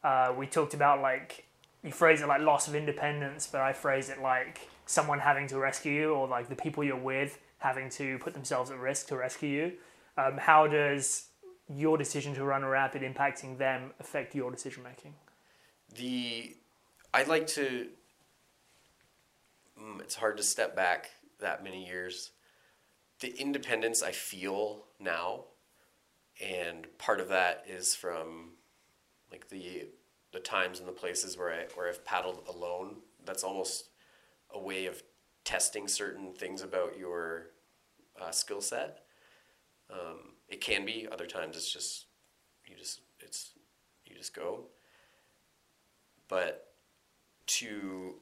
uh, 0.05 0.33
we 0.37 0.47
talked 0.47 0.75
about 0.75 1.01
like 1.01 1.47
you 1.83 1.93
phrase 1.93 2.21
it 2.21 2.29
like 2.29 2.41
loss 2.41 2.69
of 2.69 2.75
independence, 2.75 3.49
but 3.51 3.61
I 3.61 3.73
phrase 3.73 4.09
it 4.11 4.21
like 4.21 4.69
someone 4.87 5.19
having 5.19 5.47
to 5.49 5.59
rescue 5.59 5.93
you, 5.93 6.15
or 6.15 6.27
like 6.29 6.49
the 6.49 6.57
people 6.57 6.85
you're 6.85 6.97
with 6.97 7.39
having 7.59 7.91
to 7.91 8.19
put 8.19 8.35
themselves 8.35 8.71
at 8.71 8.79
risk 8.79 9.09
to 9.09 9.17
rescue 9.17 9.49
you. 9.49 9.73
Um, 10.17 10.39
how 10.39 10.67
does 10.67 11.27
your 11.69 11.99
decision 11.99 12.35
to 12.35 12.45
run 12.45 12.63
a 12.63 12.69
rapid 12.69 13.03
impacting 13.03 13.59
them 13.59 13.93
affect 14.01 14.35
your 14.35 14.51
decision 14.51 14.83
making? 14.83 15.15
the 15.97 16.55
I'd 17.15 17.29
like 17.29 17.47
to. 17.49 17.89
Mm, 19.81 20.01
it's 20.01 20.15
hard 20.15 20.37
to 20.37 20.43
step 20.43 20.75
back 20.75 21.11
that 21.41 21.63
many 21.63 21.87
years. 21.87 22.33
The 23.21 23.35
independence 23.41 24.03
I 24.03 24.13
feel 24.13 24.85
now, 25.01 25.45
and 26.41 26.87
part 26.99 27.21
of 27.21 27.29
that 27.29 27.65
is 27.69 27.95
from 27.95 28.53
like 29.31 29.49
the 29.49 29.89
the 30.33 30.41
times 30.41 30.79
and 30.79 30.89
the 30.89 30.93
places 30.93 31.37
where 31.37 31.53
I 31.53 31.67
where 31.75 31.89
I've 31.89 32.05
paddled 32.05 32.43
alone. 32.49 32.97
That's 33.25 33.45
almost 33.45 33.91
a 34.51 34.59
way 34.59 34.87
of 34.87 35.03
testing 35.45 35.89
certain 35.89 36.33
things 36.33 36.63
about 36.63 36.99
your 36.99 37.49
uh, 38.21 38.31
skill 38.31 38.61
set. 38.61 39.05
Um, 39.91 40.35
it 40.49 40.61
can 40.61 40.85
be 40.85 41.09
other 41.11 41.27
times 41.27 41.57
it's 41.57 41.73
just 41.73 42.07
you 42.67 42.77
just 42.77 43.01
it's 43.21 43.53
you 44.07 44.15
just 44.17 44.35
go 44.35 44.67
but 46.29 46.73
to 47.47 48.17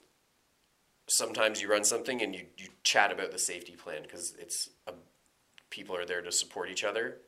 sometimes 1.06 1.60
you 1.60 1.70
run 1.70 1.84
something 1.84 2.22
and 2.22 2.34
you, 2.34 2.46
you 2.58 2.68
chat 2.82 3.12
about 3.12 3.32
the 3.32 3.38
safety 3.38 3.72
plan 3.72 4.02
because 4.02 4.34
it's 4.38 4.70
a, 4.86 4.92
people 5.70 5.96
are 5.96 6.04
there 6.04 6.22
to 6.22 6.32
support 6.32 6.68
each 6.70 6.84
other. 6.84 7.18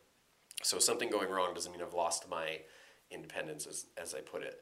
So 0.62 0.79
something 0.79 1.11
going 1.11 1.31
wrong 1.31 1.55
doesn't 1.55 1.71
mean 1.71 1.83
i've 1.83 1.95
lost 1.95 2.29
my 2.29 2.61
independence 3.11 3.67
as, 3.67 3.87
as 3.97 4.14
i 4.14 4.21
put 4.21 4.43
it. 4.43 4.61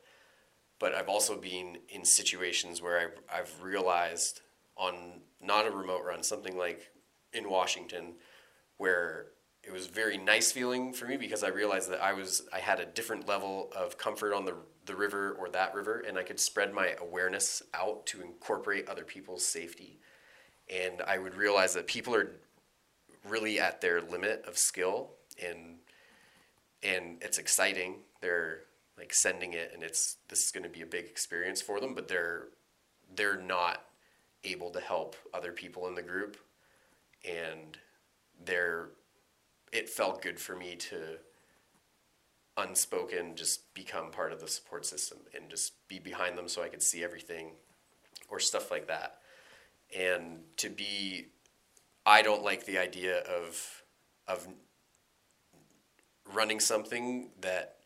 But 0.78 0.94
i've 0.94 1.08
also 1.08 1.36
been 1.36 1.78
in 1.88 2.04
situations 2.04 2.82
where 2.82 3.00
I've, 3.00 3.40
I've 3.40 3.62
realized 3.62 4.42
on 4.76 5.22
not 5.40 5.66
a 5.66 5.70
remote 5.70 6.02
run 6.04 6.22
something 6.22 6.56
like 6.56 6.90
in 7.32 7.48
washington 7.48 8.14
where 8.76 9.28
it 9.66 9.72
was 9.72 9.86
very 9.86 10.16
nice 10.16 10.52
feeling 10.52 10.92
for 10.92 11.06
me 11.06 11.16
because 11.16 11.42
I 11.42 11.48
realized 11.48 11.90
that 11.90 12.02
I 12.02 12.12
was 12.12 12.42
I 12.52 12.60
had 12.60 12.78
a 12.78 12.86
different 12.86 13.26
level 13.26 13.72
of 13.74 13.98
comfort 13.98 14.32
on 14.32 14.44
the 14.44 14.54
the 14.86 14.96
river 14.96 15.36
or 15.38 15.48
that 15.50 15.74
river 15.74 16.02
and 16.06 16.16
I 16.16 16.22
could 16.22 16.40
spread 16.40 16.72
my 16.72 16.94
awareness 17.00 17.62
out 17.74 18.06
to 18.06 18.22
incorporate 18.22 18.88
other 18.88 19.04
people's 19.04 19.44
safety. 19.44 19.98
And 20.72 21.02
I 21.02 21.18
would 21.18 21.34
realize 21.34 21.74
that 21.74 21.86
people 21.86 22.14
are 22.14 22.30
really 23.28 23.60
at 23.60 23.80
their 23.80 24.00
limit 24.00 24.44
of 24.46 24.56
skill 24.56 25.10
and 25.44 25.76
and 26.82 27.18
it's 27.20 27.38
exciting. 27.38 27.96
They're 28.20 28.60
like 28.96 29.12
sending 29.12 29.52
it 29.52 29.72
and 29.74 29.82
it's 29.82 30.16
this 30.28 30.44
is 30.44 30.50
going 30.50 30.64
to 30.64 30.70
be 30.70 30.82
a 30.82 30.86
big 30.86 31.06
experience 31.06 31.60
for 31.60 31.80
them, 31.80 31.94
but 31.94 32.08
they're 32.08 32.48
they're 33.14 33.40
not 33.40 33.84
able 34.44 34.70
to 34.70 34.80
help 34.80 35.16
other 35.34 35.52
people 35.52 35.88
in 35.88 35.94
the 35.94 36.02
group 36.02 36.36
and 37.24 37.78
they're 38.44 38.90
it 39.72 39.88
felt 39.88 40.22
good 40.22 40.38
for 40.38 40.54
me 40.54 40.76
to 40.76 41.18
unspoken 42.56 43.36
just 43.36 43.72
become 43.74 44.10
part 44.10 44.32
of 44.32 44.40
the 44.40 44.48
support 44.48 44.86
system 44.86 45.18
and 45.34 45.50
just 45.50 45.74
be 45.88 45.98
behind 45.98 46.38
them 46.38 46.48
so 46.48 46.62
I 46.62 46.68
could 46.68 46.82
see 46.82 47.04
everything 47.04 47.52
or 48.28 48.40
stuff 48.40 48.70
like 48.70 48.88
that. 48.88 49.18
And 49.96 50.40
to 50.58 50.68
be 50.68 51.26
I 52.04 52.22
don't 52.22 52.44
like 52.44 52.66
the 52.66 52.78
idea 52.78 53.18
of 53.18 53.82
of 54.28 54.46
running 56.32 56.60
something 56.60 57.30
that 57.40 57.76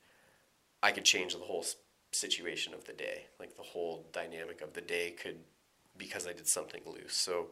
I 0.83 0.93
could 0.93 1.05
change 1.05 1.35
the 1.35 1.41
whole 1.41 1.65
situation 2.13 2.75
of 2.75 2.85
the 2.85 2.93
day. 2.93 3.27
Like 3.39 3.57
the 3.57 3.63
whole 3.63 4.07
dynamic 4.13 4.61
of 4.63 4.73
the 4.73 4.81
day 4.81 5.11
could 5.11 5.39
because 5.97 6.27
I 6.27 6.33
did 6.33 6.47
something 6.47 6.83
loose. 6.87 7.15
So 7.15 7.49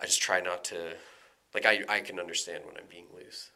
I 0.00 0.06
just 0.06 0.20
try 0.20 0.40
not 0.40 0.64
to 0.64 0.94
like 1.54 1.66
I, 1.66 1.80
I 1.88 2.00
can 2.00 2.18
understand 2.18 2.64
when 2.66 2.76
I'm 2.76 2.88
being 2.88 3.06
loose. 3.14 3.50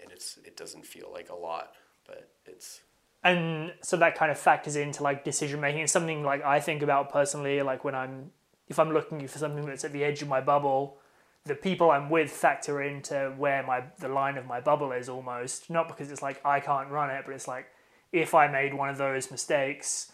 And 0.00 0.12
it's 0.12 0.38
it 0.44 0.56
doesn't 0.56 0.86
feel 0.86 1.10
like 1.12 1.30
a 1.30 1.34
lot, 1.34 1.72
but 2.06 2.30
it's 2.46 2.80
and 3.24 3.72
so 3.82 3.96
that 3.96 4.14
kind 4.14 4.30
of 4.30 4.38
factors 4.38 4.76
into 4.76 5.02
like 5.02 5.24
decision 5.24 5.60
making. 5.60 5.82
It's 5.82 5.92
something 5.92 6.22
like 6.22 6.44
i 6.44 6.60
think 6.60 6.82
about 6.82 7.10
personally 7.10 7.60
like 7.62 7.82
when 7.84 7.94
i'm 7.94 8.30
if 8.68 8.78
i'm 8.78 8.92
looking 8.92 9.26
for 9.26 9.38
something 9.38 9.66
that's 9.66 9.84
at 9.84 9.92
the 9.92 10.04
edge 10.04 10.22
of 10.22 10.28
my 10.28 10.40
bubble 10.40 10.98
the 11.44 11.56
people 11.56 11.90
i'm 11.90 12.10
with 12.10 12.30
factor 12.30 12.80
into 12.80 13.34
where 13.36 13.64
my 13.64 13.82
the 13.98 14.08
line 14.08 14.36
of 14.36 14.46
my 14.46 14.60
bubble 14.60 14.92
is 14.92 15.08
almost. 15.08 15.68
Not 15.68 15.88
because 15.88 16.12
it's 16.12 16.22
like 16.22 16.40
i 16.44 16.60
can't 16.60 16.90
run 16.90 17.10
it 17.10 17.24
but 17.26 17.34
it's 17.34 17.48
like 17.48 17.66
if 18.12 18.34
i 18.34 18.46
made 18.46 18.72
one 18.72 18.88
of 18.88 18.98
those 18.98 19.32
mistakes 19.32 20.12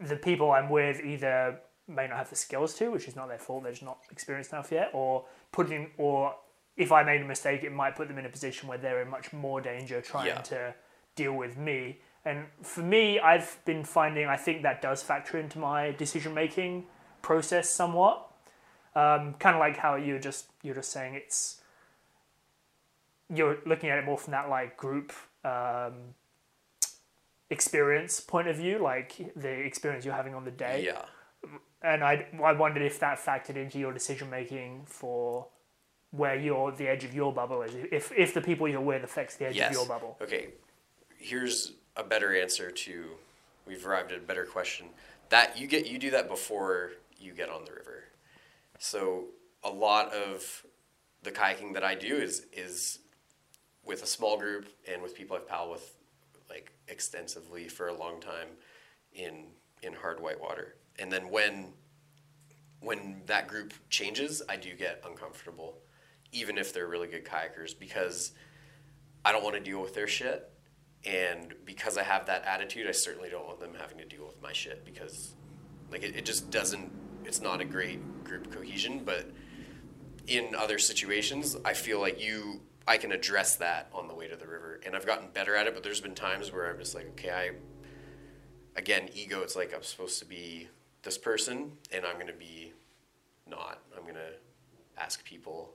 the 0.00 0.16
people 0.16 0.50
I'm 0.50 0.70
with 0.70 1.04
either 1.04 1.60
may 1.86 2.06
not 2.06 2.16
have 2.16 2.30
the 2.30 2.36
skills 2.36 2.74
to, 2.74 2.90
which 2.90 3.06
is 3.06 3.16
not 3.16 3.28
their 3.28 3.38
fault, 3.38 3.64
they're 3.64 3.72
just 3.72 3.84
not 3.84 3.98
experienced 4.10 4.52
enough 4.52 4.72
yet, 4.72 4.90
or 4.92 5.26
putting 5.52 5.90
or 5.98 6.34
if 6.76 6.92
I 6.92 7.02
made 7.02 7.20
a 7.20 7.24
mistake, 7.24 7.62
it 7.64 7.72
might 7.72 7.96
put 7.96 8.08
them 8.08 8.18
in 8.18 8.26
a 8.26 8.28
position 8.28 8.68
where 8.68 8.78
they're 8.78 9.02
in 9.02 9.08
much 9.08 9.32
more 9.32 9.60
danger 9.60 10.00
trying 10.00 10.26
Yeah. 10.28 10.40
to 10.42 10.74
deal 11.16 11.32
with 11.34 11.56
me. 11.56 12.00
And 12.24 12.46
for 12.62 12.80
me, 12.82 13.18
I've 13.18 13.58
been 13.64 13.84
finding 13.84 14.26
I 14.26 14.36
think 14.36 14.62
that 14.62 14.80
does 14.82 15.02
factor 15.02 15.38
into 15.38 15.58
my 15.58 15.92
decision 15.92 16.34
making 16.34 16.86
process 17.22 17.68
somewhat. 17.68 18.26
Um, 18.94 19.34
kind 19.34 19.54
of 19.54 19.60
like 19.60 19.76
how 19.76 19.94
you're 19.96 20.18
just 20.18 20.46
you're 20.62 20.74
just 20.74 20.90
saying 20.90 21.14
it's 21.14 21.60
you're 23.32 23.58
looking 23.64 23.88
at 23.90 23.98
it 23.98 24.04
more 24.04 24.18
from 24.18 24.32
that 24.32 24.48
like 24.48 24.76
group 24.76 25.12
um, 25.44 26.14
experience 27.50 28.20
point 28.20 28.48
of 28.48 28.56
view, 28.56 28.78
like 28.78 29.32
the 29.36 29.48
experience 29.48 30.04
you're 30.04 30.14
having 30.14 30.34
on 30.34 30.44
the 30.44 30.50
day 30.50 30.84
Yeah. 30.84 31.04
and 31.82 32.02
I, 32.04 32.26
I 32.42 32.52
wondered 32.52 32.82
if 32.82 32.98
that 33.00 33.18
factored 33.18 33.56
into 33.56 33.78
your 33.78 33.92
decision 33.92 34.28
making 34.30 34.82
for 34.86 35.46
where 36.12 36.36
your 36.36 36.72
the 36.72 36.88
edge 36.88 37.04
of 37.04 37.14
your 37.14 37.32
bubble 37.32 37.62
is. 37.62 37.74
If 37.74 38.12
if 38.16 38.34
the 38.34 38.40
people 38.40 38.68
you're 38.68 38.80
with 38.80 39.04
affects 39.04 39.36
the 39.36 39.46
edge 39.46 39.56
Yes. 39.56 39.70
of 39.70 39.74
your 39.74 39.86
bubble. 39.86 40.16
Okay. 40.20 40.48
Here's 41.18 41.72
a 41.96 42.02
better 42.04 42.34
answer 42.34 42.70
to. 42.70 43.10
We've 43.66 43.86
arrived 43.86 44.10
at 44.12 44.18
a 44.18 44.22
better 44.22 44.44
question. 44.44 44.86
That 45.28 45.58
you 45.58 45.66
get 45.66 45.86
you 45.86 45.98
do 45.98 46.10
that 46.10 46.28
before 46.28 46.92
you 47.18 47.32
get 47.32 47.48
on 47.48 47.64
the 47.64 47.72
river. 47.72 48.04
So 48.78 49.26
a 49.62 49.70
lot 49.70 50.12
of 50.12 50.64
the 51.22 51.30
kayaking 51.30 51.74
that 51.74 51.84
I 51.84 51.94
do 51.94 52.16
is 52.16 52.46
is 52.52 53.00
with 53.84 54.02
a 54.02 54.06
small 54.06 54.36
group 54.38 54.68
and 54.90 55.02
with 55.02 55.14
people 55.14 55.36
I've 55.36 55.46
paddled 55.48 55.70
with 55.72 55.94
like 56.48 56.72
extensively 56.88 57.68
for 57.68 57.88
a 57.88 57.94
long 57.94 58.20
time 58.20 58.48
in 59.12 59.46
in 59.82 59.92
hard 59.92 60.20
white 60.20 60.40
water. 60.40 60.74
And 60.98 61.12
then 61.12 61.30
when 61.30 61.72
when 62.80 63.22
that 63.26 63.46
group 63.46 63.74
changes, 63.90 64.42
I 64.48 64.56
do 64.56 64.74
get 64.74 65.02
uncomfortable, 65.06 65.76
even 66.32 66.58
if 66.58 66.72
they're 66.72 66.86
really 66.86 67.08
good 67.08 67.24
kayakers, 67.24 67.78
because 67.78 68.32
I 69.24 69.32
don't 69.32 69.42
want 69.42 69.56
to 69.56 69.60
deal 69.60 69.80
with 69.80 69.94
their 69.94 70.06
shit. 70.06 70.50
And 71.04 71.54
because 71.64 71.96
I 71.96 72.02
have 72.02 72.26
that 72.26 72.44
attitude, 72.44 72.86
I 72.86 72.92
certainly 72.92 73.30
don't 73.30 73.46
want 73.46 73.60
them 73.60 73.70
having 73.78 73.98
to 73.98 74.04
deal 74.04 74.26
with 74.26 74.40
my 74.42 74.52
shit 74.52 74.84
because, 74.84 75.34
like, 75.90 76.02
it, 76.02 76.14
it 76.16 76.24
just 76.24 76.50
doesn't, 76.50 76.90
it's 77.24 77.40
not 77.40 77.60
a 77.60 77.64
great 77.64 78.24
group 78.24 78.52
cohesion. 78.52 79.02
But 79.04 79.30
in 80.26 80.54
other 80.54 80.78
situations, 80.78 81.56
I 81.64 81.72
feel 81.72 82.00
like 82.00 82.22
you, 82.22 82.60
I 82.86 82.98
can 82.98 83.12
address 83.12 83.56
that 83.56 83.88
on 83.94 84.08
the 84.08 84.14
way 84.14 84.28
to 84.28 84.36
the 84.36 84.46
river. 84.46 84.80
And 84.84 84.94
I've 84.94 85.06
gotten 85.06 85.28
better 85.32 85.56
at 85.56 85.66
it, 85.66 85.74
but 85.74 85.82
there's 85.82 86.00
been 86.00 86.14
times 86.14 86.52
where 86.52 86.70
I'm 86.70 86.78
just 86.78 86.94
like, 86.94 87.08
okay, 87.10 87.30
I, 87.30 87.50
again, 88.76 89.08
ego, 89.14 89.40
it's 89.40 89.56
like 89.56 89.74
I'm 89.74 89.82
supposed 89.82 90.18
to 90.18 90.26
be 90.26 90.68
this 91.02 91.16
person 91.16 91.72
and 91.90 92.04
I'm 92.04 92.14
going 92.14 92.26
to 92.26 92.32
be 92.32 92.72
not. 93.46 93.80
I'm 93.96 94.02
going 94.02 94.14
to 94.14 95.02
ask 95.02 95.24
people 95.24 95.74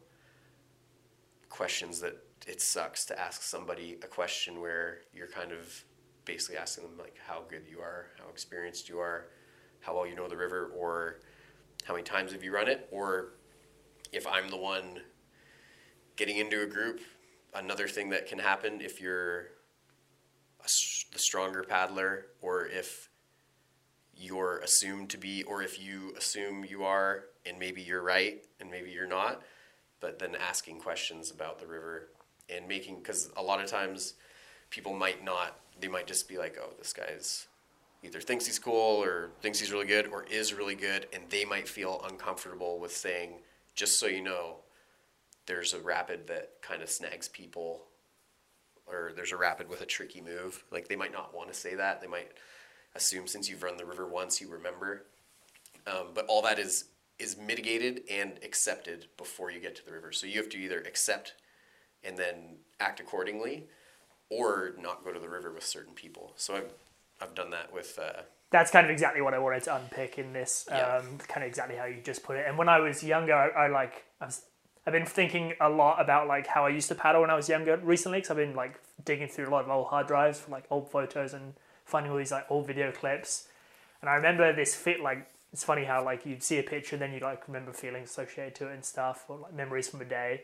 questions 1.56 2.02
that 2.02 2.18
it 2.48 2.62
sucks 2.62 3.06
to 3.06 3.20
ask 3.20 3.42
somebody 3.42 3.98
a 4.04 4.08
question 4.08 4.60
where 4.60 5.00
you're 5.14 5.28
kind 5.28 5.52
of 5.52 5.84
basically 6.26 6.58
asking 6.58 6.84
them 6.84 6.98
like 6.98 7.16
how 7.26 7.44
good 7.50 7.64
you 7.70 7.80
are, 7.80 8.08
how 8.20 8.30
experienced 8.30 8.90
you 8.90 9.00
are, 9.00 9.28
how 9.80 9.96
well 9.96 10.06
you 10.06 10.16
know 10.16 10.28
the 10.28 10.36
river, 10.36 10.72
or 10.76 11.20
how 11.86 11.94
many 11.94 12.04
times 12.04 12.34
have 12.34 12.44
you 12.44 12.54
run 12.54 12.68
it, 12.68 12.90
or 12.92 13.34
if 14.12 14.28
I'm 14.28 14.50
the 14.50 14.58
one 14.58 15.00
getting 16.18 16.38
into 16.38 16.62
a 16.62 16.68
group, 16.68 17.00
another 17.54 17.88
thing 17.88 18.10
that 18.10 18.28
can 18.28 18.40
happen 18.40 18.82
if 18.82 19.00
you're 19.00 19.40
a 20.62 20.68
the 21.14 21.20
stronger 21.20 21.64
paddler, 21.64 22.26
or 22.42 22.66
if 22.68 23.10
you're 24.14 24.58
assumed 24.60 25.10
to 25.12 25.18
be, 25.18 25.44
or 25.44 25.62
if 25.62 25.82
you 25.82 26.14
assume 26.18 26.66
you 26.66 26.84
are, 26.84 27.26
and 27.46 27.58
maybe 27.58 27.82
you're 27.82 28.04
right, 28.04 28.46
and 28.60 28.70
maybe 28.70 28.90
you're 28.92 29.08
not, 29.08 29.42
but 30.00 30.20
then 30.20 30.36
asking 30.36 30.80
questions 30.80 31.32
about 31.32 31.60
the 31.60 31.68
river 31.68 32.10
and 32.50 32.68
making, 32.68 32.98
because 32.98 33.30
a 33.38 33.42
lot 33.42 33.64
of 33.64 33.70
times 33.70 34.14
people 34.70 34.94
might 34.94 35.24
not, 35.24 35.60
they 35.80 35.88
might 35.88 36.08
just 36.08 36.28
be 36.28 36.38
like, 36.38 36.58
oh, 36.62 36.74
this 36.78 36.94
guy's 36.94 37.48
either 38.04 38.22
thinks 38.22 38.46
he's 38.46 38.60
cool 38.60 39.04
or 39.04 39.32
thinks 39.42 39.60
he's 39.60 39.72
really 39.72 39.86
good 39.86 40.08
or 40.08 40.26
is 40.30 40.54
really 40.54 40.76
good, 40.76 41.08
and 41.14 41.24
they 41.30 41.44
might 41.46 41.68
feel 41.68 42.06
uncomfortable 42.10 42.80
with 42.80 42.96
saying, 42.96 43.32
just 43.74 44.00
so 44.00 44.06
you 44.06 44.22
know, 44.22 44.58
there's 45.48 45.74
a 45.74 45.80
rapid 45.80 46.28
that 46.28 46.52
kind 46.62 46.82
of 46.82 46.90
snags 46.90 47.28
people 47.28 47.84
or 48.88 49.12
there's 49.16 49.32
a 49.32 49.38
rapid 49.38 49.70
with 49.70 49.82
a 49.82 49.86
tricky 49.86 50.22
move. 50.22 50.64
Like 50.72 50.88
they 50.88 50.96
might 50.96 51.12
not 51.12 51.36
want 51.36 51.50
to 51.50 51.54
say 51.54 51.76
that. 51.76 52.02
They 52.02 52.08
might 52.08 52.32
assume 52.96 53.28
since 53.28 53.50
you've 53.50 53.64
run 53.64 53.78
the 53.78 53.86
river 53.86 54.08
once, 54.08 54.40
you 54.40 54.50
remember. 54.50 55.06
Um, 55.88 56.08
but 56.14 56.26
all 56.28 56.42
that 56.44 56.60
is 56.60 56.86
is 57.18 57.38
mitigated 57.38 58.02
and 58.10 58.40
accepted 58.44 59.08
before 59.18 59.52
you 59.52 59.60
get 59.60 59.76
to 59.76 59.86
the 59.86 59.92
river. 59.92 60.12
So 60.12 60.28
you 60.28 60.38
have 60.38 60.50
to 60.50 60.58
either 60.58 60.80
accept 60.80 61.34
and 62.04 62.18
then 62.18 62.58
act 62.80 63.00
accordingly, 63.00 63.68
or 64.30 64.74
not 64.80 65.04
go 65.04 65.12
to 65.12 65.20
the 65.20 65.30
river 65.30 65.52
with 65.52 65.64
certain 65.64 65.94
people. 65.94 66.34
So 66.36 66.56
I've 66.56 66.72
I've 67.22 67.36
done 67.36 67.52
that 67.52 67.74
with. 67.74 67.98
Uh, 67.98 68.24
That's 68.52 68.72
kind 68.72 68.86
of 68.86 68.92
exactly 68.92 69.22
what 69.22 69.34
I 69.34 69.40
wanted 69.40 69.64
to 69.64 69.76
unpick 69.76 70.18
in 70.18 70.34
this. 70.34 70.68
Yeah. 70.70 70.98
Um, 70.98 71.18
kind 71.28 71.44
of 71.44 71.48
exactly 71.48 71.78
how 71.78 71.86
you 71.86 72.02
just 72.04 72.24
put 72.24 72.38
it. 72.38 72.46
And 72.48 72.58
when 72.58 72.70
I 72.70 72.80
was 72.80 73.04
younger, 73.04 73.34
I, 73.34 73.66
I 73.66 73.68
like 73.68 74.06
I 74.20 74.26
was, 74.26 74.42
I've 74.86 74.94
been 74.94 75.06
thinking 75.06 75.54
a 75.60 75.70
lot 75.70 76.02
about 76.02 76.28
like 76.28 76.48
how 76.48 76.66
I 76.66 76.70
used 76.70 76.90
to 76.90 76.96
paddle 76.96 77.22
when 77.22 77.30
I 77.30 77.36
was 77.36 77.50
younger 77.50 77.78
recently 77.78 78.20
because 78.20 78.32
I've 78.32 78.38
been 78.38 78.56
like 78.56 78.80
digging 79.04 79.28
through 79.28 79.48
a 79.48 79.52
lot 79.52 79.64
of 79.64 79.70
old 79.70 79.88
hard 79.88 80.08
drives 80.08 80.40
for 80.40 80.52
like 80.52 80.66
old 80.70 80.92
photos 80.92 81.34
and 81.34 81.54
finding 81.86 82.12
all 82.12 82.18
these 82.18 82.32
like 82.32 82.46
old 82.50 82.68
video 82.68 82.92
clips. 82.92 83.48
And 84.02 84.10
I 84.10 84.16
remember 84.16 84.54
this 84.54 84.76
fit 84.76 85.00
like 85.00 85.28
it's 85.56 85.64
funny 85.64 85.86
how 85.86 86.04
like 86.04 86.26
you'd 86.26 86.44
see 86.44 86.60
a 86.60 86.64
picture 86.64 86.98
and 86.98 87.02
then 87.02 87.14
you 87.14 87.22
like 87.22 87.48
remember 87.48 87.72
feelings 87.72 88.10
associated 88.10 88.56
to 88.56 88.68
it 88.68 88.74
and 88.74 88.84
stuff 88.84 89.24
or 89.30 89.38
like 89.38 89.54
memories 89.54 89.88
from 89.88 90.02
a 90.02 90.06
day. 90.06 90.42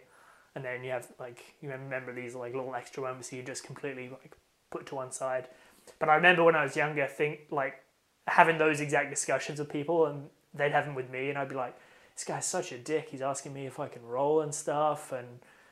And 0.56 0.64
then 0.64 0.86
you 0.86 0.92
have 0.92 1.12
like 1.20 1.56
you 1.60 1.70
remember 1.70 2.14
these 2.14 2.34
like 2.34 2.54
little 2.54 2.74
extra 2.74 3.04
moments 3.04 3.28
that 3.30 3.36
you 3.36 3.44
just 3.44 3.66
completely 3.66 4.08
like 4.08 4.38
put 4.70 4.86
to 4.86 4.96
one 4.96 5.12
side. 5.12 5.50
But 6.00 6.08
I 6.08 6.16
remember 6.16 6.46
when 6.46 6.56
I 6.56 6.64
was 6.64 6.78
younger, 6.78 7.06
think 7.08 7.42
like 7.52 7.84
having 8.28 8.58
those 8.58 8.80
exact 8.80 9.10
discussions 9.10 9.60
with 9.60 9.68
people, 9.68 10.06
and 10.06 10.30
they'd 10.54 10.72
have 10.72 10.86
them 10.86 10.96
with 10.96 11.10
me, 11.10 11.28
and 11.28 11.38
I'd 11.38 11.50
be 11.50 11.56
like, 11.56 11.78
"This 12.16 12.24
guy's 12.24 12.46
such 12.46 12.72
a 12.72 12.78
dick. 12.78 13.10
He's 13.10 13.22
asking 13.22 13.54
me 13.54 13.66
if 13.66 13.82
I 13.82 13.90
can 13.90 14.06
roll 14.06 14.40
and 14.40 14.56
stuff, 14.56 15.12
and 15.12 15.28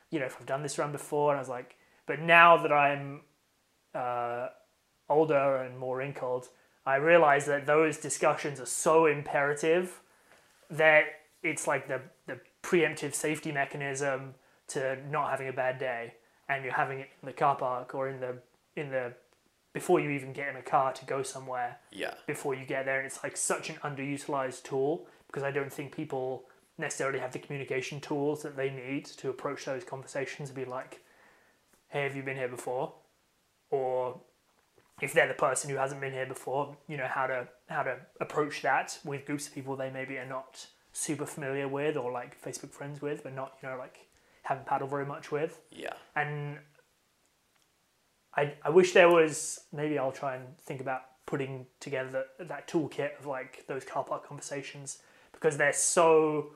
you 0.09 0.19
know 0.19 0.25
if 0.25 0.35
I've 0.37 0.47
done 0.47 0.63
this 0.63 0.77
run 0.77 0.91
before." 0.91 1.31
And 1.31 1.37
I 1.37 1.41
was 1.41 1.47
like, 1.47 1.77
"But 2.07 2.19
now 2.19 2.57
that 2.57 2.73
I'm 2.73 3.21
uh, 3.95 4.47
older 5.07 5.63
and 5.63 5.79
more 5.79 5.95
wrinkled, 5.95 6.49
I 6.89 6.95
realize 6.95 7.45
that 7.45 7.67
those 7.67 7.97
discussions 7.97 8.59
are 8.59 8.65
so 8.65 9.05
imperative 9.05 10.01
that 10.71 11.03
it's 11.43 11.67
like 11.67 11.87
the 11.87 12.01
the 12.25 12.39
preemptive 12.63 13.13
safety 13.13 13.51
mechanism 13.51 14.33
to 14.69 14.97
not 15.09 15.29
having 15.29 15.47
a 15.47 15.53
bad 15.53 15.77
day, 15.77 16.15
and 16.47 16.63
you're 16.63 16.73
having 16.73 16.99
it 16.99 17.09
in 17.21 17.27
the 17.27 17.33
car 17.33 17.55
park 17.55 17.93
or 17.93 18.09
in 18.09 18.19
the 18.19 18.37
in 18.75 18.89
the 18.89 19.13
before 19.71 19.99
you 19.99 20.09
even 20.09 20.33
get 20.33 20.49
in 20.49 20.55
a 20.55 20.63
car 20.63 20.91
to 20.91 21.05
go 21.05 21.21
somewhere 21.21 21.77
yeah, 21.91 22.15
before 22.25 22.55
you 22.55 22.65
get 22.65 22.85
there 22.85 22.97
and 22.97 23.05
it's 23.05 23.23
like 23.23 23.37
such 23.37 23.69
an 23.69 23.75
underutilized 23.83 24.63
tool 24.63 25.05
because 25.27 25.43
I 25.43 25.51
don't 25.51 25.71
think 25.71 25.95
people 25.95 26.45
necessarily 26.79 27.19
have 27.19 27.33
the 27.33 27.39
communication 27.39 28.01
tools 28.01 28.41
that 28.41 28.57
they 28.57 28.71
need 28.71 29.05
to 29.05 29.29
approach 29.29 29.65
those 29.65 29.83
conversations 29.83 30.49
and 30.49 30.55
be 30.55 30.65
like, 30.65 31.01
Hey, 31.89 32.01
have 32.01 32.15
you 32.15 32.23
been 32.23 32.35
here 32.35 32.47
before? 32.47 32.93
Or 33.69 34.19
if 35.01 35.13
they're 35.13 35.27
the 35.27 35.33
person 35.33 35.69
who 35.69 35.77
hasn't 35.77 36.01
been 36.01 36.13
here 36.13 36.25
before, 36.25 36.75
you 36.87 36.97
know, 36.97 37.07
how 37.07 37.27
to 37.27 37.47
how 37.67 37.83
to 37.83 37.97
approach 38.19 38.61
that 38.61 38.97
with 39.03 39.25
groups 39.25 39.47
of 39.47 39.53
people 39.53 39.75
they 39.75 39.89
maybe 39.89 40.17
are 40.17 40.25
not 40.25 40.65
super 40.93 41.25
familiar 41.25 41.67
with 41.67 41.95
or 41.97 42.11
like 42.11 42.41
Facebook 42.41 42.71
friends 42.71 43.01
with, 43.01 43.23
but 43.23 43.33
not, 43.33 43.53
you 43.61 43.69
know, 43.69 43.77
like 43.77 44.07
haven't 44.43 44.65
paddled 44.65 44.89
very 44.89 45.05
much 45.05 45.31
with. 45.31 45.59
Yeah, 45.71 45.93
and 46.15 46.57
I, 48.35 48.53
I 48.63 48.69
wish 48.69 48.93
there 48.93 49.09
was 49.09 49.61
maybe 49.73 49.97
I'll 49.97 50.11
try 50.11 50.35
and 50.35 50.57
think 50.59 50.81
about 50.81 51.01
putting 51.25 51.65
together 51.79 52.25
that, 52.37 52.47
that 52.47 52.67
toolkit 52.67 53.19
of 53.19 53.25
like 53.25 53.65
those 53.67 53.83
car 53.83 54.03
park 54.03 54.27
conversations 54.27 54.99
because 55.31 55.57
they're 55.57 55.73
so 55.73 56.51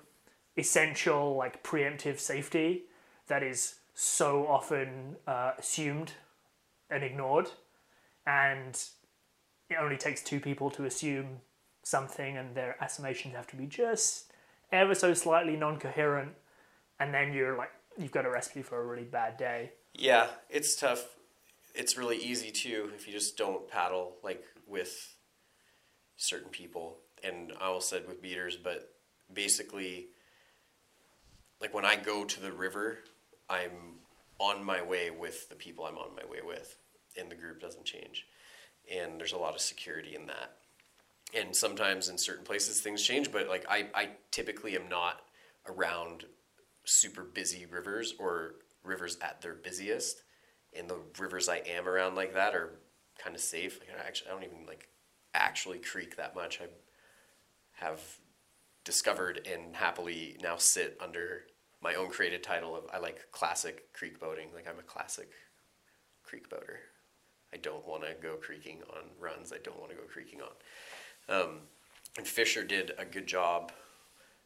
essential 0.57 1.35
like 1.35 1.63
preemptive 1.63 2.19
safety 2.19 2.83
that 3.27 3.43
is 3.43 3.75
so 3.93 4.47
often 4.47 5.15
uh, 5.27 5.51
assumed 5.57 6.13
and 6.89 7.03
ignored 7.03 7.49
and 8.25 8.81
it 9.69 9.77
only 9.79 9.97
takes 9.97 10.21
two 10.21 10.39
people 10.39 10.69
to 10.71 10.85
assume 10.85 11.39
something 11.83 12.37
and 12.37 12.55
their 12.55 12.77
assumptions 12.81 13.35
have 13.35 13.47
to 13.47 13.55
be 13.55 13.65
just 13.65 14.31
ever 14.71 14.95
so 14.95 15.13
slightly 15.13 15.55
non-coherent 15.55 16.31
and 16.99 17.13
then 17.13 17.33
you're 17.33 17.57
like 17.57 17.71
you've 17.97 18.11
got 18.11 18.25
a 18.25 18.29
recipe 18.29 18.61
for 18.61 18.81
a 18.81 18.85
really 18.85 19.03
bad 19.03 19.37
day 19.37 19.71
yeah. 19.93 20.27
It's 20.49 20.75
tough. 20.75 21.05
It's 21.75 21.97
really 21.97 22.17
easy 22.17 22.51
too 22.51 22.91
if 22.95 23.07
you 23.07 23.13
just 23.13 23.37
don't 23.37 23.67
paddle 23.67 24.17
like 24.23 24.43
with 24.67 25.15
certain 26.17 26.49
people. 26.49 26.97
And 27.23 27.53
I 27.59 27.67
almost 27.67 27.89
said 27.89 28.07
with 28.07 28.21
beaters, 28.21 28.57
but 28.57 28.93
basically, 29.33 30.07
like 31.61 31.73
when 31.73 31.85
I 31.85 31.95
go 31.95 32.25
to 32.25 32.41
the 32.41 32.51
river, 32.51 32.99
I'm 33.49 33.99
on 34.39 34.63
my 34.63 34.81
way 34.81 35.09
with 35.09 35.47
the 35.49 35.55
people 35.55 35.85
I'm 35.85 35.97
on 35.97 36.15
my 36.15 36.29
way 36.29 36.39
with, 36.43 36.75
and 37.19 37.29
the 37.31 37.35
group 37.35 37.61
doesn't 37.61 37.85
change. 37.85 38.27
And 38.93 39.19
there's 39.19 39.33
a 39.33 39.37
lot 39.37 39.55
of 39.55 39.61
security 39.61 40.15
in 40.15 40.25
that. 40.27 40.57
and 41.33 41.55
sometimes 41.55 42.09
in 42.09 42.17
certain 42.17 42.43
places 42.45 42.81
things 42.81 43.01
change. 43.03 43.31
But 43.31 43.47
like 43.47 43.65
I, 43.69 43.87
I 43.95 44.09
typically 44.31 44.75
am 44.75 44.87
not 44.89 45.21
around 45.67 46.25
super 46.85 47.23
busy 47.23 47.65
rivers 47.65 48.13
or 48.19 48.55
rivers 48.83 49.17
at 49.21 49.41
their 49.41 49.53
busiest, 49.55 50.23
and 50.77 50.89
the 50.89 50.99
rivers 51.19 51.49
I 51.49 51.57
am 51.65 51.87
around 51.87 52.15
like 52.15 52.33
that 52.33 52.53
are 52.55 52.71
kind 53.17 53.35
of 53.35 53.41
safe. 53.41 53.79
Like 53.79 53.97
I 53.99 54.07
actually, 54.07 54.29
I 54.29 54.33
don't 54.33 54.43
even 54.43 54.65
like 54.67 54.89
actually 55.33 55.79
creek 55.79 56.17
that 56.17 56.35
much. 56.35 56.61
I 56.61 56.65
have 57.83 58.01
discovered 58.83 59.47
and 59.51 59.75
happily 59.75 60.37
now 60.41 60.57
sit 60.57 60.97
under 61.01 61.43
my 61.81 61.95
own 61.95 62.09
created 62.09 62.43
title 62.43 62.75
of 62.75 62.83
I 62.93 62.99
like 62.99 63.31
classic 63.31 63.91
creek 63.93 64.19
boating. 64.19 64.49
Like 64.53 64.67
I'm 64.67 64.79
a 64.79 64.83
classic 64.83 65.29
creek 66.23 66.49
boater. 66.49 66.79
I 67.53 67.57
don't 67.57 67.87
want 67.87 68.03
to 68.03 68.15
go 68.21 68.35
creeking 68.35 68.79
on 68.89 69.03
runs. 69.19 69.53
I 69.53 69.57
don't 69.63 69.79
want 69.79 69.91
to 69.91 69.97
go 69.97 70.03
creeking 70.11 70.39
on. 70.41 71.41
Um, 71.41 71.49
and 72.17 72.27
Fisher 72.27 72.63
did 72.63 72.91
a 72.97 73.05
good 73.05 73.27
job 73.27 73.71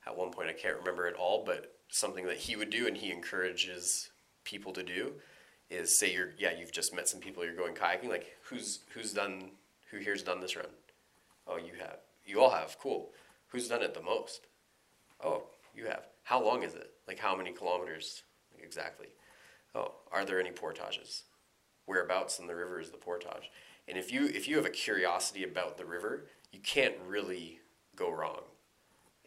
at 0.06 0.18
one 0.18 0.32
point. 0.32 0.50
I 0.50 0.54
can't 0.54 0.78
remember 0.78 1.08
it 1.08 1.16
all, 1.16 1.44
but 1.46 1.74
something 1.90 2.26
that 2.26 2.38
he 2.38 2.56
would 2.56 2.70
do 2.70 2.88
and 2.88 2.98
he 2.98 3.12
encourages 3.12 4.10
people 4.44 4.74
to 4.74 4.84
do 4.84 5.14
is 5.70 5.98
say 5.98 6.14
you're 6.14 6.30
yeah 6.38 6.52
you've 6.58 6.72
just 6.72 6.96
met 6.96 7.08
some 7.08 7.20
people 7.20 7.44
you're 7.44 7.54
going 7.56 7.74
kayaking 7.74 8.10
like 8.10 8.38
who's 8.44 8.80
who's 8.94 9.14
done 9.14 9.52
who 9.92 9.98
here's 9.98 10.24
done 10.24 10.40
this 10.40 10.56
run 10.56 10.66
oh 11.48 11.58
you 11.58 11.74
have 11.78 11.98
you 12.26 12.42
all 12.42 12.50
have 12.50 12.78
cool 12.80 13.10
who's 13.50 13.68
done 13.68 13.82
it 13.82 13.94
the 13.94 14.02
most 14.02 14.48
oh 15.24 15.44
you 15.76 15.86
have 15.86 16.08
how 16.24 16.42
long 16.42 16.64
is 16.64 16.74
it 16.74 16.92
like 17.08 17.20
how 17.20 17.36
many 17.36 17.52
kilometers 17.52 18.24
exactly 18.64 19.08
oh 19.76 19.92
are 20.14 20.24
there 20.24 20.40
any 20.40 20.52
portages 20.52 21.24
whereabouts 21.88 22.38
in 22.38 22.46
the 22.46 22.56
river 22.56 22.80
is 22.80 22.92
the 22.92 22.98
portage 22.98 23.52
and 23.88 23.98
if 23.98 24.12
you 24.12 24.28
if 24.28 24.48
you 24.48 24.56
have 24.56 24.66
a 24.66 24.70
curiosity 24.70 25.44
about 25.44 25.78
the 25.78 25.86
river 25.86 26.28
you 26.52 26.60
can't 26.60 26.96
really 27.08 27.60
go 27.96 28.12
wrong 28.12 28.42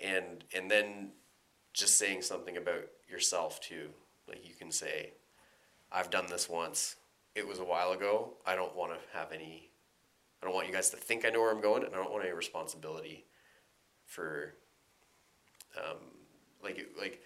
and 0.03 0.45
and 0.55 0.71
then 0.71 1.11
just 1.73 1.99
saying 1.99 2.23
something 2.23 2.57
about 2.57 2.85
yourself 3.09 3.61
too 3.61 3.89
like 4.29 4.47
you 4.47 4.55
can 4.55 4.71
say 4.71 5.11
I've 5.93 6.11
done 6.11 6.27
this 6.29 6.49
once. 6.49 6.97
It 7.35 7.47
was 7.47 7.59
a 7.59 7.65
while 7.65 7.93
ago. 7.93 8.35
I 8.47 8.55
don't 8.55 8.75
want 8.77 8.93
to 8.93 9.19
have 9.19 9.33
any. 9.33 9.71
I 10.43 10.47
don't 10.47 10.55
want 10.55 10.67
you 10.67 10.73
guys 10.73 10.91
to 10.91 10.97
think 10.97 11.25
I 11.25 11.31
know 11.31 11.41
where 11.41 11.51
I'm 11.51 11.61
going, 11.61 11.85
and 11.85 11.95
I 11.95 11.99
don't 11.99 12.11
want 12.11 12.25
any 12.25 12.33
responsibility 12.33 13.25
for, 14.07 14.55
um, 15.77 15.99
like 16.63 16.87
like 16.99 17.23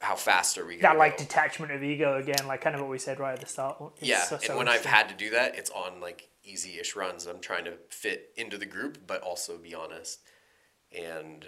how 0.00 0.14
fast 0.14 0.56
are 0.58 0.64
we 0.64 0.78
that 0.78 0.96
like 0.96 1.16
go? 1.16 1.24
detachment 1.24 1.72
of 1.72 1.82
ego 1.82 2.16
again, 2.16 2.46
like 2.46 2.60
kind 2.60 2.74
of 2.74 2.80
what 2.80 2.90
we 2.90 2.98
said 2.98 3.18
right 3.18 3.34
at 3.34 3.40
the 3.40 3.46
start. 3.46 3.76
It's 3.98 4.08
yeah, 4.08 4.22
so, 4.22 4.38
so 4.38 4.50
and 4.50 4.58
when 4.58 4.68
I've 4.68 4.84
had 4.84 5.08
to 5.08 5.14
do 5.14 5.30
that, 5.30 5.56
it's 5.56 5.70
on 5.70 6.00
like 6.00 6.28
easy-ish 6.44 6.96
runs. 6.96 7.26
I'm 7.26 7.40
trying 7.40 7.64
to 7.64 7.74
fit 7.90 8.30
into 8.36 8.58
the 8.58 8.66
group, 8.66 9.06
but 9.06 9.22
also 9.22 9.58
be 9.58 9.74
honest. 9.74 10.20
And 10.96 11.46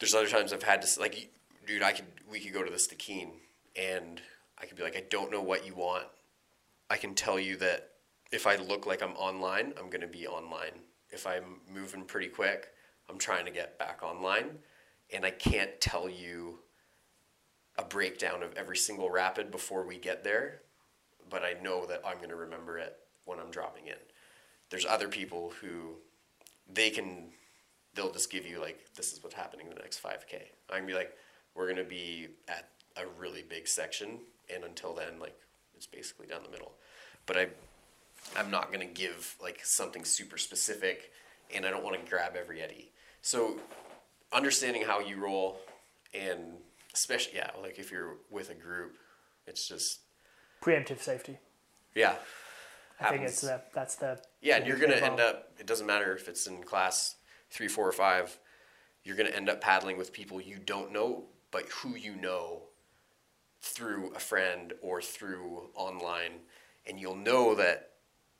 there's 0.00 0.14
other 0.14 0.28
times 0.28 0.52
I've 0.52 0.62
had 0.62 0.82
to 0.82 1.00
like, 1.00 1.30
dude, 1.66 1.82
I 1.82 1.92
could 1.92 2.06
we 2.30 2.40
could 2.40 2.52
go 2.52 2.62
to 2.62 2.70
the 2.70 2.76
Stikine 2.76 3.32
and 3.76 4.20
I 4.58 4.66
could 4.66 4.76
be 4.76 4.82
like, 4.82 4.96
I 4.96 5.04
don't 5.08 5.30
know 5.30 5.42
what 5.42 5.66
you 5.66 5.74
want. 5.74 6.06
I 6.88 6.96
can 6.96 7.14
tell 7.14 7.38
you 7.38 7.56
that 7.58 7.90
if 8.32 8.46
I 8.46 8.56
look 8.56 8.86
like 8.86 9.02
I'm 9.02 9.14
online, 9.16 9.72
I'm 9.78 9.90
going 9.90 10.00
to 10.00 10.06
be 10.06 10.26
online. 10.26 10.80
If 11.10 11.26
I'm 11.26 11.60
moving 11.72 12.04
pretty 12.04 12.28
quick, 12.28 12.68
I'm 13.08 13.18
trying 13.18 13.44
to 13.44 13.50
get 13.50 13.78
back 13.78 14.02
online. 14.02 14.58
And 15.12 15.24
I 15.24 15.30
can't 15.30 15.80
tell 15.80 16.08
you 16.08 16.60
a 17.78 17.84
breakdown 17.84 18.42
of 18.42 18.54
every 18.54 18.76
single 18.76 19.10
rapid 19.10 19.50
before 19.50 19.84
we 19.86 19.98
get 19.98 20.24
there, 20.24 20.60
but 21.28 21.42
I 21.42 21.54
know 21.62 21.86
that 21.86 22.02
I'm 22.06 22.16
going 22.18 22.30
to 22.30 22.36
remember 22.36 22.78
it 22.78 22.96
when 23.24 23.38
I'm 23.38 23.50
dropping 23.50 23.86
in. 23.86 23.94
There's 24.70 24.86
other 24.86 25.08
people 25.08 25.52
who 25.60 25.96
they 26.72 26.90
can, 26.90 27.30
they'll 27.94 28.12
just 28.12 28.30
give 28.30 28.46
you 28.46 28.60
like, 28.60 28.94
this 28.94 29.12
is 29.12 29.22
what's 29.22 29.34
happening 29.34 29.66
in 29.66 29.74
the 29.74 29.80
next 29.80 30.02
5K. 30.02 30.42
I 30.70 30.76
can 30.78 30.86
be 30.86 30.94
like, 30.94 31.12
we're 31.54 31.66
going 31.66 31.76
to 31.76 31.84
be 31.84 32.28
at 32.48 32.68
a 32.96 33.02
really 33.18 33.42
big 33.42 33.68
section 33.68 34.18
and 34.54 34.64
until 34.64 34.94
then, 34.94 35.18
like 35.20 35.38
it's 35.76 35.86
basically 35.86 36.26
down 36.26 36.40
the 36.44 36.50
middle. 36.50 36.72
But 37.26 37.36
I, 37.36 37.48
I'm 38.36 38.50
not 38.50 38.72
gonna 38.72 38.86
give 38.86 39.36
like 39.40 39.60
something 39.64 40.04
super 40.04 40.38
specific, 40.38 41.12
and 41.54 41.64
I 41.64 41.70
don't 41.70 41.84
want 41.84 42.02
to 42.02 42.10
grab 42.10 42.36
every 42.36 42.60
eddy. 42.62 42.90
So, 43.22 43.56
understanding 44.32 44.82
how 44.82 45.00
you 45.00 45.16
roll, 45.16 45.60
and 46.14 46.58
especially 46.96 47.36
yeah, 47.36 47.50
like 47.62 47.78
if 47.78 47.92
you're 47.92 48.16
with 48.30 48.50
a 48.50 48.54
group, 48.54 48.96
it's 49.46 49.68
just 49.68 50.00
preemptive 50.62 51.00
safety. 51.00 51.38
Yeah. 51.94 52.14
I 52.98 53.10
think 53.10 53.22
it's 53.24 53.42
the, 53.42 53.60
that's 53.74 53.96
the 53.96 54.18
yeah, 54.40 54.56
and 54.56 54.66
you're 54.66 54.78
gonna 54.78 54.94
end 54.94 55.20
up. 55.20 55.50
It 55.58 55.66
doesn't 55.66 55.86
matter 55.86 56.14
if 56.14 56.28
it's 56.28 56.46
in 56.46 56.62
class 56.62 57.16
three, 57.50 57.68
four, 57.68 57.86
or 57.86 57.92
five. 57.92 58.38
You're 59.04 59.16
gonna 59.16 59.30
end 59.30 59.50
up 59.50 59.60
paddling 59.60 59.98
with 59.98 60.12
people 60.14 60.40
you 60.40 60.58
don't 60.58 60.92
know, 60.92 61.24
but 61.50 61.68
who 61.68 61.94
you 61.94 62.16
know 62.16 62.62
through 63.60 64.12
a 64.14 64.18
friend 64.18 64.72
or 64.80 65.02
through 65.02 65.68
online, 65.74 66.40
and 66.86 66.98
you'll 66.98 67.16
know 67.16 67.54
that 67.54 67.90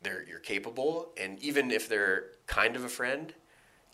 they're 0.01 0.25
you're 0.27 0.39
capable. 0.39 1.13
And 1.19 1.39
even 1.41 1.71
if 1.71 1.87
they're 1.87 2.25
kind 2.47 2.77
of 2.77 2.85
a 2.85 2.89
friend, 2.89 3.35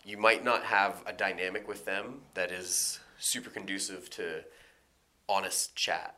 you 0.05 0.17
might 0.17 0.45
not 0.45 0.63
have 0.63 1.03
a 1.05 1.11
dynamic 1.11 1.67
with 1.67 1.83
them 1.83 2.21
that 2.35 2.51
is 2.51 2.99
super 3.17 3.49
conducive 3.49 4.09
to 4.11 4.43
honest 5.27 5.75
chat. 5.75 6.17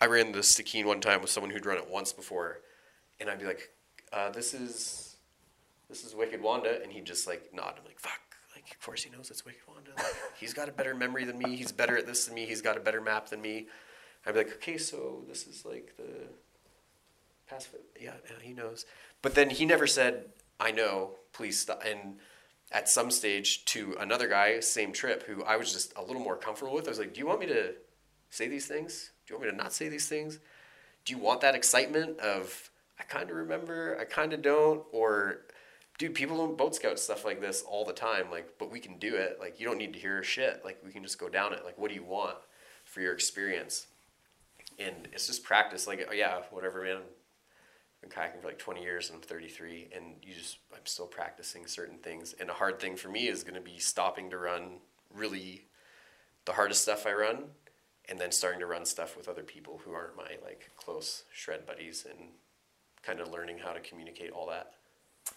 I 0.00 0.06
ran 0.06 0.32
the 0.32 0.40
Stikine 0.40 0.84
one 0.84 1.00
time 1.00 1.20
with 1.20 1.30
someone 1.30 1.50
who'd 1.50 1.66
run 1.66 1.78
it 1.78 1.88
once 1.88 2.12
before, 2.12 2.60
and 3.18 3.30
I'd 3.30 3.38
be 3.38 3.46
like, 3.46 3.70
uh, 4.12 4.30
"This 4.30 4.52
is 4.52 5.16
this 5.88 6.04
is 6.04 6.14
Wicked 6.14 6.42
Wanda," 6.42 6.82
and 6.82 6.92
he'd 6.92 7.06
just 7.06 7.26
like 7.26 7.52
nod. 7.54 7.74
I'm 7.78 7.84
like, 7.84 8.00
"Fuck." 8.00 8.20
Like, 8.54 8.70
of 8.70 8.80
course 8.80 9.02
he 9.02 9.10
knows 9.10 9.30
it's 9.30 9.44
Wicked 9.44 9.62
Wanda. 9.68 9.90
Like, 9.96 10.14
he's 10.40 10.52
got 10.52 10.68
a 10.68 10.72
better 10.72 10.94
memory 10.94 11.24
than 11.24 11.38
me. 11.38 11.56
He's 11.56 11.72
better 11.72 11.96
at 11.96 12.06
this 12.06 12.24
than 12.24 12.34
me. 12.34 12.46
He's 12.46 12.62
got 12.62 12.76
a 12.76 12.80
better 12.80 13.00
map 13.00 13.28
than 13.28 13.40
me. 13.40 13.68
I'd 14.26 14.32
be 14.32 14.38
like, 14.38 14.52
okay, 14.54 14.76
so 14.76 15.22
this 15.28 15.46
is 15.46 15.64
like 15.64 15.94
the 15.96 16.26
passive. 17.48 17.80
Yeah, 18.00 18.14
yeah, 18.24 18.36
he 18.42 18.52
knows. 18.52 18.84
But 19.22 19.34
then 19.34 19.50
he 19.50 19.64
never 19.64 19.86
said, 19.86 20.26
I 20.58 20.72
know, 20.72 21.12
please 21.32 21.60
stop. 21.60 21.82
And 21.84 22.16
at 22.72 22.88
some 22.88 23.10
stage 23.10 23.64
to 23.66 23.96
another 24.00 24.28
guy, 24.28 24.60
same 24.60 24.92
trip, 24.92 25.22
who 25.24 25.42
I 25.44 25.56
was 25.56 25.72
just 25.72 25.92
a 25.96 26.02
little 26.02 26.22
more 26.22 26.36
comfortable 26.36 26.74
with, 26.74 26.86
I 26.86 26.90
was 26.90 26.98
like, 26.98 27.14
do 27.14 27.20
you 27.20 27.26
want 27.26 27.40
me 27.40 27.46
to 27.46 27.74
say 28.30 28.48
these 28.48 28.66
things? 28.66 29.10
Do 29.26 29.32
you 29.32 29.38
want 29.38 29.46
me 29.46 29.56
to 29.56 29.62
not 29.62 29.72
say 29.72 29.88
these 29.88 30.08
things? 30.08 30.38
Do 31.04 31.12
you 31.12 31.18
want 31.18 31.40
that 31.42 31.54
excitement 31.54 32.18
of, 32.20 32.70
I 32.98 33.04
kind 33.04 33.30
of 33.30 33.36
remember, 33.36 33.96
I 34.00 34.04
kind 34.04 34.32
of 34.32 34.42
don't? 34.42 34.82
Or, 34.92 35.42
dude, 35.98 36.14
people 36.14 36.36
don't 36.36 36.58
boat 36.58 36.74
scout 36.74 36.98
stuff 36.98 37.24
like 37.24 37.40
this 37.40 37.62
all 37.62 37.84
the 37.84 37.92
time. 37.92 38.30
Like, 38.30 38.54
but 38.58 38.70
we 38.70 38.80
can 38.80 38.98
do 38.98 39.14
it. 39.14 39.38
Like, 39.38 39.60
you 39.60 39.66
don't 39.66 39.78
need 39.78 39.92
to 39.92 39.98
hear 39.98 40.22
shit. 40.24 40.62
Like, 40.64 40.78
we 40.84 40.90
can 40.90 41.04
just 41.04 41.18
go 41.18 41.28
down 41.28 41.52
it. 41.52 41.64
Like, 41.64 41.78
what 41.78 41.88
do 41.88 41.94
you 41.94 42.04
want 42.04 42.36
for 42.84 43.00
your 43.00 43.12
experience? 43.12 43.86
and 44.78 45.08
it's 45.12 45.26
just 45.26 45.44
practice. 45.44 45.86
Like, 45.86 46.06
oh, 46.10 46.14
yeah, 46.14 46.40
whatever, 46.50 46.82
man. 46.82 46.98
Been 48.06 48.22
kayaking 48.22 48.40
for 48.40 48.48
like 48.48 48.58
20 48.58 48.82
years 48.82 49.10
and 49.10 49.16
I'm 49.16 49.22
33, 49.22 49.88
and 49.94 50.04
you 50.22 50.34
just, 50.34 50.58
I'm 50.72 50.84
still 50.84 51.06
practicing 51.06 51.66
certain 51.66 51.98
things. 51.98 52.34
And 52.38 52.50
a 52.50 52.52
hard 52.52 52.78
thing 52.78 52.96
for 52.96 53.08
me 53.08 53.28
is 53.28 53.42
going 53.42 53.54
to 53.54 53.60
be 53.60 53.78
stopping 53.78 54.30
to 54.30 54.38
run 54.38 54.78
really 55.14 55.64
the 56.44 56.52
hardest 56.52 56.82
stuff 56.82 57.06
I 57.06 57.12
run, 57.12 57.44
and 58.08 58.18
then 58.18 58.30
starting 58.30 58.60
to 58.60 58.66
run 58.66 58.84
stuff 58.84 59.16
with 59.16 59.28
other 59.28 59.42
people 59.42 59.80
who 59.84 59.92
aren't 59.92 60.16
my 60.16 60.36
like 60.44 60.70
close 60.76 61.24
shred 61.32 61.66
buddies, 61.66 62.06
and 62.08 62.28
kind 63.02 63.20
of 63.20 63.30
learning 63.30 63.58
how 63.58 63.72
to 63.72 63.80
communicate 63.80 64.30
all 64.30 64.46
that. 64.48 64.72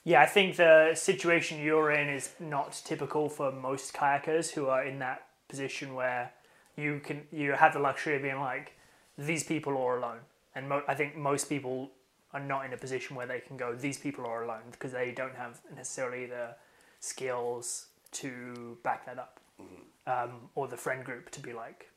Yeah, 0.03 0.21
I 0.21 0.25
think 0.27 0.55
the 0.57 0.91
situation 0.93 1.59
you're 1.61 1.91
in 1.91 2.09
is 2.09 2.29
not 2.39 2.79
typical 2.85 3.29
for 3.29 3.51
most 3.51 3.93
kayakers 3.93 4.51
who 4.51 4.67
are 4.67 4.83
in 4.83 4.99
that 4.99 5.25
position 5.47 5.95
where 5.95 6.31
you 6.77 7.01
can 7.03 7.23
you 7.31 7.53
have 7.53 7.73
the 7.73 7.79
luxury 7.79 8.15
of 8.15 8.21
being 8.21 8.39
like 8.39 8.73
these 9.17 9.43
people 9.43 9.75
are 9.77 9.97
alone. 9.97 10.19
And 10.55 10.69
mo- 10.69 10.83
I 10.87 10.95
think 10.95 11.15
most 11.15 11.49
people 11.49 11.91
are 12.33 12.39
not 12.39 12.65
in 12.65 12.73
a 12.73 12.77
position 12.77 13.15
where 13.15 13.25
they 13.25 13.39
can 13.39 13.57
go, 13.57 13.75
these 13.75 13.97
people 13.97 14.25
are 14.25 14.43
alone, 14.43 14.71
because 14.71 14.91
they 14.91 15.11
don't 15.11 15.35
have 15.35 15.61
necessarily 15.75 16.25
the 16.25 16.55
skills 16.99 17.87
to 18.11 18.77
back 18.83 19.05
that 19.05 19.17
up, 19.17 19.39
mm-hmm. 19.61 20.29
um, 20.31 20.49
or 20.55 20.67
the 20.67 20.77
friend 20.77 21.03
group 21.03 21.29
to 21.31 21.39
be 21.39 21.53
like, 21.53 21.89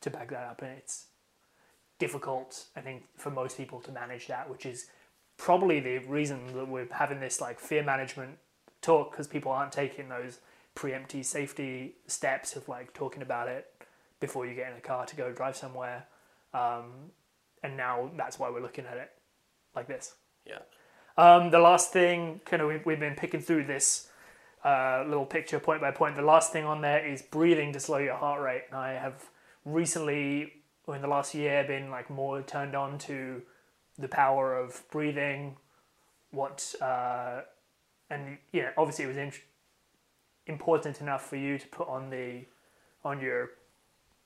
to 0.00 0.10
back 0.10 0.30
that 0.30 0.44
up. 0.44 0.62
And 0.62 0.70
it's 0.72 1.06
difficult, 1.98 2.66
I 2.76 2.80
think, 2.80 3.04
for 3.16 3.30
most 3.30 3.56
people 3.56 3.80
to 3.80 3.92
manage 3.92 4.28
that, 4.28 4.48
which 4.48 4.64
is 4.64 4.86
probably 5.36 5.80
the 5.80 5.98
reason 5.98 6.54
that 6.54 6.68
we're 6.68 6.88
having 6.92 7.20
this 7.20 7.40
like 7.40 7.58
fear 7.58 7.82
management 7.82 8.38
talk, 8.82 9.10
because 9.10 9.26
people 9.26 9.50
aren't 9.50 9.72
taking 9.72 10.08
those 10.08 10.38
preemptive 10.76 11.24
safety 11.24 11.94
steps 12.06 12.56
of 12.56 12.68
like 12.68 12.92
talking 12.94 13.22
about 13.22 13.48
it 13.48 13.66
before 14.20 14.46
you 14.46 14.54
get 14.54 14.70
in 14.70 14.76
a 14.76 14.80
car 14.80 15.04
to 15.06 15.16
go 15.16 15.32
drive 15.32 15.56
somewhere 15.56 16.06
um, 16.54 17.10
and 17.62 17.76
now 17.76 18.10
that's 18.16 18.38
why 18.38 18.50
we're 18.50 18.62
looking 18.62 18.86
at 18.86 18.96
it 18.96 19.10
like 19.74 19.88
this. 19.88 20.14
Yeah. 20.46 20.60
Um, 21.16 21.50
the 21.50 21.58
last 21.58 21.92
thing, 21.92 22.40
kind 22.44 22.62
of, 22.62 22.68
we've, 22.68 22.84
we've 22.86 23.00
been 23.00 23.14
picking 23.14 23.40
through 23.40 23.64
this 23.64 24.08
uh, 24.64 25.04
little 25.06 25.26
picture 25.26 25.58
point 25.58 25.80
by 25.80 25.90
point. 25.90 26.16
The 26.16 26.22
last 26.22 26.52
thing 26.52 26.64
on 26.64 26.80
there 26.80 27.04
is 27.04 27.22
breathing 27.22 27.72
to 27.72 27.80
slow 27.80 27.98
your 27.98 28.16
heart 28.16 28.40
rate. 28.40 28.62
And 28.68 28.78
I 28.78 28.92
have 28.92 29.28
recently, 29.64 30.52
or 30.86 30.96
in 30.96 31.02
the 31.02 31.08
last 31.08 31.34
year, 31.34 31.64
been 31.64 31.90
like 31.90 32.10
more 32.10 32.42
turned 32.42 32.74
on 32.74 32.98
to 32.98 33.42
the 33.98 34.08
power 34.08 34.56
of 34.56 34.82
breathing, 34.90 35.56
what 36.30 36.74
uh, 36.80 37.40
and 38.08 38.38
yeah, 38.52 38.70
obviously 38.76 39.04
it 39.04 39.08
was 39.08 39.16
in, 39.16 39.32
important 40.46 41.00
enough 41.00 41.28
for 41.28 41.36
you 41.36 41.58
to 41.58 41.66
put 41.68 41.88
on 41.88 42.10
the 42.10 42.44
on 43.04 43.20
your 43.20 43.50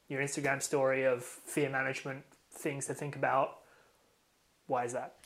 your 0.09 0.21
Instagram 0.21 0.63
story 0.63 1.05
of 1.05 1.23
fear 1.25 1.69
management 1.69 2.25
things 2.51 2.87
to 2.87 2.95
think 2.95 3.17
about. 3.17 3.59
Why 4.67 4.85
is 4.85 4.93
that? 4.93 5.17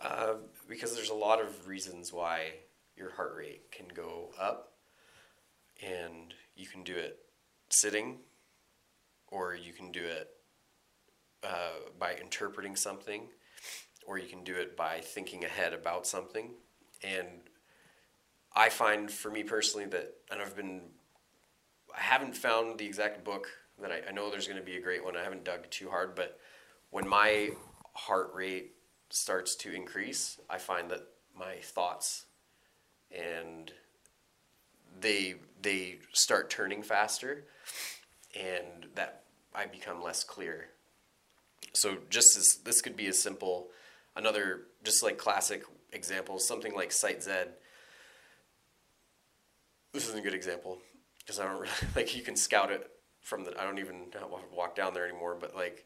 Uh, 0.00 0.34
because 0.68 0.94
there's 0.94 1.10
a 1.10 1.14
lot 1.14 1.40
of 1.40 1.68
reasons 1.68 2.12
why 2.12 2.52
your 2.96 3.10
heart 3.10 3.34
rate 3.36 3.70
can 3.70 3.86
go 3.94 4.30
up, 4.40 4.72
and 5.82 6.34
you 6.56 6.66
can 6.66 6.82
do 6.82 6.94
it 6.94 7.18
sitting, 7.68 8.18
or 9.28 9.54
you 9.54 9.72
can 9.72 9.92
do 9.92 10.02
it 10.02 10.30
uh, 11.44 11.90
by 11.98 12.14
interpreting 12.14 12.76
something, 12.76 13.28
or 14.06 14.18
you 14.18 14.28
can 14.28 14.42
do 14.42 14.54
it 14.54 14.76
by 14.76 15.00
thinking 15.00 15.44
ahead 15.44 15.74
about 15.74 16.06
something. 16.06 16.50
And 17.02 17.28
I 18.54 18.68
find 18.70 19.10
for 19.10 19.30
me 19.30 19.42
personally 19.42 19.86
that, 19.86 20.14
and 20.30 20.40
I've 20.40 20.56
been, 20.56 20.80
I 21.96 22.00
haven't 22.00 22.36
found 22.36 22.78
the 22.78 22.86
exact 22.86 23.24
book 23.24 23.48
that 23.80 23.90
I, 23.90 24.02
I 24.08 24.12
know 24.12 24.30
there's 24.30 24.46
going 24.46 24.58
to 24.58 24.64
be 24.64 24.76
a 24.76 24.82
great 24.82 25.04
one. 25.04 25.16
I 25.16 25.22
haven't 25.22 25.44
dug 25.44 25.68
too 25.70 25.90
hard, 25.90 26.14
but 26.14 26.38
when 26.90 27.06
my 27.06 27.50
heart 27.94 28.32
rate 28.34 28.72
starts 29.10 29.54
to 29.56 29.72
increase, 29.72 30.40
I 30.48 30.58
find 30.58 30.90
that 30.90 31.06
my 31.36 31.56
thoughts 31.62 32.26
and 33.10 33.72
they 35.00 35.34
they 35.62 35.98
start 36.12 36.50
turning 36.50 36.82
faster 36.82 37.44
and 38.38 38.86
that 38.94 39.22
I 39.54 39.66
become 39.66 40.02
less 40.02 40.24
clear. 40.24 40.68
So 41.72 41.98
just 42.08 42.36
as 42.36 42.60
this 42.64 42.80
could 42.80 42.96
be 42.96 43.06
as 43.06 43.20
simple 43.20 43.68
another 44.16 44.62
just 44.84 45.02
like 45.02 45.18
classic 45.18 45.64
example, 45.92 46.38
something 46.38 46.74
like 46.74 46.92
Site 46.92 47.22
Z. 47.22 47.32
This 49.92 50.06
isn't 50.08 50.20
a 50.20 50.22
good 50.22 50.34
example 50.34 50.78
because 51.18 51.40
I 51.40 51.44
don't 51.44 51.60
really 51.60 51.72
like 51.96 52.16
you 52.16 52.22
can 52.22 52.36
scout 52.36 52.70
it 52.70 52.88
from 53.20 53.44
the 53.44 53.58
I 53.60 53.64
don't 53.64 53.78
even 53.78 54.06
walk 54.54 54.76
down 54.76 54.94
there 54.94 55.06
anymore, 55.06 55.36
but 55.40 55.54
like 55.54 55.84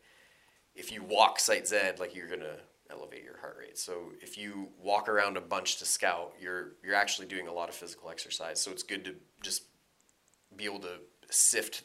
if 0.75 0.93
you 0.93 1.03
walk 1.03 1.41
Site 1.41 1.67
Z, 1.69 1.93
like 1.99 2.15
you're 2.15 2.29
gonna 2.29 2.59
elevate 2.95 3.25
your 3.25 3.39
heart 3.39 3.57
rate. 3.59 3.79
So 3.79 4.13
if 4.21 4.39
you 4.39 4.69
walk 4.81 5.09
around 5.09 5.37
a 5.37 5.41
bunch 5.41 5.79
to 5.79 5.85
scout, 5.85 6.35
you're 6.41 6.73
you're 6.85 6.95
actually 6.95 7.27
doing 7.27 7.49
a 7.49 7.53
lot 7.53 7.69
of 7.69 7.75
physical 7.75 8.11
exercise. 8.11 8.61
So 8.61 8.71
it's 8.71 8.83
good 8.83 9.05
to 9.05 9.15
just 9.43 9.63
be 10.57 10.65
able 10.65 10.81
to 10.81 10.99
sift 11.31 11.83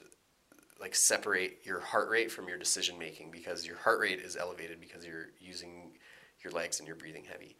like 0.80 0.96
separate 0.96 1.60
your 1.64 1.80
heart 1.80 2.10
rate 2.10 2.32
from 2.32 2.48
your 2.48 2.58
decision 2.58 2.98
making 2.98 3.32
because 3.32 3.66
your 3.66 3.78
heart 3.78 4.00
rate 4.00 4.20
is 4.20 4.38
elevated 4.38 4.80
because 4.80 5.06
you're 5.06 5.28
using 5.40 5.92
your 6.44 6.54
legs 6.54 6.80
and 6.80 6.88
you're 6.88 6.96
breathing 6.96 7.26
heavy. 7.26 7.58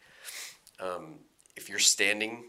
Um, 0.78 1.18
if 1.56 1.68
you're 1.68 1.78
standing 1.78 2.44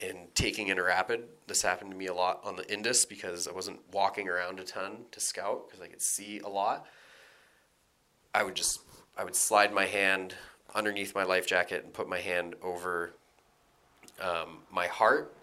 and 0.00 0.32
taking 0.34 0.68
in 0.68 0.78
a 0.78 0.82
rapid, 0.82 1.24
this 1.48 1.62
happened 1.62 1.90
to 1.90 1.96
me 1.96 2.06
a 2.06 2.14
lot 2.14 2.40
on 2.44 2.56
the 2.56 2.72
Indus 2.72 3.04
because 3.04 3.48
I 3.48 3.52
wasn't 3.52 3.80
walking 3.92 4.28
around 4.28 4.60
a 4.60 4.64
ton 4.64 5.06
to 5.10 5.20
scout 5.20 5.68
because 5.68 5.80
I 5.80 5.88
could 5.88 6.02
see 6.02 6.38
a 6.40 6.48
lot. 6.48 6.86
I 8.34 8.44
would 8.44 8.54
just 8.54 8.80
I 9.16 9.24
would 9.24 9.36
slide 9.36 9.72
my 9.72 9.86
hand 9.86 10.34
underneath 10.74 11.14
my 11.14 11.24
life 11.24 11.46
jacket 11.46 11.84
and 11.84 11.92
put 11.92 12.08
my 12.08 12.18
hand 12.18 12.54
over 12.62 13.14
um, 14.20 14.58
my 14.70 14.86
heart, 14.86 15.34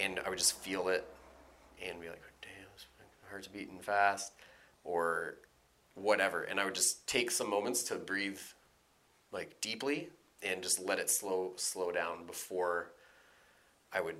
and 0.00 0.20
I 0.24 0.28
would 0.28 0.38
just 0.38 0.58
feel 0.58 0.88
it 0.88 1.06
and 1.82 2.00
be 2.00 2.08
like, 2.08 2.22
"Damn, 2.42 2.50
my 2.98 3.30
heart's 3.30 3.48
beating 3.48 3.78
fast," 3.80 4.32
or 4.84 5.36
whatever. 5.94 6.42
And 6.42 6.60
I 6.60 6.64
would 6.64 6.74
just 6.74 7.06
take 7.06 7.30
some 7.30 7.48
moments 7.48 7.82
to 7.84 7.96
breathe 7.96 8.40
like 9.32 9.60
deeply 9.60 10.10
and 10.42 10.62
just 10.62 10.78
let 10.78 10.98
it 10.98 11.10
slow 11.10 11.52
slow 11.56 11.90
down 11.90 12.26
before 12.26 12.90
I 13.92 14.00
would, 14.00 14.16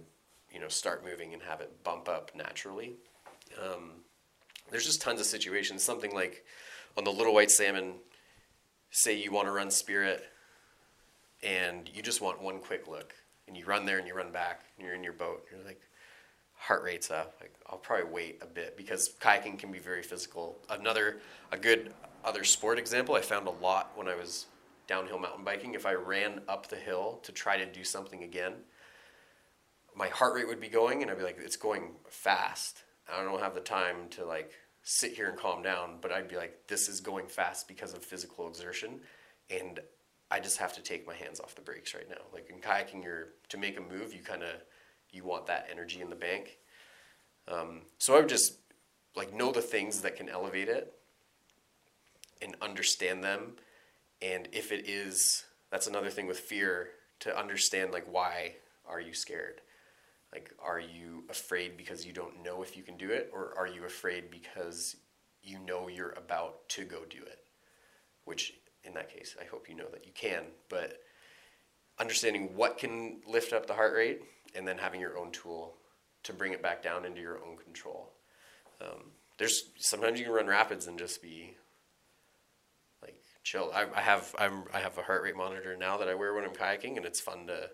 you 0.52 0.60
know, 0.60 0.68
start 0.68 1.04
moving 1.04 1.34
and 1.34 1.42
have 1.42 1.60
it 1.60 1.82
bump 1.84 2.08
up 2.08 2.30
naturally. 2.34 2.94
Um, 3.62 3.90
there's 4.70 4.86
just 4.86 5.02
tons 5.02 5.20
of 5.20 5.26
situations. 5.26 5.82
Something 5.82 6.14
like 6.14 6.44
on 6.96 7.04
the 7.04 7.12
little 7.12 7.34
white 7.34 7.50
salmon 7.50 7.94
say 8.94 9.12
you 9.12 9.32
want 9.32 9.48
to 9.48 9.50
run 9.50 9.72
spirit 9.72 10.22
and 11.42 11.90
you 11.92 12.00
just 12.00 12.20
want 12.20 12.40
one 12.40 12.60
quick 12.60 12.86
look 12.86 13.12
and 13.48 13.56
you 13.56 13.66
run 13.66 13.84
there 13.84 13.98
and 13.98 14.06
you 14.06 14.14
run 14.14 14.30
back 14.30 14.60
and 14.78 14.86
you're 14.86 14.94
in 14.94 15.02
your 15.02 15.12
boat 15.12 15.44
you're 15.50 15.60
like 15.66 15.80
heart 16.54 16.84
rate's 16.84 17.10
up 17.10 17.34
like 17.40 17.52
i'll 17.68 17.76
probably 17.76 18.08
wait 18.08 18.38
a 18.40 18.46
bit 18.46 18.76
because 18.76 19.10
kayaking 19.20 19.58
can 19.58 19.72
be 19.72 19.80
very 19.80 20.02
physical. 20.02 20.56
Another 20.70 21.16
a 21.50 21.58
good 21.58 21.92
other 22.24 22.44
sport 22.44 22.78
example 22.78 23.16
i 23.16 23.20
found 23.20 23.48
a 23.48 23.50
lot 23.50 23.90
when 23.96 24.06
i 24.06 24.14
was 24.14 24.46
downhill 24.86 25.18
mountain 25.18 25.44
biking. 25.44 25.74
If 25.74 25.86
i 25.86 25.94
ran 25.94 26.40
up 26.48 26.68
the 26.68 26.76
hill 26.76 27.18
to 27.24 27.32
try 27.32 27.58
to 27.58 27.66
do 27.66 27.82
something 27.82 28.22
again 28.22 28.52
my 29.96 30.06
heart 30.06 30.36
rate 30.36 30.46
would 30.46 30.60
be 30.60 30.68
going 30.68 31.02
and 31.02 31.10
i'd 31.10 31.18
be 31.18 31.24
like 31.24 31.38
it's 31.40 31.56
going 31.56 31.96
fast. 32.08 32.84
I 33.12 33.24
don't 33.24 33.40
have 33.40 33.56
the 33.56 33.60
time 33.60 34.08
to 34.10 34.24
like 34.24 34.52
sit 34.84 35.14
here 35.14 35.28
and 35.28 35.38
calm 35.38 35.62
down, 35.62 35.96
but 36.00 36.12
I'd 36.12 36.28
be 36.28 36.36
like, 36.36 36.66
this 36.68 36.88
is 36.88 37.00
going 37.00 37.26
fast 37.26 37.66
because 37.66 37.94
of 37.94 38.04
physical 38.04 38.46
exertion, 38.46 39.00
and 39.50 39.80
I 40.30 40.40
just 40.40 40.58
have 40.58 40.74
to 40.74 40.82
take 40.82 41.06
my 41.06 41.14
hands 41.14 41.40
off 41.40 41.54
the 41.54 41.62
brakes 41.62 41.94
right 41.94 42.08
now. 42.08 42.22
Like 42.32 42.50
in 42.50 42.60
kayaking, 42.60 43.02
you're 43.02 43.28
to 43.48 43.58
make 43.58 43.78
a 43.78 43.80
move, 43.80 44.14
you 44.14 44.20
kind 44.20 44.42
of 44.42 44.50
you 45.10 45.24
want 45.24 45.46
that 45.46 45.68
energy 45.70 46.00
in 46.00 46.10
the 46.10 46.16
bank. 46.16 46.58
Um, 47.48 47.82
so 47.98 48.14
I 48.14 48.20
would 48.20 48.28
just 48.28 48.58
like 49.16 49.32
know 49.32 49.52
the 49.52 49.62
things 49.62 50.02
that 50.02 50.16
can 50.16 50.28
elevate 50.28 50.68
it 50.68 50.92
and 52.42 52.54
understand 52.60 53.24
them, 53.24 53.54
and 54.20 54.48
if 54.52 54.70
it 54.70 54.88
is, 54.88 55.44
that's 55.70 55.86
another 55.86 56.10
thing 56.10 56.26
with 56.26 56.40
fear 56.40 56.90
to 57.20 57.38
understand 57.38 57.90
like 57.90 58.06
why 58.10 58.56
are 58.86 59.00
you 59.00 59.14
scared 59.14 59.62
like, 60.34 60.50
are 60.60 60.80
you 60.80 61.22
afraid 61.30 61.76
because 61.76 62.04
you 62.04 62.12
don't 62.12 62.42
know 62.42 62.62
if 62.62 62.76
you 62.76 62.82
can 62.82 62.96
do 62.96 63.10
it, 63.10 63.30
or 63.32 63.54
are 63.56 63.68
you 63.68 63.84
afraid 63.84 64.30
because 64.32 64.96
you 65.44 65.60
know 65.60 65.86
you're 65.86 66.14
about 66.16 66.68
to 66.70 66.84
go 66.84 67.04
do 67.08 67.18
it? 67.18 67.38
Which, 68.24 68.54
in 68.82 68.94
that 68.94 69.14
case, 69.14 69.36
I 69.40 69.44
hope 69.44 69.68
you 69.68 69.76
know 69.76 69.88
that 69.92 70.06
you 70.06 70.12
can. 70.12 70.42
But 70.68 71.00
understanding 72.00 72.56
what 72.56 72.78
can 72.78 73.20
lift 73.28 73.52
up 73.52 73.66
the 73.66 73.74
heart 73.74 73.94
rate, 73.94 74.22
and 74.56 74.66
then 74.66 74.78
having 74.78 75.00
your 75.00 75.16
own 75.16 75.30
tool 75.30 75.76
to 76.24 76.32
bring 76.32 76.52
it 76.52 76.62
back 76.62 76.82
down 76.82 77.04
into 77.04 77.20
your 77.20 77.38
own 77.44 77.56
control. 77.56 78.10
Um, 78.80 79.12
there's 79.38 79.70
sometimes 79.78 80.18
you 80.18 80.26
can 80.26 80.34
run 80.34 80.46
rapids 80.48 80.88
and 80.88 80.98
just 80.98 81.22
be 81.22 81.56
like 83.02 83.20
chill. 83.44 83.70
I, 83.72 83.86
I 83.94 84.00
have 84.00 84.34
I'm, 84.38 84.64
I 84.72 84.80
have 84.80 84.98
a 84.98 85.02
heart 85.02 85.22
rate 85.22 85.36
monitor 85.36 85.76
now 85.76 85.96
that 85.98 86.08
I 86.08 86.14
wear 86.14 86.34
when 86.34 86.44
I'm 86.44 86.50
kayaking, 86.50 86.96
and 86.96 87.06
it's 87.06 87.20
fun 87.20 87.46
to 87.46 87.70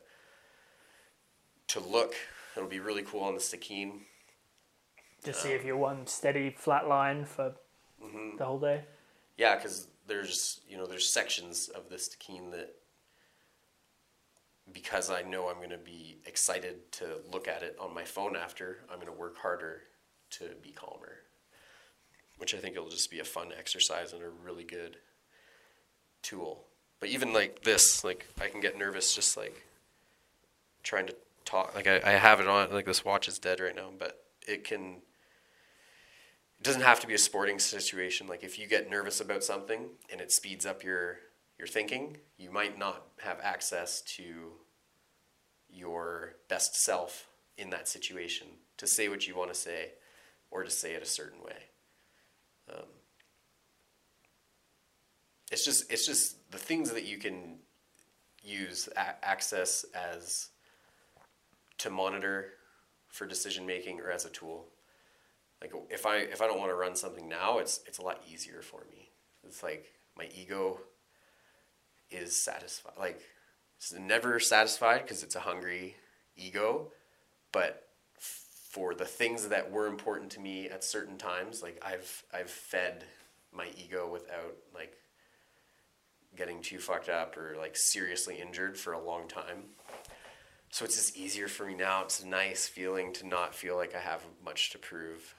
to 1.68 1.80
look 1.80 2.14
It'll 2.56 2.68
be 2.68 2.80
really 2.80 3.02
cool 3.02 3.22
on 3.22 3.34
the 3.34 3.40
Stikine. 3.40 4.00
To 5.24 5.32
see 5.34 5.50
if 5.50 5.64
you're 5.64 5.76
one 5.76 6.06
steady 6.06 6.50
flat 6.50 6.88
line 6.88 7.24
for 7.24 7.54
mm-hmm. 8.02 8.36
the 8.38 8.44
whole 8.44 8.58
day. 8.58 8.82
Yeah, 9.36 9.56
because 9.56 9.88
there's 10.06 10.60
you 10.68 10.76
know 10.76 10.86
there's 10.86 11.08
sections 11.08 11.68
of 11.68 11.88
the 11.88 11.96
Stikine 11.96 12.50
that 12.52 12.74
because 14.72 15.10
I 15.10 15.22
know 15.22 15.48
I'm 15.48 15.56
going 15.56 15.70
to 15.70 15.78
be 15.78 16.18
excited 16.26 16.90
to 16.92 17.20
look 17.32 17.48
at 17.48 17.62
it 17.62 17.76
on 17.80 17.94
my 17.94 18.04
phone 18.04 18.36
after, 18.36 18.78
I'm 18.90 18.96
going 18.96 19.12
to 19.12 19.18
work 19.18 19.38
harder 19.38 19.82
to 20.30 20.50
be 20.62 20.70
calmer. 20.70 21.18
Which 22.38 22.54
I 22.54 22.58
think 22.58 22.76
it'll 22.76 22.88
just 22.88 23.10
be 23.10 23.20
a 23.20 23.24
fun 23.24 23.48
exercise 23.56 24.12
and 24.12 24.22
a 24.22 24.30
really 24.44 24.64
good 24.64 24.96
tool. 26.22 26.64
But 26.98 27.10
even 27.10 27.32
like 27.32 27.62
this, 27.62 28.04
like 28.04 28.26
I 28.40 28.48
can 28.48 28.60
get 28.60 28.78
nervous 28.78 29.14
just 29.14 29.36
like 29.36 29.66
trying 30.82 31.06
to 31.06 31.14
talk. 31.50 31.74
Like 31.74 31.86
I, 31.86 32.00
I 32.04 32.10
have 32.12 32.40
it 32.40 32.46
on. 32.46 32.70
Like 32.72 32.86
this 32.86 33.04
watch 33.04 33.28
is 33.28 33.38
dead 33.38 33.60
right 33.60 33.74
now, 33.74 33.90
but 33.98 34.24
it 34.46 34.64
can. 34.64 35.02
It 36.58 36.64
doesn't 36.64 36.82
have 36.82 37.00
to 37.00 37.06
be 37.06 37.14
a 37.14 37.18
sporting 37.18 37.58
situation. 37.58 38.26
Like 38.26 38.44
if 38.44 38.58
you 38.58 38.66
get 38.66 38.90
nervous 38.90 39.20
about 39.20 39.42
something 39.42 39.88
and 40.10 40.20
it 40.20 40.32
speeds 40.32 40.66
up 40.66 40.84
your 40.84 41.18
your 41.58 41.68
thinking, 41.68 42.18
you 42.38 42.50
might 42.50 42.78
not 42.78 43.06
have 43.20 43.38
access 43.42 44.00
to 44.02 44.52
your 45.68 46.34
best 46.48 46.74
self 46.74 47.26
in 47.56 47.70
that 47.70 47.88
situation 47.88 48.48
to 48.76 48.86
say 48.86 49.08
what 49.08 49.26
you 49.26 49.36
want 49.36 49.52
to 49.52 49.58
say 49.58 49.92
or 50.50 50.62
to 50.64 50.70
say 50.70 50.92
it 50.92 51.02
a 51.02 51.06
certain 51.06 51.42
way. 51.42 51.56
Um, 52.72 52.86
it's 55.50 55.64
just 55.64 55.90
it's 55.90 56.06
just 56.06 56.50
the 56.50 56.58
things 56.58 56.92
that 56.92 57.04
you 57.04 57.18
can 57.18 57.58
use 58.42 58.88
a- 58.96 59.24
access 59.24 59.84
as 59.94 60.49
to 61.80 61.90
monitor 61.90 62.52
for 63.08 63.26
decision 63.26 63.66
making 63.66 64.00
or 64.00 64.10
as 64.10 64.24
a 64.24 64.30
tool. 64.30 64.66
Like 65.60 65.72
if 65.90 66.06
I 66.06 66.16
if 66.16 66.40
I 66.40 66.46
don't 66.46 66.58
want 66.58 66.70
to 66.70 66.76
run 66.76 66.96
something 66.96 67.28
now, 67.28 67.58
it's 67.58 67.80
it's 67.86 67.98
a 67.98 68.02
lot 68.02 68.22
easier 68.30 68.62
for 68.62 68.84
me. 68.90 69.10
It's 69.44 69.62
like 69.62 69.86
my 70.16 70.28
ego 70.34 70.80
is 72.10 72.34
satisfied. 72.34 72.94
Like 72.98 73.20
it's 73.76 73.92
never 73.92 74.40
satisfied 74.40 75.02
because 75.02 75.22
it's 75.22 75.36
a 75.36 75.40
hungry 75.40 75.96
ego, 76.36 76.92
but 77.52 77.88
for 78.18 78.94
the 78.94 79.04
things 79.04 79.48
that 79.48 79.70
were 79.70 79.86
important 79.86 80.30
to 80.30 80.40
me 80.40 80.68
at 80.68 80.84
certain 80.84 81.18
times, 81.18 81.62
like 81.62 81.82
I've 81.84 82.24
I've 82.32 82.50
fed 82.50 83.04
my 83.52 83.68
ego 83.76 84.08
without 84.10 84.56
like 84.74 84.96
getting 86.36 86.62
too 86.62 86.78
fucked 86.78 87.08
up 87.08 87.36
or 87.36 87.56
like 87.58 87.76
seriously 87.76 88.40
injured 88.40 88.78
for 88.78 88.92
a 88.92 89.02
long 89.02 89.28
time. 89.28 89.64
So 90.70 90.84
it's 90.84 90.96
just 90.96 91.16
easier 91.16 91.48
for 91.48 91.66
me 91.66 91.74
now. 91.74 92.04
It's 92.04 92.22
a 92.22 92.28
nice 92.28 92.68
feeling 92.68 93.12
to 93.14 93.26
not 93.26 93.54
feel 93.54 93.76
like 93.76 93.94
I 93.94 93.98
have 93.98 94.22
much 94.44 94.70
to 94.70 94.78
prove, 94.78 95.34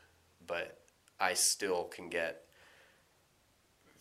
but 0.46 0.80
I 1.20 1.34
still 1.34 1.86
can 1.86 2.10
get 2.10 2.44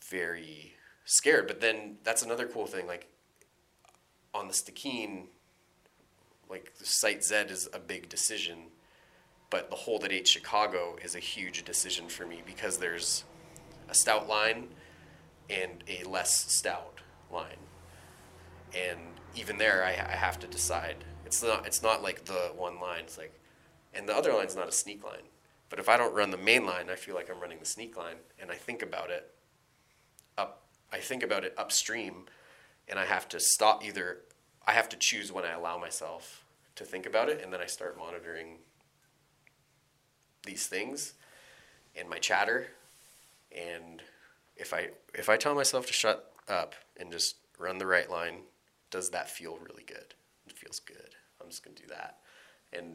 very 0.09 0.74
scared. 1.05 1.47
But 1.47 1.61
then 1.61 1.99
that's 2.03 2.22
another 2.22 2.47
cool 2.47 2.66
thing. 2.66 2.87
Like 2.87 3.09
on 4.35 4.49
the 4.49 4.55
Stikine, 4.55 5.26
like 6.49 6.72
Site 6.83 7.22
Z 7.22 7.35
is 7.49 7.68
a 7.72 7.78
big 7.78 8.09
decision, 8.09 8.59
but 9.51 9.70
the 9.70 9.76
Hole 9.76 10.01
That 10.01 10.12
Ate 10.12 10.26
Chicago 10.26 10.97
is 11.03 11.14
a 11.14 11.20
huge 11.20 11.64
decision 11.64 12.09
for 12.09 12.26
me 12.26 12.43
because 12.45 12.78
there's 12.78 13.24
a 13.89 13.95
stout 13.95 14.28
line 14.28 14.68
and 15.49 15.85
a 15.89 16.03
less 16.09 16.53
stout 16.53 17.01
line, 17.33 17.59
and 18.76 18.99
even 19.37 19.59
there 19.59 19.85
I, 19.85 19.91
I 19.91 20.16
have 20.16 20.39
to 20.41 20.49
decide. 20.49 21.05
It's 21.31 21.45
not 21.45 21.64
it's 21.64 21.81
not 21.81 22.03
like 22.03 22.24
the 22.24 22.51
one 22.57 22.81
line. 22.81 23.05
It's 23.05 23.16
like, 23.16 23.33
and 23.95 24.09
the 24.09 24.16
other 24.16 24.33
line's 24.33 24.57
not 24.57 24.68
a 24.68 24.72
sneak 24.72 25.05
line. 25.05 25.22
But 25.68 25.78
if 25.78 25.89
I 25.89 25.97
don't 25.97 26.12
run 26.12 26.33
the 26.33 26.37
main 26.37 26.66
line, 26.66 26.91
I 26.91 26.97
feel 26.97 27.14
like 27.14 27.31
I'm 27.31 27.39
running 27.39 27.61
the 27.61 27.64
sneak 27.64 27.97
line, 27.97 28.16
and 28.41 28.51
I 28.51 28.57
think 28.57 28.83
about 28.83 29.11
it 29.11 29.33
up. 30.37 30.64
I 30.93 30.99
think 30.99 31.22
about 31.22 31.45
it 31.45 31.55
upstream, 31.57 32.24
and 32.89 32.99
I 32.99 33.05
have 33.05 33.28
to 33.28 33.39
stop. 33.39 33.85
Either 33.85 34.22
I 34.66 34.72
have 34.72 34.89
to 34.89 34.97
choose 34.97 35.31
when 35.31 35.45
I 35.45 35.53
allow 35.53 35.78
myself 35.78 36.45
to 36.74 36.85
think 36.85 37.07
about 37.07 37.28
it, 37.28 37.41
and 37.41 37.53
then 37.53 37.61
I 37.61 37.66
start 37.66 37.97
monitoring 37.97 38.57
these 40.45 40.66
things 40.66 41.12
and 41.95 42.11
my 42.11 42.18
chatter. 42.18 42.66
And 43.57 44.03
if 44.57 44.74
I 44.74 44.89
if 45.14 45.28
I 45.28 45.37
tell 45.37 45.55
myself 45.55 45.87
to 45.87 45.93
shut 45.93 46.33
up 46.49 46.74
and 46.97 47.12
just 47.12 47.37
run 47.57 47.78
the 47.78 47.87
right 47.87 48.11
line, 48.11 48.41
does 48.91 49.11
that 49.11 49.31
feel 49.31 49.59
really 49.59 49.85
good? 49.85 50.14
It 50.49 50.59
feels 50.59 50.81
good. 50.81 51.14
I'm 51.41 51.49
just 51.49 51.64
gonna 51.64 51.76
do 51.76 51.86
that, 51.88 52.18
and 52.72 52.95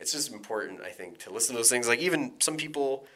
it's 0.00 0.12
just 0.12 0.32
important 0.32 0.80
i 0.82 0.90
think 0.90 1.18
to 1.18 1.32
listen 1.32 1.54
to 1.54 1.58
those 1.58 1.70
things. 1.70 1.88
Like 1.88 2.00
even 2.00 2.34
some 2.40 2.56
people 2.56 3.06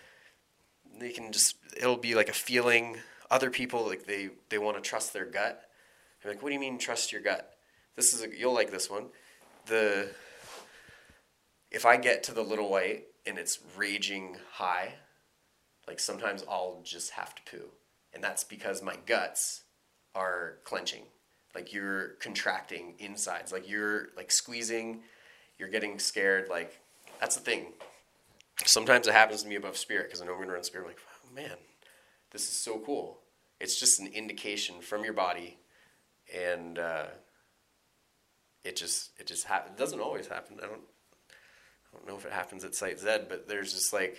they 0.98 1.10
can 1.10 1.32
just 1.32 1.56
it'll 1.76 1.96
be 1.96 2.14
like 2.14 2.28
a 2.28 2.34
feeling. 2.34 2.98
Other 3.30 3.50
people 3.50 3.86
like 3.86 4.06
they 4.06 4.30
they 4.48 4.58
want 4.58 4.76
to 4.76 4.82
trust 4.82 5.12
their 5.12 5.24
gut. 5.24 5.62
They're 6.22 6.32
like 6.32 6.42
what 6.42 6.50
do 6.50 6.54
you 6.54 6.60
mean 6.60 6.78
trust 6.78 7.12
your 7.12 7.22
gut? 7.22 7.56
This 7.96 8.14
is 8.14 8.22
a, 8.22 8.36
you'll 8.36 8.54
like 8.54 8.70
this 8.70 8.90
one. 8.90 9.06
The 9.66 10.08
if 11.70 11.86
i 11.86 11.96
get 11.96 12.22
to 12.24 12.34
the 12.34 12.42
little 12.42 12.68
white 12.68 13.04
and 13.24 13.38
it's 13.38 13.58
raging 13.76 14.36
high 14.52 14.94
like 15.86 16.00
sometimes 16.00 16.44
i'll 16.48 16.80
just 16.84 17.12
have 17.12 17.34
to 17.34 17.42
poo. 17.50 17.68
And 18.14 18.22
that's 18.22 18.44
because 18.44 18.82
my 18.82 18.96
guts 19.06 19.62
are 20.14 20.58
clenching 20.64 21.04
like 21.54 21.72
you're 21.72 22.10
contracting 22.20 22.94
insides 22.98 23.52
like 23.52 23.68
you're 23.68 24.08
like 24.16 24.30
squeezing 24.30 25.02
you're 25.62 25.70
getting 25.70 26.00
scared. 26.00 26.48
Like 26.48 26.80
that's 27.20 27.36
the 27.36 27.42
thing. 27.42 27.66
Sometimes 28.64 29.06
it 29.06 29.12
happens 29.12 29.44
to 29.44 29.48
me 29.48 29.54
above 29.54 29.76
spirit 29.76 30.08
because 30.08 30.20
I 30.20 30.26
know 30.26 30.32
I'm 30.32 30.38
going 30.38 30.48
to 30.48 30.54
run 30.54 30.64
spirit. 30.64 30.84
I'm 30.84 30.90
like, 30.90 30.98
oh, 31.00 31.34
man, 31.34 31.56
this 32.32 32.42
is 32.42 32.56
so 32.56 32.80
cool. 32.80 33.20
It's 33.60 33.78
just 33.78 34.00
an 34.00 34.08
indication 34.08 34.80
from 34.80 35.04
your 35.04 35.12
body, 35.12 35.58
and 36.36 36.80
uh, 36.80 37.06
it 38.64 38.74
just 38.74 39.12
it 39.18 39.26
just 39.28 39.46
ha- 39.46 39.62
it 39.66 39.76
doesn't 39.76 40.00
always 40.00 40.26
happen. 40.26 40.56
I 40.60 40.66
don't 40.66 40.80
I 40.80 41.96
don't 41.96 42.08
know 42.08 42.16
if 42.16 42.26
it 42.26 42.32
happens 42.32 42.64
at 42.64 42.74
Site 42.74 42.98
Z, 42.98 43.18
but 43.28 43.46
there's 43.48 43.72
just 43.72 43.92
like 43.92 44.16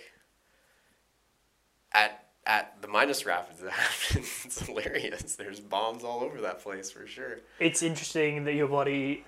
at 1.92 2.28
at 2.46 2.80
the 2.82 2.88
Midas 2.88 3.24
Rapids 3.26 3.62
it 3.62 3.70
happens. 3.70 4.42
it's 4.44 4.60
hilarious. 4.66 5.36
There's 5.36 5.60
bombs 5.60 6.04
all 6.04 6.20
over 6.20 6.40
that 6.42 6.60
place 6.60 6.90
for 6.90 7.06
sure. 7.06 7.38
It's 7.58 7.82
interesting 7.82 8.44
that 8.44 8.54
your 8.54 8.68
body, 8.68 9.24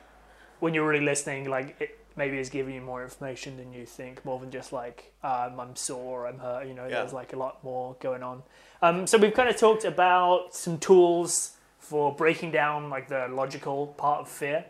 when 0.61 0.75
you're 0.75 0.87
really 0.89 1.05
listening, 1.05 1.49
like 1.49 1.77
it, 1.81 1.99
maybe 2.17 2.39
is 2.39 2.49
giving 2.51 2.75
you 2.75 2.81
more 2.81 3.03
information 3.03 3.57
than 3.57 3.73
you 3.73 3.85
think, 3.87 4.25
more 4.25 4.39
than 4.41 4.51
just 4.51 4.73
like 4.73 5.13
um, 5.23 5.59
I'm 5.61 5.77
sore, 5.77 6.27
I'm 6.27 6.39
hurt. 6.39 6.67
You 6.67 6.75
know, 6.75 6.85
Yeah. 6.85 7.01
there's 7.01 7.13
like 7.13 7.33
a 7.33 7.37
lot 7.37 7.63
more 7.65 7.97
going 8.01 8.23
on. 8.23 8.43
Um, 8.83 9.07
so 9.07 9.19
we've 9.19 9.35
kind 9.35 9.49
of 9.49 9.57
talked 9.57 9.85
about 9.85 10.55
some 10.55 10.79
tools 10.79 11.53
for 11.79 12.15
breaking 12.15 12.51
down 12.51 12.91
like 12.91 13.09
the 13.09 13.29
logical 13.29 13.89
part 13.89 14.21
of 14.23 14.29
fear, 14.29 14.65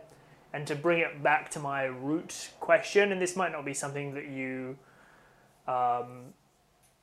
and 0.53 0.65
to 0.67 0.75
bring 0.75 0.99
it 0.99 1.21
back 1.23 1.49
to 1.51 1.59
my 1.59 1.83
root 1.85 2.49
question, 2.59 3.11
and 3.11 3.21
this 3.21 3.35
might 3.35 3.51
not 3.51 3.65
be 3.65 3.73
something 3.73 4.13
that 4.13 4.27
you 4.27 4.77
um, 5.67 6.33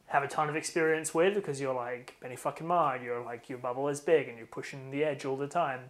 have 0.06 0.22
a 0.22 0.28
ton 0.28 0.48
of 0.48 0.56
experience 0.56 1.14
with 1.14 1.34
because 1.34 1.60
you're 1.60 1.74
like 1.74 2.16
Benny 2.20 2.36
fucking 2.36 2.66
Marr, 2.66 2.98
you're 2.98 3.24
like 3.24 3.48
your 3.48 3.58
bubble 3.58 3.88
is 3.88 4.00
big 4.00 4.28
and 4.28 4.38
you're 4.38 4.46
pushing 4.46 4.90
the 4.90 5.04
edge 5.04 5.24
all 5.24 5.36
the 5.36 5.48
time. 5.48 5.80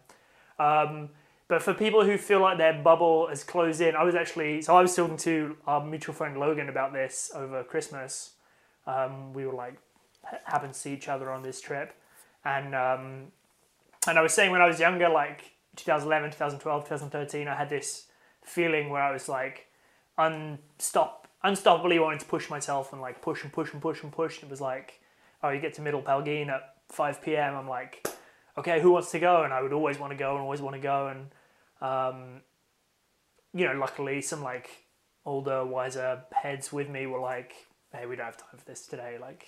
Um, 0.58 1.10
but 1.46 1.62
for 1.62 1.74
people 1.74 2.04
who 2.04 2.16
feel 2.16 2.40
like 2.40 2.56
their 2.58 2.72
bubble 2.72 3.28
has 3.28 3.44
closed 3.44 3.80
in, 3.80 3.94
I 3.94 4.04
was 4.04 4.14
actually 4.14 4.62
so 4.62 4.76
I 4.76 4.82
was 4.82 4.94
talking 4.94 5.16
to 5.18 5.56
our 5.66 5.84
mutual 5.84 6.14
friend 6.14 6.38
Logan 6.38 6.68
about 6.68 6.92
this 6.92 7.30
over 7.34 7.62
Christmas. 7.64 8.32
Um, 8.86 9.32
we 9.32 9.46
were 9.46 9.52
like 9.52 9.76
ha- 10.24 10.38
happened 10.44 10.74
to 10.74 10.78
see 10.78 10.94
each 10.94 11.08
other 11.08 11.30
on 11.30 11.42
this 11.42 11.60
trip, 11.60 11.94
and 12.44 12.74
um, 12.74 13.26
and 14.06 14.18
I 14.18 14.22
was 14.22 14.32
saying 14.32 14.52
when 14.52 14.62
I 14.62 14.66
was 14.66 14.80
younger, 14.80 15.08
like 15.08 15.52
2011, 15.76 16.30
2012, 16.30 16.84
2013, 16.84 17.48
I 17.48 17.54
had 17.54 17.68
this 17.68 18.06
feeling 18.42 18.90
where 18.90 19.02
I 19.02 19.12
was 19.12 19.28
like 19.28 19.66
unstop 20.18 21.23
unstoppably 21.44 22.00
wanting 22.00 22.18
to 22.18 22.26
push 22.26 22.48
myself 22.48 22.92
and 22.92 23.02
like 23.02 23.20
push 23.20 23.42
and 23.44 23.52
push 23.52 23.72
and 23.72 23.82
push 23.82 24.02
and 24.02 24.10
push. 24.10 24.36
And 24.36 24.44
It 24.44 24.50
was 24.50 24.60
like, 24.60 25.00
oh, 25.42 25.50
you 25.50 25.60
get 25.60 25.74
to 25.74 25.82
Middle 25.82 26.02
Palguin 26.02 26.48
at 26.48 26.74
5 26.88 27.22
p.m. 27.22 27.54
I'm 27.54 27.68
like, 27.68 28.06
okay, 28.56 28.80
who 28.80 28.92
wants 28.92 29.10
to 29.10 29.18
go? 29.18 29.42
And 29.42 29.52
I 29.52 29.62
would 29.62 29.72
always 29.72 29.98
want 29.98 30.12
to 30.12 30.16
go 30.16 30.32
and 30.32 30.40
always 30.40 30.60
want 30.60 30.76
to 30.76 30.82
go. 30.82 31.08
And, 31.08 31.30
um, 31.80 32.40
you 33.52 33.66
know, 33.66 33.74
luckily 33.74 34.22
some 34.22 34.42
like 34.42 34.70
older, 35.26 35.64
wiser 35.64 36.22
heads 36.32 36.72
with 36.72 36.88
me 36.88 37.06
were 37.06 37.20
like, 37.20 37.54
hey, 37.92 38.06
we 38.06 38.16
don't 38.16 38.26
have 38.26 38.36
time 38.36 38.58
for 38.58 38.64
this 38.64 38.86
today. 38.86 39.18
Like, 39.20 39.46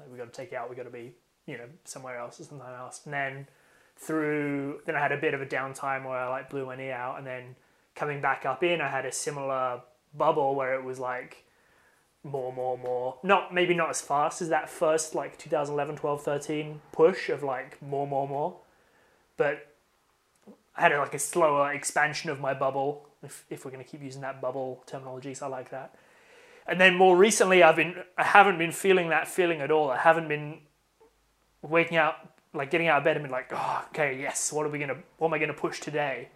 like 0.00 0.10
we 0.10 0.18
got 0.18 0.32
to 0.32 0.36
take 0.36 0.52
it 0.52 0.56
out. 0.56 0.68
We 0.68 0.76
got 0.76 0.84
to 0.84 0.90
be, 0.90 1.12
you 1.46 1.58
know, 1.58 1.66
somewhere 1.84 2.18
else 2.18 2.40
or 2.40 2.44
something 2.44 2.66
else. 2.66 3.02
And 3.04 3.14
then 3.14 3.48
through, 3.96 4.80
then 4.84 4.96
I 4.96 5.00
had 5.00 5.12
a 5.12 5.16
bit 5.16 5.32
of 5.32 5.40
a 5.40 5.46
downtime 5.46 6.04
where 6.04 6.18
I 6.18 6.28
like 6.28 6.50
blew 6.50 6.66
my 6.66 6.76
knee 6.76 6.90
out. 6.90 7.18
And 7.18 7.26
then 7.26 7.54
coming 7.94 8.20
back 8.20 8.44
up 8.44 8.64
in, 8.64 8.80
I 8.80 8.88
had 8.88 9.06
a 9.06 9.12
similar 9.12 9.80
bubble 10.16 10.54
where 10.54 10.74
it 10.74 10.84
was 10.84 10.98
like 10.98 11.44
more, 12.22 12.52
more, 12.52 12.76
more. 12.76 13.18
Not 13.22 13.54
maybe 13.54 13.74
not 13.74 13.90
as 13.90 14.00
fast 14.00 14.42
as 14.42 14.48
that 14.48 14.68
first 14.68 15.14
like 15.14 15.38
2011, 15.38 15.96
12, 15.96 16.22
13 16.22 16.80
push 16.92 17.28
of 17.28 17.42
like 17.42 17.80
more, 17.80 18.06
more, 18.06 18.28
more, 18.28 18.56
but 19.36 19.72
I 20.76 20.82
had 20.82 20.92
a, 20.92 20.98
like 20.98 21.14
a 21.14 21.18
slower 21.18 21.72
expansion 21.72 22.30
of 22.30 22.40
my 22.40 22.52
bubble. 22.54 23.08
If 23.22 23.44
if 23.48 23.64
we're 23.64 23.70
gonna 23.70 23.84
keep 23.84 24.02
using 24.02 24.22
that 24.22 24.40
bubble 24.40 24.82
terminology, 24.86 25.34
so 25.34 25.46
I 25.46 25.48
like 25.48 25.70
that. 25.70 25.94
And 26.66 26.80
then 26.80 26.96
more 26.96 27.16
recently, 27.16 27.62
I've 27.62 27.76
been 27.76 27.94
I 28.18 28.24
haven't 28.24 28.58
been 28.58 28.72
feeling 28.72 29.08
that 29.08 29.28
feeling 29.28 29.60
at 29.60 29.70
all. 29.70 29.90
I 29.90 29.98
haven't 29.98 30.28
been 30.28 30.58
waking 31.62 31.96
up 31.96 32.40
like 32.52 32.70
getting 32.70 32.88
out 32.88 32.98
of 32.98 33.04
bed 33.04 33.16
and 33.16 33.24
being 33.24 33.32
like, 33.32 33.50
oh, 33.52 33.84
okay, 33.90 34.18
yes. 34.20 34.52
What 34.52 34.66
are 34.66 34.68
we 34.68 34.78
gonna? 34.78 34.98
What 35.18 35.28
am 35.28 35.34
I 35.34 35.38
gonna 35.38 35.54
push 35.54 35.80
today? 35.80 36.28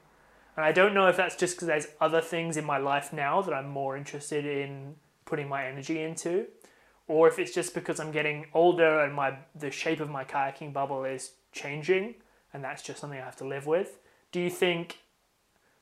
And 0.57 0.65
I 0.65 0.73
don't 0.73 0.95
know 0.95 1.07
if 1.07 1.17
that's 1.17 1.37
just 1.37 1.57
because 1.57 1.69
there's 1.69 1.87
other 2.01 2.21
things 2.21 2.57
in 2.57 2.65
my 2.65 2.79
life 2.79 3.13
now 3.13 3.41
that 3.43 3.55
I'm 3.55 3.69
more 3.69 3.97
interested 3.97 4.45
in 4.45 4.97
putting 5.25 5.49
my 5.49 5.67
energy 5.67 6.03
into, 6.03 6.47
or 7.07 7.29
if 7.29 7.39
it's 7.39 7.55
just 7.55 7.75
because 7.75 8.01
I'm 8.01 8.13
getting 8.13 8.47
older 8.53 9.01
and 9.01 9.15
my 9.15 9.39
the 9.55 9.71
shape 9.71 10.01
of 10.01 10.11
my 10.11 10.25
kayaking 10.25 10.73
bubble 10.73 11.05
is 11.05 11.33
changing, 11.53 12.17
and 12.53 12.63
that's 12.63 12.83
just 12.83 13.01
something 13.01 13.19
I 13.19 13.25
have 13.25 13.37
to 13.37 13.47
live 13.47 13.67
with. 13.67 13.99
Do 14.33 14.41
you 14.41 14.51
think? 14.51 14.99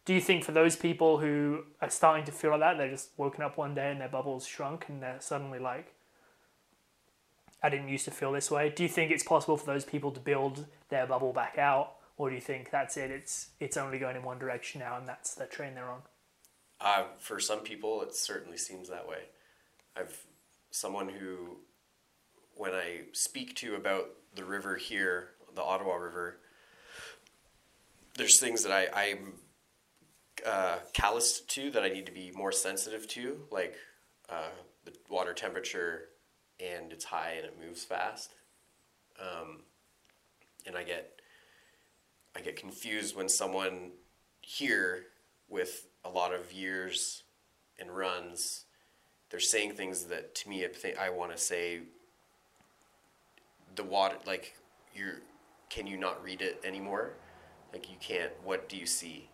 Do 0.04 0.14
you 0.14 0.22
think 0.22 0.42
for 0.42 0.52
those 0.52 0.74
people 0.74 1.18
who 1.18 1.64
are 1.82 1.90
starting 1.90 2.24
to 2.24 2.32
feel 2.32 2.52
like 2.52 2.60
that, 2.60 2.78
they're 2.78 2.90
just 2.90 3.10
woken 3.18 3.42
up 3.42 3.58
one 3.58 3.74
day 3.74 3.90
and 3.90 4.00
their 4.00 4.08
bubble's 4.08 4.46
shrunk 4.46 4.86
and 4.88 5.02
they're 5.02 5.20
suddenly 5.20 5.58
like, 5.58 5.92
I 7.62 7.68
didn't 7.68 7.90
used 7.90 8.06
to 8.06 8.10
feel 8.10 8.32
this 8.32 8.50
way. 8.50 8.72
Do 8.74 8.84
you 8.84 8.88
think 8.88 9.10
it's 9.10 9.22
possible 9.22 9.58
for 9.58 9.66
those 9.66 9.84
people 9.84 10.10
to 10.12 10.20
build 10.20 10.64
their 10.88 11.06
bubble 11.06 11.34
back 11.34 11.58
out, 11.58 11.97
or 12.18 12.28
do 12.28 12.34
you 12.34 12.40
think 12.40 12.70
that's 12.70 12.96
it? 12.96 13.10
It's 13.10 13.50
it's 13.60 13.76
only 13.76 13.98
going 13.98 14.16
in 14.16 14.22
one 14.22 14.38
direction 14.38 14.80
now, 14.80 14.98
and 14.98 15.06
that's 15.06 15.34
the 15.34 15.46
train 15.46 15.74
they're 15.74 15.90
on. 15.90 16.02
Uh, 16.80 17.04
for 17.18 17.40
some 17.40 17.60
people, 17.60 18.02
it 18.02 18.14
certainly 18.14 18.58
seems 18.58 18.88
that 18.88 19.08
way. 19.08 19.22
I've 19.96 20.16
someone 20.70 21.08
who, 21.08 21.56
when 22.54 22.72
I 22.72 23.02
speak 23.12 23.54
to 23.56 23.74
about 23.74 24.10
the 24.34 24.44
river 24.44 24.76
here, 24.76 25.30
the 25.54 25.62
Ottawa 25.62 25.94
River, 25.94 26.38
there's 28.16 28.38
things 28.38 28.64
that 28.64 28.72
I, 28.72 29.10
I'm 29.10 29.34
uh, 30.46 30.78
calloused 30.92 31.48
to 31.50 31.70
that 31.70 31.82
I 31.82 31.88
need 31.88 32.06
to 32.06 32.12
be 32.12 32.32
more 32.34 32.52
sensitive 32.52 33.08
to, 33.08 33.40
like 33.50 33.74
uh, 34.28 34.50
the 34.84 34.92
water 35.08 35.32
temperature, 35.32 36.08
and 36.60 36.92
it's 36.92 37.06
high 37.06 37.34
and 37.36 37.46
it 37.46 37.56
moves 37.64 37.84
fast, 37.84 38.34
um, 39.20 39.62
and 40.66 40.76
I 40.76 40.82
get 40.82 41.17
I 42.36 42.40
get 42.40 42.56
confused 42.56 43.16
when 43.16 43.28
someone 43.28 43.92
here 44.40 45.06
with 45.48 45.88
a 46.04 46.08
lot 46.08 46.32
of 46.34 46.52
years 46.52 47.22
and 47.78 47.90
runs, 47.90 48.64
they're 49.30 49.40
saying 49.40 49.72
things 49.72 50.04
that 50.04 50.34
to 50.36 50.48
me 50.48 50.64
I 50.64 50.68
think 50.68 50.98
I 50.98 51.10
want 51.10 51.32
to 51.32 51.38
say. 51.38 51.80
The 53.76 53.84
water, 53.84 54.16
like 54.26 54.56
you're, 54.92 55.20
can 55.70 55.86
you 55.86 55.96
not 55.96 56.22
read 56.24 56.42
it 56.42 56.60
anymore? 56.64 57.12
Like 57.72 57.88
you 57.88 57.96
can't. 58.00 58.32
What 58.42 58.68
do 58.68 58.76
you 58.76 58.86
see? 58.86 59.28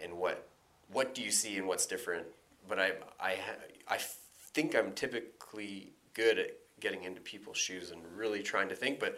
And 0.00 0.18
what 0.18 0.48
what 0.90 1.14
do 1.14 1.22
you 1.22 1.30
see 1.30 1.56
and 1.56 1.66
what's 1.66 1.86
different? 1.86 2.26
But 2.68 2.78
I 2.78 2.92
I 3.20 3.36
I 3.88 3.98
think 4.52 4.74
I'm 4.74 4.92
typically 4.92 5.92
good 6.14 6.38
at 6.38 6.50
getting 6.80 7.04
into 7.04 7.20
people's 7.20 7.56
shoes 7.56 7.90
and 7.90 8.02
really 8.16 8.42
trying 8.42 8.68
to 8.68 8.74
think, 8.74 8.98
but 8.98 9.16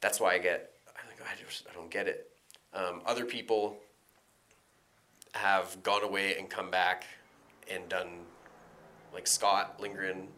that's 0.00 0.20
why 0.20 0.34
I 0.34 0.38
get 0.38 0.70
I 0.96 1.06
think 1.06 1.20
oh, 1.20 1.28
I 1.30 1.46
just 1.46 1.66
I 1.70 1.74
don't 1.74 1.90
get 1.90 2.08
it. 2.08 2.30
Um, 2.74 3.02
other 3.04 3.24
people 3.24 3.76
have 5.34 5.82
gone 5.82 6.02
away 6.02 6.36
and 6.38 6.48
come 6.48 6.70
back 6.70 7.04
and 7.70 7.88
done 7.88 8.08
like 9.12 9.26
Scott 9.26 9.80
Lindgren 9.80 10.28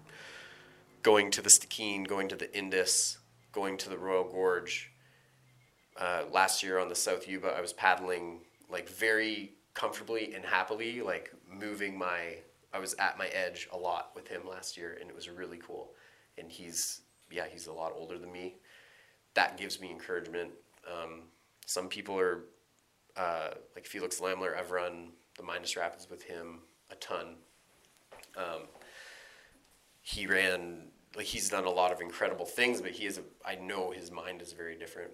going 1.02 1.30
to 1.30 1.42
the 1.42 1.50
Stikine, 1.50 2.06
going 2.06 2.28
to 2.28 2.36
the 2.36 2.56
Indus, 2.56 3.18
going 3.52 3.76
to 3.78 3.88
the 3.88 3.98
Royal 3.98 4.24
Gorge. 4.24 4.90
Uh, 5.96 6.24
last 6.32 6.62
year 6.62 6.78
on 6.78 6.88
the 6.88 6.94
South 6.94 7.28
Yuba, 7.28 7.48
I 7.48 7.60
was 7.60 7.72
paddling 7.72 8.40
like 8.68 8.88
very 8.88 9.52
comfortably 9.74 10.34
and 10.34 10.44
happily, 10.44 11.02
like 11.02 11.32
moving 11.48 11.96
my. 11.96 12.38
I 12.72 12.80
was 12.80 12.94
at 12.94 13.16
my 13.16 13.28
edge 13.28 13.68
a 13.72 13.76
lot 13.76 14.10
with 14.16 14.26
him 14.26 14.40
last 14.48 14.76
year, 14.76 14.98
and 15.00 15.08
it 15.08 15.14
was 15.14 15.28
really 15.28 15.58
cool. 15.58 15.92
And 16.36 16.50
he's 16.50 17.02
yeah, 17.30 17.44
he's 17.50 17.68
a 17.68 17.72
lot 17.72 17.92
older 17.94 18.18
than 18.18 18.32
me. 18.32 18.56
That 19.34 19.56
gives 19.56 19.80
me 19.80 19.90
encouragement. 19.90 20.50
Um, 20.90 21.22
some 21.66 21.88
people 21.88 22.18
are 22.18 22.44
uh, 23.16 23.50
like 23.74 23.86
Felix 23.86 24.20
Lamler. 24.20 24.58
I've 24.58 24.70
run 24.70 25.12
the 25.36 25.42
Minus 25.42 25.76
Rapids 25.76 26.08
with 26.08 26.22
him 26.22 26.60
a 26.90 26.94
ton. 26.96 27.36
Um, 28.36 28.62
he 30.00 30.26
ran 30.26 30.88
like 31.16 31.26
he's 31.26 31.48
done 31.48 31.64
a 31.64 31.70
lot 31.70 31.92
of 31.92 32.00
incredible 32.00 32.44
things, 32.44 32.80
but 32.80 32.90
he 32.90 33.06
is 33.06 33.18
a. 33.18 33.22
I 33.46 33.54
know 33.54 33.90
his 33.90 34.10
mind 34.10 34.42
is 34.42 34.52
very 34.52 34.76
different. 34.76 35.12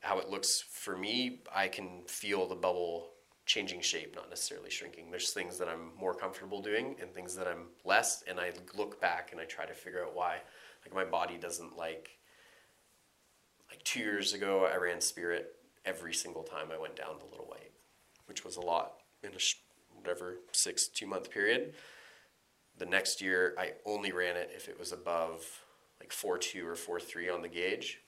How 0.00 0.18
it 0.18 0.28
looks 0.28 0.60
for 0.60 0.96
me, 0.96 1.40
I 1.54 1.68
can 1.68 2.02
feel 2.06 2.46
the 2.46 2.54
bubble 2.54 3.10
changing 3.46 3.80
shape, 3.80 4.14
not 4.14 4.28
necessarily 4.28 4.70
shrinking. 4.70 5.10
There's 5.10 5.30
things 5.30 5.58
that 5.58 5.68
I'm 5.68 5.90
more 5.98 6.14
comfortable 6.14 6.60
doing 6.60 6.96
and 7.00 7.12
things 7.12 7.34
that 7.36 7.48
I'm 7.48 7.68
less, 7.84 8.22
and 8.28 8.38
I 8.38 8.52
look 8.76 9.00
back 9.00 9.32
and 9.32 9.40
I 9.40 9.44
try 9.44 9.64
to 9.64 9.74
figure 9.74 10.04
out 10.04 10.14
why. 10.14 10.38
Like 10.84 10.94
my 10.94 11.04
body 11.04 11.38
doesn't 11.38 11.76
like. 11.76 12.18
Like 13.70 13.82
two 13.84 14.00
years 14.00 14.34
ago, 14.34 14.68
I 14.70 14.76
ran 14.76 15.00
Spirit 15.00 15.56
every 15.84 16.14
single 16.14 16.42
time 16.42 16.68
I 16.72 16.80
went 16.80 16.96
down 16.96 17.18
the 17.18 17.30
Little 17.30 17.46
White, 17.46 17.72
which 18.26 18.44
was 18.44 18.56
a 18.56 18.60
lot 18.60 18.94
in 19.22 19.32
a 19.34 19.38
sh- 19.38 19.62
whatever 19.94 20.38
six 20.52 20.88
two 20.88 21.06
month 21.06 21.30
period 21.30 21.74
the 22.78 22.86
next 22.86 23.20
year 23.20 23.54
I 23.58 23.72
only 23.84 24.12
ran 24.12 24.36
it 24.36 24.50
if 24.54 24.68
it 24.68 24.78
was 24.78 24.92
above 24.92 25.46
like 26.00 26.12
four 26.12 26.38
two 26.38 26.66
or 26.66 26.74
four 26.74 26.98
three 26.98 27.28
on 27.28 27.42
the 27.42 27.48
gauge. 27.48 28.00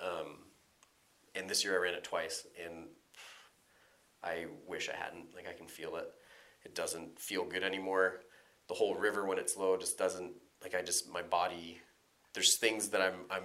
Um, 0.00 0.38
and 1.34 1.48
this 1.48 1.64
year 1.64 1.74
I 1.74 1.82
ran 1.82 1.94
it 1.94 2.04
twice, 2.04 2.46
and 2.62 2.86
I 4.22 4.46
wish 4.66 4.88
I 4.88 4.96
hadn't. 4.96 5.34
Like 5.34 5.48
I 5.48 5.52
can 5.52 5.66
feel 5.66 5.96
it. 5.96 6.12
It 6.64 6.74
doesn't 6.74 7.18
feel 7.18 7.44
good 7.44 7.62
anymore. 7.62 8.20
The 8.68 8.74
whole 8.74 8.94
river 8.94 9.24
when 9.24 9.38
it's 9.38 9.56
low 9.56 9.76
just 9.76 9.98
doesn't. 9.98 10.32
Like 10.62 10.74
I 10.74 10.82
just 10.82 11.10
my 11.10 11.22
body. 11.22 11.80
There's 12.34 12.56
things 12.56 12.88
that 12.88 13.00
I'm 13.00 13.20
I'm 13.30 13.44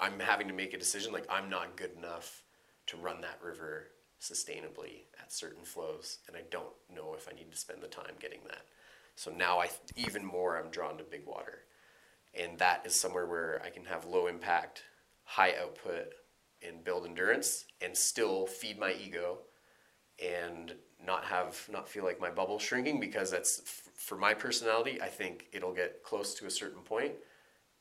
I'm 0.00 0.20
having 0.20 0.48
to 0.48 0.54
make 0.54 0.72
a 0.72 0.78
decision. 0.78 1.12
Like 1.12 1.26
I'm 1.28 1.50
not 1.50 1.76
good 1.76 1.92
enough 1.96 2.41
to 2.92 2.98
run 2.98 3.22
that 3.22 3.40
river 3.42 3.88
sustainably 4.20 5.06
at 5.20 5.32
certain 5.32 5.64
flows, 5.64 6.18
and 6.28 6.36
I 6.36 6.42
don't 6.50 6.74
know 6.94 7.14
if 7.16 7.26
I 7.28 7.34
need 7.34 7.50
to 7.50 7.56
spend 7.56 7.82
the 7.82 7.88
time 7.88 8.14
getting 8.20 8.40
that. 8.46 8.66
So 9.16 9.30
now 9.30 9.58
I 9.58 9.68
even 9.96 10.24
more 10.24 10.56
I'm 10.56 10.70
drawn 10.70 10.98
to 10.98 11.04
big 11.04 11.26
water, 11.26 11.60
and 12.38 12.58
that 12.58 12.82
is 12.84 12.94
somewhere 12.94 13.26
where 13.26 13.60
I 13.64 13.70
can 13.70 13.84
have 13.86 14.04
low 14.04 14.26
impact, 14.26 14.82
high 15.24 15.54
output, 15.60 16.12
and 16.66 16.84
build 16.84 17.06
endurance, 17.06 17.64
and 17.80 17.96
still 17.96 18.46
feed 18.46 18.78
my 18.78 18.92
ego, 18.92 19.38
and 20.22 20.74
not 21.04 21.24
have 21.24 21.66
not 21.72 21.88
feel 21.88 22.04
like 22.04 22.20
my 22.20 22.30
bubble 22.30 22.58
shrinking 22.58 23.00
because 23.00 23.30
that's 23.30 23.62
for 23.96 24.16
my 24.16 24.34
personality. 24.34 25.00
I 25.00 25.08
think 25.08 25.46
it'll 25.52 25.74
get 25.74 26.02
close 26.04 26.34
to 26.34 26.46
a 26.46 26.50
certain 26.50 26.82
point, 26.82 27.12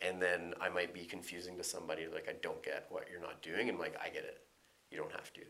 and 0.02 0.22
then 0.22 0.54
I 0.62 0.70
might 0.70 0.94
be 0.94 1.04
confusing 1.04 1.58
to 1.58 1.64
somebody 1.64 2.08
like 2.12 2.30
I 2.30 2.34
don't 2.42 2.64
get 2.64 2.88
what 2.90 3.08
you're 3.12 3.22
not 3.22 3.42
doing, 3.42 3.68
and 3.68 3.78
like 3.78 3.96
I 4.02 4.08
get 4.08 4.24
it. 4.24 4.40
You 4.92 4.98
don't 4.98 5.12
have 5.12 5.34
to. 5.34 5.42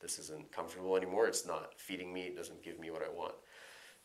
This 0.00 0.18
isn't 0.18 0.52
comfortable 0.52 0.96
anymore. 0.96 1.26
It's 1.26 1.46
not 1.46 1.72
feeding 1.78 2.12
me. 2.12 2.22
It 2.22 2.36
doesn't 2.36 2.62
give 2.62 2.78
me 2.78 2.90
what 2.90 3.02
I 3.02 3.08
want. 3.08 3.34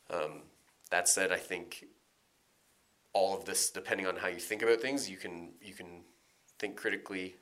Um, 0.09 0.43
that 0.91 1.09
said, 1.09 1.31
I 1.31 1.37
think 1.37 1.85
all 3.13 3.35
of 3.37 3.45
this, 3.45 3.69
depending 3.69 4.07
on 4.07 4.15
how 4.15 4.27
you 4.27 4.39
think 4.39 4.61
about 4.61 4.79
things, 4.79 5.09
you 5.09 5.17
can 5.17 5.49
you 5.61 5.73
can 5.73 6.03
think 6.57 6.77
critically, 6.77 7.35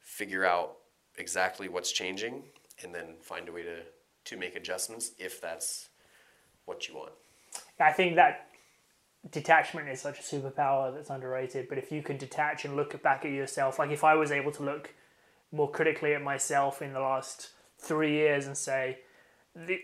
figure 0.00 0.44
out 0.44 0.76
exactly 1.16 1.68
what's 1.68 1.92
changing, 1.92 2.44
and 2.82 2.94
then 2.94 3.16
find 3.20 3.48
a 3.48 3.52
way 3.52 3.62
to 3.62 3.82
to 4.24 4.36
make 4.36 4.56
adjustments 4.56 5.12
if 5.18 5.40
that's 5.40 5.88
what 6.64 6.88
you 6.88 6.94
want. 6.94 7.12
I 7.80 7.92
think 7.92 8.16
that 8.16 8.48
detachment 9.30 9.88
is 9.88 10.00
such 10.00 10.18
a 10.20 10.22
superpower 10.22 10.94
that's 10.94 11.10
underrated. 11.10 11.68
But 11.68 11.78
if 11.78 11.90
you 11.90 12.02
can 12.02 12.16
detach 12.16 12.64
and 12.64 12.76
look 12.76 13.00
back 13.02 13.24
at 13.24 13.30
yourself, 13.30 13.78
like 13.78 13.90
if 13.90 14.04
I 14.04 14.14
was 14.14 14.30
able 14.30 14.52
to 14.52 14.62
look 14.62 14.94
more 15.52 15.70
critically 15.70 16.14
at 16.14 16.22
myself 16.22 16.82
in 16.82 16.92
the 16.92 17.00
last 17.00 17.50
three 17.78 18.12
years 18.12 18.46
and 18.46 18.56
say, 18.56 18.98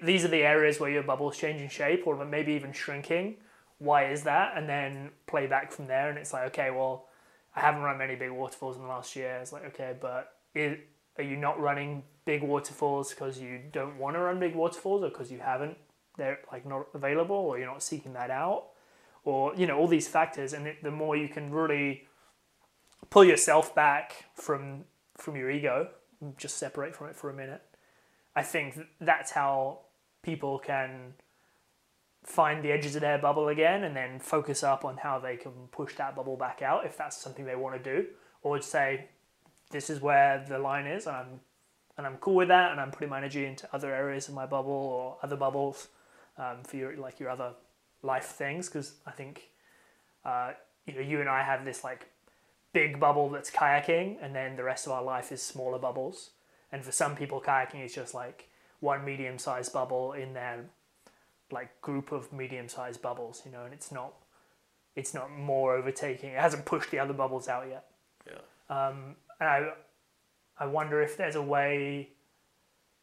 these 0.03 0.25
are 0.25 0.29
the 0.29 0.43
areas 0.43 0.79
where 0.79 0.91
your 0.91 1.03
bubble's 1.03 1.37
changing 1.37 1.69
shape 1.69 2.07
or 2.07 2.23
maybe 2.25 2.53
even 2.53 2.73
shrinking. 2.73 3.37
Why 3.79 4.11
is 4.11 4.23
that? 4.23 4.57
And 4.57 4.69
then 4.69 5.11
play 5.27 5.47
back 5.47 5.73
from 5.73 5.87
there. 5.87 6.09
And 6.09 6.19
it's 6.19 6.33
like, 6.33 6.47
okay, 6.49 6.71
well, 6.71 7.07
I 7.57 7.61
haven't 7.61 7.83
run 7.83 7.99
many 7.99 8.15
big 8.15 8.31
waterfalls 8.31 8.77
in 8.77 8.83
the 8.83 8.89
last 8.89 9.17
year. 9.17 9.39
It's 9.41 9.53
like, 9.53 9.65
okay, 9.67 9.95
but 10.01 10.33
is, 10.55 10.79
are 11.19 11.25
you 11.25 11.37
not 11.37 11.61
running 11.61 12.05
big 12.25 12.43
waterfalls 12.43 13.11
because 13.11 13.41
you 13.41 13.61
don't 13.73 13.99
want 13.99 14.17
to 14.17 14.21
run 14.21 14.39
big 14.39 14.55
waterfalls 14.55 15.03
or 15.03 15.09
because 15.09 15.31
you 15.33 15.41
haven't? 15.41 15.77
They're 16.17 16.39
like 16.53 16.67
not 16.67 16.87
available 16.95 17.37
or 17.37 17.59
you're 17.59 17.67
not 17.67 17.83
seeking 17.83 18.13
that 18.13 18.31
out 18.31 18.67
or, 19.25 19.55
you 19.57 19.67
know, 19.67 19.77
all 19.77 19.89
these 19.89 20.07
factors. 20.07 20.53
And 20.53 20.67
it, 20.67 20.83
the 20.83 20.91
more 20.91 21.17
you 21.17 21.29
can 21.29 21.51
really 21.51 22.07
pull 23.11 23.25
yourself 23.25 23.75
back 23.75 24.27
from 24.35 24.85
from 25.17 25.37
your 25.37 25.51
ego, 25.51 25.89
just 26.37 26.57
separate 26.57 26.95
from 26.95 27.09
it 27.09 27.17
for 27.17 27.31
a 27.31 27.35
minute. 27.35 27.63
I 28.37 28.43
think 28.43 28.79
that's 29.01 29.31
how 29.31 29.81
people 30.23 30.59
can 30.59 31.15
find 32.25 32.65
the 32.65 32.73
edges 32.73 32.97
of 32.97 33.03
their 33.03 33.19
bubble 33.19 33.49
again 33.49 33.85
and 33.85 33.95
then 33.95 34.19
focus 34.19 34.63
up 34.63 34.85
on 34.85 34.97
how 34.97 35.19
they 35.19 35.37
can 35.37 35.53
push 35.71 35.95
that 35.97 36.17
bubble 36.17 36.37
back 36.37 36.63
out 36.63 36.87
if 36.87 36.97
that's 36.97 37.17
something 37.17 37.45
they 37.45 37.55
want 37.55 37.77
to 37.77 37.97
do. 37.97 38.07
Or 38.43 38.61
say 38.61 39.09
this 39.71 39.91
is 39.91 40.01
where 40.01 40.45
the 40.49 40.59
line 40.59 40.87
is 40.87 41.07
and 41.07 41.17
I'm 41.17 41.41
and 41.97 42.07
I'm 42.07 42.17
cool 42.17 42.35
with 42.35 42.49
that 42.49 42.73
and 42.73 42.81
I'm 42.81 42.91
putting 42.91 43.11
my 43.11 43.19
energy 43.19 43.45
into 43.45 43.69
other 43.73 43.95
areas 43.95 44.29
of 44.29 44.35
my 44.35 44.47
bubble 44.47 44.73
or 44.73 45.19
other 45.23 45.37
bubbles 45.37 45.89
um, 46.39 46.65
for 46.65 46.77
your 46.77 46.97
like 46.97 47.21
your 47.21 47.31
other 47.31 47.53
life 48.03 48.25
things. 48.25 48.69
Because 48.69 48.95
I 49.07 49.13
think 49.13 49.51
uh, 50.25 50.53
you 50.87 50.95
know 50.95 51.01
you 51.01 51.21
and 51.21 51.29
I 51.29 51.43
have 51.45 51.65
this 51.65 51.85
like 51.85 52.09
big 52.75 53.01
bubble 53.01 53.31
that's 53.31 53.51
kayaking 53.51 54.19
and 54.21 54.35
then 54.35 54.57
the 54.57 54.65
rest 54.65 54.85
of 54.85 54.93
our 54.93 55.03
life 55.03 55.33
is 55.33 55.41
smaller 55.41 55.79
bubbles 55.79 56.31
and 56.75 56.85
for 56.85 56.91
some 56.91 57.15
people, 57.15 57.41
kayaking 57.41 57.85
is 57.85 57.95
just 57.95 58.15
like 58.15 58.49
one 58.81 59.05
medium 59.05 59.39
sized 59.39 59.73
bubble 59.73 60.13
in 60.13 60.35
their 60.35 60.65
like 61.53 61.81
group 61.81 62.11
of 62.11 62.33
medium 62.33 62.69
sized 62.69 63.01
bubbles, 63.01 63.43
you 63.47 63.53
know, 63.53 63.65
and 63.65 63.73
it's 63.73 63.93
not 63.93 64.13
it's 64.97 65.15
not 65.15 65.31
more 65.31 65.77
overtaking. 65.77 66.31
It 66.31 66.41
hasn't 66.41 66.65
pushed 66.65 66.91
the 66.91 66.99
other 66.99 67.13
bubbles 67.13 67.47
out 67.47 67.67
yet. 67.69 67.85
Yeah. 68.27 68.89
Um, 68.89 69.15
and 69.39 69.49
I 69.49 69.69
I 70.59 70.67
wonder 70.67 71.01
if 71.01 71.17
there's 71.17 71.37
a 71.37 71.43
way 71.43 72.09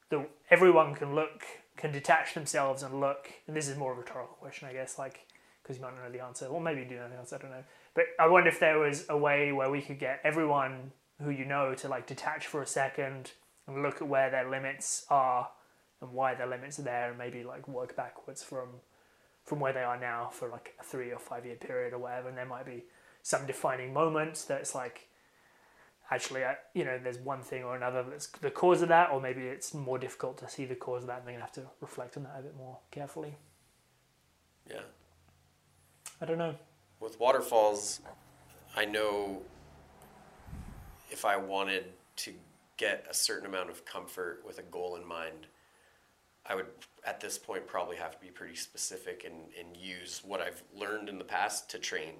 that 0.10 0.30
everyone 0.50 0.94
can 0.94 1.16
look 1.16 1.44
can 1.78 1.94
detach 1.94 2.34
themselves 2.34 2.84
and 2.84 3.00
look. 3.00 3.32
And 3.48 3.56
this 3.56 3.70
is 3.70 3.78
more 3.78 3.94
of 3.94 4.00
a 4.00 4.02
rhetorical 4.02 4.36
question, 4.36 4.68
I 4.68 4.74
guess, 4.74 5.00
like 5.00 5.28
because 5.64 5.78
you 5.78 5.82
might 5.82 5.96
not 5.96 6.04
know 6.04 6.12
the 6.12 6.26
answer. 6.26 6.52
Well, 6.52 6.60
maybe 6.60 6.82
you 6.82 6.90
do 6.90 6.96
know 6.98 7.08
the 7.08 7.16
answer. 7.16 7.38
I 7.38 7.40
don't 7.40 7.52
know. 7.52 7.64
But 7.94 8.06
I 8.20 8.28
wonder 8.28 8.50
if 8.50 8.60
there 8.60 8.80
was 8.80 9.06
a 9.10 9.18
way 9.18 9.52
where 9.52 9.70
we 9.70 9.82
could 9.82 10.00
get 10.00 10.22
everyone 10.24 10.92
who 11.22 11.30
you 11.30 11.46
know 11.46 11.76
to 11.76 11.88
like 11.88 12.08
detach 12.08 12.48
for 12.48 12.62
a 12.62 12.68
second 12.68 13.32
and 13.68 13.84
look 13.84 14.02
at 14.02 14.08
where 14.08 14.30
their 14.30 14.50
limits 14.50 15.06
are 15.10 15.50
and 16.02 16.12
why 16.12 16.34
their 16.34 16.48
limits 16.48 16.80
are 16.80 16.84
there 16.84 17.10
and 17.10 17.18
maybe 17.18 17.44
like 17.44 17.68
work 17.68 17.96
backwards 17.96 18.44
from 18.44 18.70
from 19.44 19.60
where 19.60 19.74
they 19.74 19.82
are 19.82 20.00
now 20.00 20.30
for 20.32 20.48
like 20.50 20.76
a 20.80 20.84
three 20.84 21.12
or 21.12 21.20
five 21.20 21.46
year 21.46 21.56
period 21.56 21.94
or 21.94 21.98
whatever. 21.98 22.30
And 22.30 22.38
there 22.38 22.46
might 22.46 22.66
be 22.66 22.84
some 23.24 23.46
defining 23.46 23.94
moments 23.94 24.46
that's 24.46 24.74
like 24.74 25.08
actually 26.10 26.44
uh, 26.44 26.54
you 26.74 26.86
know 26.86 26.98
there's 27.02 27.20
one 27.20 27.42
thing 27.42 27.64
or 27.64 27.76
another 27.76 28.04
that's 28.10 28.28
the 28.28 28.52
cause 28.52 28.82
of 28.82 28.90
that 28.90 29.12
or 29.12 29.20
maybe 29.20 29.42
it's 29.42 29.74
more 29.74 29.98
difficult 29.98 30.38
to 30.38 30.50
see 30.50 30.66
the 30.66 30.76
cause 30.76 31.04
of 31.04 31.08
that 31.08 31.20
and 31.20 31.28
they're 31.28 31.36
to 31.36 31.42
have 31.42 31.52
to 31.52 31.64
reflect 31.82 32.18
on 32.18 32.24
that 32.24 32.38
a 32.40 32.42
bit 32.42 32.56
more 32.56 32.78
carefully. 32.90 33.36
Yeah. 34.70 34.82
I 36.22 36.26
don't 36.26 36.38
know 36.38 36.56
with 37.02 37.20
waterfalls 37.20 38.00
i 38.78 38.86
know 38.86 39.42
if 41.10 41.26
i 41.26 41.36
wanted 41.36 41.86
to 42.16 42.32
get 42.82 43.06
a 43.08 43.14
certain 43.14 43.46
amount 43.46 43.70
of 43.70 43.86
comfort 43.86 44.42
with 44.44 44.58
a 44.58 44.64
goal 44.64 44.96
in 44.96 45.08
mind, 45.08 45.46
I 46.48 46.56
would 46.56 46.66
at 47.06 47.22
this 47.22 47.38
point 47.38 47.68
probably 47.68 47.96
have 47.98 48.12
to 48.12 48.18
be 48.20 48.32
pretty 48.32 48.56
specific 48.56 49.24
and, 49.24 49.36
and 49.60 49.78
use 49.78 50.24
what 50.26 50.42
I've 50.42 50.64
learned 50.76 51.08
in 51.08 51.20
the 51.20 51.24
past 51.24 51.70
to 51.70 51.78
train 51.78 52.14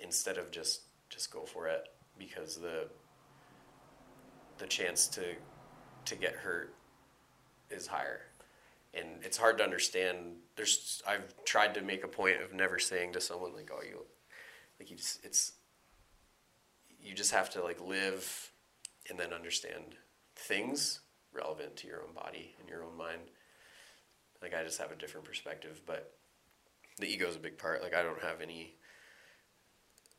instead 0.00 0.36
of 0.36 0.50
just 0.50 0.82
just 1.10 1.32
go 1.32 1.44
for 1.44 1.68
it 1.68 1.88
because 2.18 2.56
the 2.56 2.88
the 4.58 4.66
chance 4.66 5.06
to 5.08 5.22
to 6.06 6.16
get 6.16 6.34
hurt 6.34 6.74
is 7.70 7.86
higher. 7.86 8.22
and 8.94 9.06
it's 9.22 9.36
hard 9.36 9.58
to 9.58 9.64
understand. 9.64 10.18
There's 10.56 11.02
I've 11.06 11.44
tried 11.44 11.74
to 11.74 11.82
make 11.82 12.04
a 12.04 12.08
point 12.08 12.40
of 12.42 12.52
never 12.52 12.78
saying 12.78 13.12
to 13.12 13.20
someone 13.20 13.54
like, 13.54 13.70
"Oh, 13.72 13.82
you," 13.82 14.06
like 14.78 14.90
you 14.90 14.96
just 14.96 15.24
it's 15.24 15.52
you 17.00 17.14
just 17.14 17.32
have 17.32 17.50
to 17.50 17.62
like 17.62 17.80
live 17.80 18.50
and 19.10 19.18
then 19.18 19.32
understand 19.32 19.96
things 20.36 21.00
relevant 21.32 21.76
to 21.76 21.86
your 21.86 22.02
own 22.02 22.14
body 22.14 22.54
and 22.60 22.68
your 22.68 22.82
own 22.84 22.96
mind. 22.96 23.20
Like 24.40 24.54
I 24.54 24.62
just 24.62 24.78
have 24.78 24.92
a 24.92 24.96
different 24.96 25.26
perspective, 25.26 25.82
but 25.86 26.14
the 26.98 27.06
ego 27.06 27.28
is 27.28 27.36
a 27.36 27.40
big 27.40 27.58
part. 27.58 27.82
Like 27.82 27.94
I 27.94 28.02
don't 28.02 28.22
have 28.22 28.40
any 28.40 28.74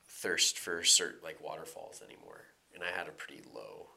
thirst 0.07 0.57
for 0.57 0.83
certain 0.83 1.19
like 1.23 1.43
waterfalls 1.43 2.01
anymore, 2.05 2.45
and 2.73 2.83
I 2.83 2.97
had 2.97 3.07
a 3.07 3.11
pretty 3.11 3.43
low, 3.53 3.87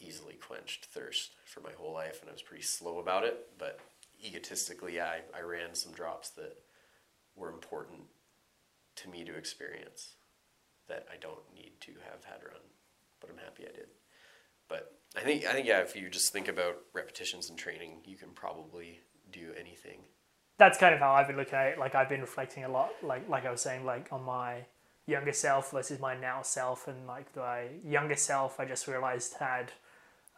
easily 0.00 0.34
quenched 0.34 0.86
thirst 0.86 1.32
for 1.44 1.60
my 1.60 1.72
whole 1.76 1.92
life, 1.92 2.20
and 2.20 2.30
I 2.30 2.32
was 2.32 2.42
pretty 2.42 2.64
slow 2.64 2.98
about 2.98 3.24
it. 3.24 3.48
But 3.58 3.80
egotistically, 4.22 5.00
I, 5.00 5.20
I 5.34 5.40
ran 5.40 5.74
some 5.74 5.92
drops 5.92 6.30
that 6.30 6.56
were 7.36 7.50
important 7.50 8.02
to 8.96 9.08
me 9.08 9.24
to 9.24 9.34
experience 9.34 10.14
that 10.88 11.06
I 11.12 11.16
don't 11.16 11.52
need 11.54 11.72
to 11.80 11.92
have 12.10 12.24
had 12.24 12.42
run, 12.44 12.60
but 13.20 13.30
I'm 13.30 13.38
happy 13.38 13.64
I 13.64 13.72
did. 13.72 13.88
But 14.68 14.92
I 15.16 15.20
think 15.20 15.44
I 15.46 15.52
think 15.52 15.66
yeah, 15.66 15.80
if 15.80 15.96
you 15.96 16.08
just 16.08 16.32
think 16.32 16.48
about 16.48 16.76
repetitions 16.92 17.50
and 17.50 17.58
training, 17.58 18.02
you 18.04 18.16
can 18.16 18.30
probably 18.30 19.00
do 19.32 19.52
anything. 19.58 20.00
That's 20.58 20.78
kind 20.78 20.94
of 20.94 21.00
how 21.00 21.12
I've 21.12 21.26
been 21.26 21.36
looking 21.36 21.54
at 21.54 21.66
it. 21.66 21.78
Like 21.78 21.94
I've 21.94 22.08
been 22.08 22.20
reflecting 22.20 22.64
a 22.64 22.68
lot, 22.68 22.90
like 23.02 23.28
like 23.28 23.44
I 23.44 23.50
was 23.50 23.60
saying, 23.60 23.84
like 23.84 24.12
on 24.12 24.24
my 24.24 24.64
younger 25.06 25.32
self 25.32 25.70
versus 25.70 26.00
my 26.00 26.18
now 26.18 26.42
self, 26.42 26.88
and 26.88 27.06
like 27.06 27.34
my 27.36 27.66
younger 27.84 28.16
self, 28.16 28.58
I 28.58 28.64
just 28.64 28.86
realized 28.86 29.34
had 29.38 29.72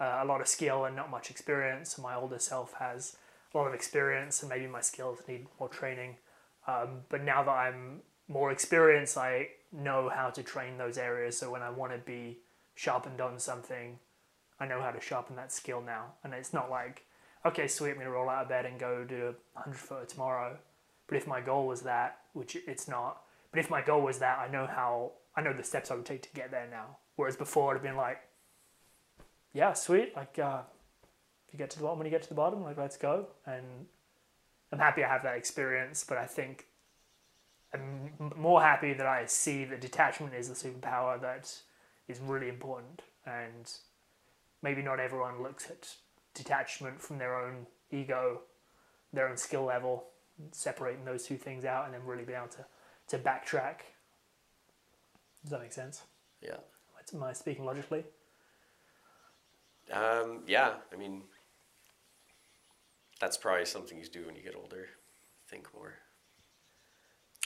uh, 0.01 0.21
a 0.23 0.25
lot 0.25 0.41
of 0.41 0.49
skill 0.49 0.85
and 0.85 0.97
not 0.97 1.11
much 1.11 1.31
experience. 1.31 1.97
And 1.97 2.03
my 2.03 2.15
older 2.15 2.39
self 2.39 2.75
has 2.75 3.17
a 3.55 3.59
lot 3.59 3.67
of 3.67 3.75
experience, 3.75 4.43
and 4.43 4.51
maybe 4.51 4.67
my 4.67 4.81
skills 4.81 5.21
need 5.29 5.47
more 5.59 5.69
training. 5.69 6.17
Um, 6.67 7.03
but 7.09 7.23
now 7.23 7.43
that 7.43 7.51
I'm 7.51 8.03
more 8.29 8.51
experienced, 8.51 9.17
I 9.17 9.49
know 9.73 10.09
how 10.09 10.31
to 10.31 10.43
train 10.43 10.79
those 10.79 10.99
areas. 10.99 11.39
So 11.39 11.51
when 11.51 11.63
I 11.63 11.71
want 11.71 11.93
to 11.93 11.99
be 11.99 12.39
sharpened 12.75 13.21
on 13.21 13.39
something, 13.39 13.99
I 14.59 14.67
know 14.67 14.81
how 14.81 14.91
to 14.91 15.01
sharpen 15.01 15.37
that 15.37 15.53
skill 15.53 15.81
now. 15.81 16.15
And 16.25 16.33
it's 16.33 16.53
not 16.53 16.71
like, 16.71 17.05
okay, 17.45 17.69
sweet, 17.69 17.91
I'm 17.91 17.97
going 17.97 18.07
to 18.07 18.13
roll 18.13 18.29
out 18.29 18.45
of 18.45 18.49
bed 18.49 18.67
and 18.67 18.79
go 18.79 19.05
do 19.05 19.17
a 19.17 19.59
100 19.59 19.77
foot 19.77 20.09
tomorrow. 20.09 20.59
But 21.07 21.17
if 21.17 21.27
my 21.27 21.41
goal 21.41 21.67
was 21.67 21.83
that, 21.83 22.21
which 22.33 22.57
it's 22.67 22.89
not, 22.89 23.23
but 23.53 23.61
if 23.61 23.71
my 23.71 23.81
goal 23.81 24.03
was 24.03 24.19
that, 24.19 24.39
I 24.39 24.49
know 24.49 24.67
how, 24.67 25.13
I 25.37 25.43
know 25.43 25.53
the 25.53 25.63
steps 25.63 25.91
I 25.91 25.95
would 25.95 26.05
take 26.05 26.23
to 26.23 26.35
get 26.35 26.51
there 26.51 26.67
now. 26.71 26.97
Whereas 27.17 27.37
before, 27.37 27.73
it'd 27.73 27.83
have 27.83 27.91
been 27.91 27.97
like, 27.97 28.19
yeah, 29.53 29.73
sweet, 29.73 30.15
like, 30.17 30.39
uh, 30.39 30.63
if 31.47 31.55
you 31.55 31.59
get 31.59 31.71
to 31.71 31.79
the 31.79 31.85
bottom, 31.85 31.99
when 31.99 32.07
you 32.07 32.11
get 32.11 32.23
to 32.23 32.29
the 32.29 32.35
bottom, 32.35 32.63
like, 32.63 32.77
let's 32.77 32.97
go. 32.97 33.27
And 33.47 33.87
I'm 34.73 34.79
happy 34.79 35.05
I 35.05 35.09
have 35.09 35.23
that 35.23 35.37
experience, 35.37 36.05
but 36.07 36.19
I 36.19 36.27
think 36.27 36.67
I'm 37.73 38.33
more 38.37 38.61
happy 38.61 38.93
that 38.95 39.07
I 39.07 39.27
see 39.27 39.65
that 39.67 39.81
detachment 39.81 40.35
is 40.35 40.51
a 40.51 40.55
superpower 40.55 41.21
that 41.21 41.53
is 42.09 42.21
really 42.21 42.49
important. 42.49 43.03
And 43.25 43.71
maybe 44.63 44.83
not 44.83 45.01
everyone 45.01 45.43
looks 45.43 45.71
at 45.71 45.89
detachment 46.35 47.01
from 47.01 47.19
their 47.19 47.37
own 47.37 47.67
ego, 47.91 48.41
their 49.13 49.29
own 49.29 49.37
skill 49.37 49.65
level, 49.65 50.05
separating 50.53 51.05
those 51.05 51.25
two 51.25 51.37
things 51.37 51.65
out, 51.65 51.87
and 51.87 51.95
then 51.95 52.05
really 52.05 52.25
be 52.25 52.33
able 52.33 52.49
to, 52.49 52.65
to 53.09 53.19
backtrack. 53.19 53.81
Does 55.43 55.51
that 55.51 55.61
make 55.61 55.73
sense? 55.73 56.03
Yeah. 56.43 56.57
Am 57.15 57.23
I 57.23 57.33
speaking 57.33 57.65
logically? 57.65 58.05
Um, 59.93 60.41
yeah, 60.47 60.75
I 60.93 60.97
mean, 60.97 61.23
that's 63.21 63.37
probably 63.37 63.65
something 63.65 63.99
you 63.99 64.05
do 64.07 64.27
when 64.27 64.37
you 64.37 64.43
get 64.43 64.57
older. 64.57 64.87
Think 65.49 65.69
more. 65.75 65.95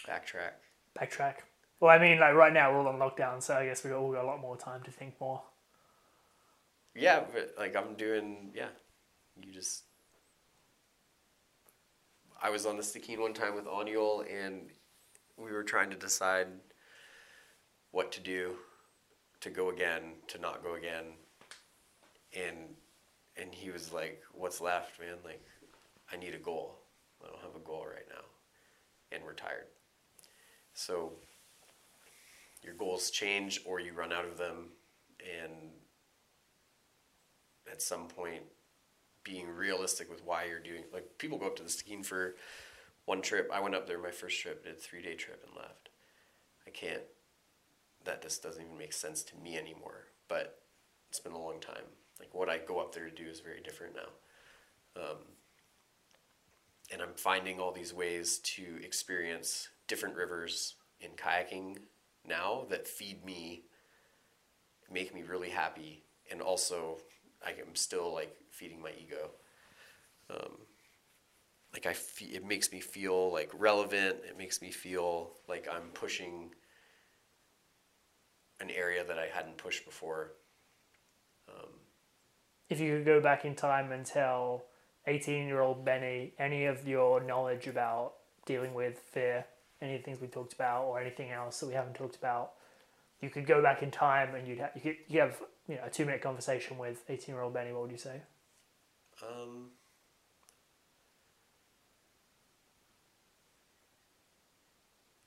Backtrack. 0.07 0.53
Backtrack. 0.99 1.35
Well, 1.81 1.91
I 1.91 1.99
mean, 1.99 2.21
like 2.21 2.35
right 2.35 2.53
now 2.53 2.73
we're 2.73 2.81
all 2.81 2.89
on 2.89 2.99
lockdown, 2.99 3.43
so 3.43 3.57
I 3.57 3.67
guess 3.67 3.85
we've 3.85 3.95
all 3.95 4.13
got 4.13 4.25
a 4.25 4.27
lot 4.27 4.41
more 4.41 4.57
time 4.57 4.83
to 4.83 4.91
think 4.91 5.15
more. 5.21 5.43
Yeah, 6.95 7.23
but 7.33 7.55
like 7.59 7.77
I'm 7.77 7.95
doing, 7.95 8.51
yeah, 8.55 8.69
you 9.41 9.53
just. 9.53 9.85
I 12.43 12.51
was 12.51 12.67
on 12.67 12.77
the 12.77 12.83
Stikine 12.83 13.21
one 13.21 13.35
time 13.35 13.55
with 13.55 13.67
Aniol, 13.67 14.25
and 14.31 14.71
we 15.37 15.53
were 15.53 15.63
trying 15.63 15.91
to 15.91 15.97
decide 15.97 16.49
what 17.93 18.13
to 18.13 18.21
do, 18.21 18.57
to 19.41 19.51
go 19.51 19.71
again, 19.71 20.15
to 20.29 20.39
not 20.39 20.63
go 20.63 20.75
again, 20.75 21.05
and 22.35 22.57
and 23.41 23.55
he 23.55 23.71
was 23.71 23.93
like, 23.93 24.23
"What's 24.33 24.61
left, 24.61 24.99
man? 25.01 25.17
Like, 25.25 25.43
I 26.13 26.17
need 26.17 26.35
a 26.35 26.39
goal. 26.39 26.79
I 27.23 27.29
don't 27.29 27.43
have 27.43 27.57
a 27.57 27.65
goal 27.65 27.87
right 27.87 28.07
now, 28.09 28.25
and 29.13 29.25
we're 29.25 29.35
tired." 29.35 29.67
So 30.75 31.13
your 32.63 32.75
goals 32.75 33.11
change, 33.11 33.61
or 33.67 33.81
you 33.81 33.93
run 33.93 34.13
out 34.13 34.25
of 34.25 34.39
them, 34.39 34.73
and 35.21 35.73
at 37.71 37.83
some 37.83 38.09
point 38.09 38.43
being 39.23 39.49
realistic 39.49 40.11
with 40.11 40.25
why 40.25 40.45
you're 40.45 40.61
doing 40.61 40.85
like 40.93 41.19
people 41.19 41.39
go 41.39 41.47
up 41.47 41.57
to 41.57 41.63
the 41.63 41.69
Stikine 41.69 42.05
for 42.05 42.37
one 43.05 43.23
trip. 43.23 43.51
I 43.53 43.61
went 43.61 43.75
up 43.75 43.87
there 43.87 43.99
my 43.99 44.11
first 44.11 44.41
trip, 44.41 44.65
did 44.65 44.77
a 44.77 44.79
three 44.79 45.03
day 45.03 45.15
trip 45.15 45.45
and 45.47 45.57
left. 45.57 45.91
I 46.67 46.71
can't 46.71 47.03
that 48.05 48.23
just 48.23 48.43
doesn't 48.43 48.63
even 48.63 48.79
make 48.79 48.93
sense 48.93 49.23
to 49.25 49.37
me 49.37 49.59
anymore. 49.59 50.07
But 50.29 50.61
it's 51.09 51.21
been 51.21 51.33
a 51.33 51.39
long 51.39 51.61
time. 51.61 51.85
Like 52.19 52.35
what 52.35 52.49
I 52.49 52.59
go 52.59 52.79
up 52.79 52.95
there 52.95 53.09
to 53.09 53.15
do 53.15 53.29
is 53.29 53.41
very 53.41 53.61
different 53.61 53.95
now. 53.97 55.03
Um, 55.03 55.19
and 56.91 57.01
I'm 57.01 57.15
finding 57.15 57.61
all 57.61 57.73
these 57.73 57.95
ways 57.95 58.39
to 58.39 58.79
experience 58.83 59.69
different 59.87 60.17
rivers 60.17 60.75
in 61.01 61.11
kayaking 61.13 61.79
now 62.27 62.67
that 62.71 62.87
feed 62.87 63.25
me, 63.25 63.63
make 64.91 65.15
me 65.15 65.23
really 65.23 65.51
happy, 65.51 66.05
and 66.31 66.41
also 66.41 66.99
I 67.45 67.51
am 67.51 67.75
still 67.75 68.13
like 68.13 68.37
feeding 68.51 68.83
my 68.83 68.93
ego. 69.01 69.31
Um, 70.29 70.59
like 71.73 71.87
I, 71.87 71.93
fe- 71.93 72.35
it 72.35 72.45
makes 72.45 72.73
me 72.73 72.81
feel 72.81 73.33
like 73.33 73.51
relevant. 73.57 74.19
It 74.29 74.37
makes 74.37 74.61
me 74.61 74.71
feel 74.71 75.33
like 75.49 75.69
I'm 75.71 75.91
pushing 75.95 76.51
an 78.61 78.71
area 78.71 79.05
that 79.05 79.19
I 79.19 79.27
hadn't 79.33 79.57
pushed 79.57 79.85
before. 79.85 80.33
Um, 81.49 81.71
if 82.69 82.81
you 82.81 82.97
could 82.97 83.07
go 83.07 83.21
back 83.21 83.45
in 83.45 83.55
time 83.55 83.93
and 83.93 84.05
tell 84.05 84.65
18 85.07 85.47
year 85.47 85.61
old 85.61 85.85
Benny 85.85 86.33
any 86.39 86.67
of 86.67 86.87
your 86.87 87.21
knowledge 87.23 87.67
about 87.67 88.15
dealing 88.47 88.75
with 88.75 88.99
fear, 89.13 89.45
any 89.83 89.95
of 89.95 90.01
the 90.01 90.05
things 90.05 90.21
we 90.21 90.27
talked 90.29 90.53
about, 90.53 90.85
or 90.85 91.01
anything 91.01 91.31
else 91.31 91.61
that 91.61 91.67
we 91.67 91.75
haven't 91.75 91.95
talked 91.95 92.17
about, 92.17 92.53
you 93.21 93.31
could 93.31 93.47
go 93.47 93.63
back 93.63 93.83
in 93.83 93.91
time 93.91 94.35
and 94.35 94.47
you'd 94.49 94.61
ha- 94.61 94.71
you 94.75 94.81
could 94.81 94.97
you 95.09 95.21
have 95.21 95.41
you 95.69 95.77
know 95.77 95.83
a 95.85 95.91
two 95.91 96.05
minute 96.05 96.23
conversation 96.23 96.79
with 96.79 97.03
18 97.09 97.35
year 97.35 97.43
old 97.43 97.55
Benny. 97.55 97.73
What 97.73 97.83
would 97.83 97.93
you 97.93 97.99
say? 97.99 98.23
um, 99.23 99.69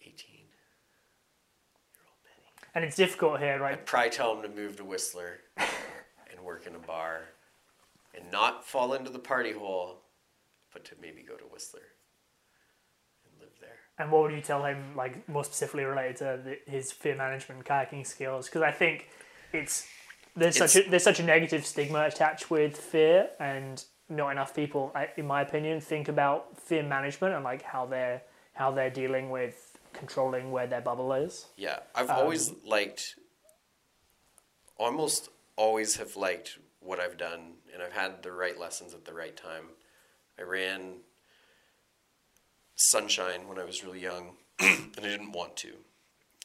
eighteen 0.01 0.35
year 0.35 0.59
old 2.07 2.17
Benny. 2.23 2.71
And 2.75 2.83
it's 2.85 2.95
difficult 2.95 3.39
here, 3.39 3.59
right? 3.59 3.73
I'd 3.73 3.85
probably 3.85 4.09
tell 4.09 4.35
him 4.35 4.41
to 4.43 4.49
move 4.49 4.77
to 4.77 4.83
Whistler 4.83 5.41
and 5.57 6.39
work 6.43 6.65
in 6.67 6.75
a 6.75 6.79
bar, 6.79 7.21
and 8.13 8.31
not 8.31 8.65
fall 8.65 8.93
into 8.93 9.09
the 9.11 9.19
party 9.19 9.51
hole, 9.51 10.01
but 10.71 10.85
to 10.85 10.95
maybe 11.01 11.23
go 11.23 11.35
to 11.35 11.43
Whistler 11.45 11.81
and 13.25 13.39
live 13.39 13.53
there. 13.59 13.77
And 13.97 14.11
what 14.11 14.23
would 14.23 14.33
you 14.33 14.41
tell 14.41 14.63
him, 14.65 14.95
like 14.95 15.27
more 15.29 15.43
specifically 15.43 15.83
related 15.83 16.15
to 16.17 16.39
the, 16.43 16.71
his 16.71 16.91
fear 16.91 17.15
management 17.15 17.65
kayaking 17.65 18.05
skills? 18.05 18.47
Because 18.47 18.61
I 18.61 18.71
think 18.71 19.07
it's 19.51 19.87
there's 20.35 20.57
such 20.57 20.75
a, 20.75 20.89
there's 20.89 21.03
such 21.03 21.19
a 21.19 21.23
negative 21.23 21.65
stigma 21.65 22.05
attached 22.05 22.49
with 22.49 22.75
fear, 22.77 23.29
and 23.39 23.83
not 24.09 24.29
enough 24.31 24.55
people, 24.55 24.91
I- 24.95 25.09
in 25.17 25.27
my 25.27 25.41
opinion, 25.41 25.79
think 25.79 26.07
about 26.07 26.59
fear 26.59 26.83
management 26.83 27.35
and 27.35 27.43
like 27.43 27.61
how 27.61 27.85
they're 27.85 28.21
how 28.53 28.71
they're 28.71 28.89
dealing 28.89 29.29
with 29.29 29.77
controlling 29.93 30.51
where 30.51 30.67
their 30.67 30.81
bubble 30.81 31.13
is. 31.13 31.45
Yeah, 31.55 31.79
I've 31.95 32.09
always 32.09 32.49
um, 32.49 32.57
liked, 32.65 33.15
almost 34.77 35.29
always 35.55 35.97
have 35.97 36.15
liked 36.15 36.57
what 36.83 36.99
I've 36.99 37.17
done, 37.17 37.53
and 37.73 37.81
I've 37.81 37.93
had 37.93 38.23
the 38.23 38.31
right 38.31 38.59
lessons 38.59 38.93
at 38.93 39.05
the 39.05 39.13
right 39.13 39.35
time. 39.35 39.65
I 40.39 40.43
ran 40.43 40.95
Sunshine 42.75 43.47
when 43.47 43.59
I 43.59 43.63
was 43.63 43.83
really 43.83 43.99
young, 43.99 44.31
and 44.59 44.91
I 44.97 45.01
didn't 45.01 45.31
want 45.31 45.55
to. 45.57 45.73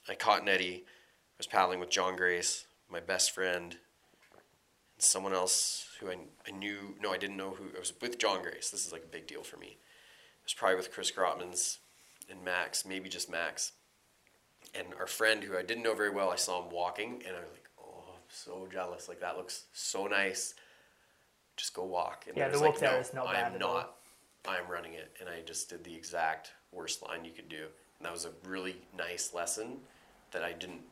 I 0.09 0.15
caught 0.15 0.49
eddy. 0.49 0.85
I 0.85 1.37
was 1.39 1.47
paddling 1.47 1.81
with 1.81 1.91
John 1.91 2.17
Grace, 2.17 2.67
my 2.91 3.01
best 3.01 3.33
friend, 3.33 3.73
and 3.73 5.03
someone 5.03 5.33
else 5.33 5.87
who 6.01 6.11
I, 6.11 6.17
I 6.47 6.51
knew. 6.51 6.97
No, 7.01 7.13
I 7.13 7.19
didn't 7.19 7.37
know 7.37 7.51
who. 7.51 7.65
I 7.77 7.79
was 7.79 7.93
with 8.01 8.19
John 8.19 8.43
Grace. 8.43 8.71
This 8.71 8.87
is 8.87 8.93
like 8.93 9.05
a 9.05 9.09
big 9.09 9.27
deal 9.27 9.43
for 9.43 9.57
me. 9.57 9.77
I 9.79 10.45
was 10.45 10.55
probably 10.55 10.77
with 10.77 10.93
Chris 10.93 11.13
Grotmans 11.13 11.79
and 12.31 12.45
Max, 12.45 12.85
maybe 12.85 13.09
just 13.09 13.31
Max. 13.31 13.73
And 14.75 14.89
our 14.99 15.07
friend, 15.07 15.45
who 15.45 15.57
I 15.57 15.63
didn't 15.63 15.83
know 15.83 15.95
very 15.95 16.11
well, 16.11 16.31
I 16.31 16.37
saw 16.37 16.63
him 16.63 16.71
walking, 16.71 17.23
and 17.27 17.37
I 17.37 17.41
was 17.41 17.51
like, 17.51 17.65
"Oh, 17.65 17.68
I'm 17.68 17.68
so 18.29 18.69
jealous! 18.71 19.09
Like 19.09 19.21
that 19.21 19.37
looks 19.37 19.65
so 19.73 20.07
nice." 20.07 20.55
just 21.59 21.75
go 21.75 21.83
walk. 21.85 22.25
And 22.27 22.37
Yeah, 22.37 22.49
the 22.49 22.61
walk 22.61 22.75
like, 22.75 22.79
there 22.79 22.93
no, 22.93 22.99
is 22.99 23.13
not 23.13 23.27
I 23.27 23.33
bad 23.35 23.63
all." 23.63 23.75
not. 23.75 23.95
I'm 24.47 24.67
running 24.71 24.95
it, 24.95 25.15
and 25.21 25.29
I 25.29 25.43
just 25.43 25.69
did 25.69 25.85
the 25.85 25.95
exact 25.95 26.53
worst 26.73 27.03
line 27.03 27.25
you 27.25 27.33
could 27.33 27.49
do, 27.51 27.67
and 27.99 28.07
that 28.07 28.13
was 28.13 28.25
a 28.25 28.31
really 28.45 28.77
nice 28.97 29.35
lesson 29.35 29.81
that 30.31 30.43
I 30.43 30.53
didn't. 30.53 30.83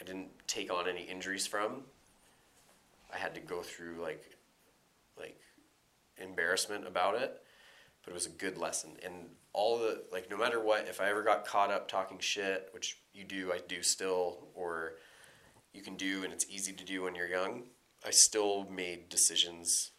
I 0.00 0.04
didn't 0.04 0.30
take 0.48 0.72
on 0.72 0.88
any 0.88 1.02
injuries 1.02 1.46
from. 1.46 1.84
I 3.12 3.18
had 3.18 3.34
to 3.34 3.40
go 3.40 3.62
through 3.62 4.00
like, 4.00 4.24
like, 5.18 5.38
embarrassment 6.16 6.86
about 6.86 7.16
it, 7.16 7.42
but 8.02 8.12
it 8.12 8.14
was 8.14 8.24
a 8.24 8.30
good 8.30 8.56
lesson. 8.56 8.92
And 9.04 9.28
all 9.52 9.78
the 9.78 10.04
like, 10.10 10.30
no 10.30 10.38
matter 10.38 10.60
what, 10.60 10.88
if 10.88 11.00
I 11.00 11.10
ever 11.10 11.22
got 11.22 11.46
caught 11.46 11.70
up 11.70 11.86
talking 11.86 12.18
shit, 12.18 12.70
which 12.72 12.98
you 13.12 13.24
do, 13.24 13.52
I 13.52 13.58
do 13.68 13.82
still, 13.82 14.48
or 14.54 14.94
you 15.72 15.82
can 15.82 15.96
do, 15.96 16.24
and 16.24 16.32
it's 16.32 16.46
easy 16.48 16.72
to 16.72 16.84
do 16.84 17.02
when 17.02 17.14
you're 17.14 17.28
young. 17.28 17.64
I 18.04 18.10
still 18.10 18.66
made 18.70 19.08
decisions 19.08 19.92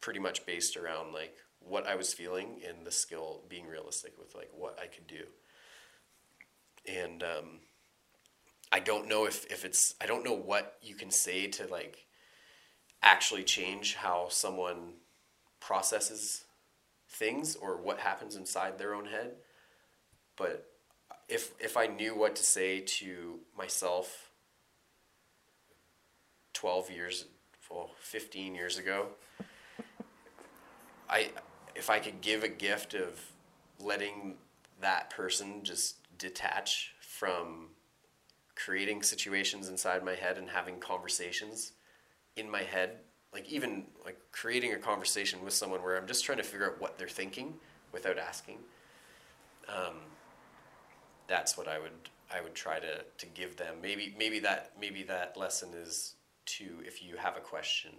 pretty 0.00 0.20
much 0.20 0.46
based 0.46 0.76
around 0.76 1.12
like 1.12 1.36
what 1.60 1.86
I 1.86 1.96
was 1.96 2.14
feeling 2.14 2.60
and 2.66 2.86
the 2.86 2.90
skill 2.90 3.42
being 3.48 3.66
realistic 3.66 4.18
with 4.18 4.34
like 4.34 4.50
what 4.52 4.78
I 4.80 4.86
could 4.86 5.06
do. 5.06 5.24
And 6.86 7.22
um, 7.22 7.60
I 8.70 8.80
don't 8.80 9.08
know 9.08 9.26
if, 9.26 9.44
if 9.46 9.64
it's 9.64 9.94
I 10.00 10.06
don't 10.06 10.24
know 10.24 10.34
what 10.34 10.76
you 10.82 10.94
can 10.94 11.10
say 11.10 11.48
to 11.48 11.66
like 11.66 12.06
actually 13.02 13.44
change 13.44 13.94
how 13.94 14.28
someone 14.28 14.94
processes 15.60 16.44
things 17.08 17.56
or 17.56 17.76
what 17.76 17.98
happens 17.98 18.36
inside 18.36 18.78
their 18.78 18.94
own 18.94 19.06
head. 19.06 19.32
But 20.36 20.70
if 21.28 21.52
if 21.58 21.76
I 21.76 21.86
knew 21.86 22.16
what 22.16 22.36
to 22.36 22.44
say 22.44 22.80
to 22.80 23.40
myself 23.56 24.27
12 26.58 26.90
years 26.90 27.24
well 27.70 27.90
15 28.00 28.52
years 28.52 28.78
ago. 28.78 29.06
I 31.08 31.30
if 31.76 31.88
I 31.88 32.00
could 32.00 32.20
give 32.20 32.42
a 32.42 32.48
gift 32.48 32.94
of 32.94 33.20
letting 33.78 34.34
that 34.80 35.10
person 35.10 35.62
just 35.62 35.96
detach 36.18 36.94
from 37.00 37.68
creating 38.56 39.04
situations 39.04 39.68
inside 39.68 40.04
my 40.04 40.16
head 40.16 40.36
and 40.36 40.50
having 40.50 40.80
conversations 40.80 41.72
in 42.34 42.50
my 42.50 42.62
head 42.62 43.02
like 43.32 43.48
even 43.48 43.84
like 44.04 44.18
creating 44.32 44.72
a 44.72 44.78
conversation 44.78 45.44
with 45.44 45.52
someone 45.52 45.80
where 45.80 45.96
I'm 45.96 46.08
just 46.08 46.24
trying 46.24 46.38
to 46.38 46.44
figure 46.44 46.66
out 46.66 46.80
what 46.80 46.98
they're 46.98 47.06
thinking 47.06 47.54
without 47.92 48.18
asking 48.18 48.58
um, 49.68 49.94
that's 51.28 51.56
what 51.56 51.68
I 51.68 51.78
would 51.78 51.92
I 52.34 52.40
would 52.40 52.54
try 52.54 52.80
to, 52.80 53.04
to 53.16 53.26
give 53.26 53.56
them. 53.56 53.76
Maybe 53.80 54.14
maybe 54.18 54.40
that 54.40 54.72
maybe 54.78 55.04
that 55.04 55.36
lesson 55.36 55.70
is 55.72 56.14
to 56.58 56.82
if 56.84 57.02
you 57.02 57.16
have 57.16 57.36
a 57.36 57.40
question 57.40 57.92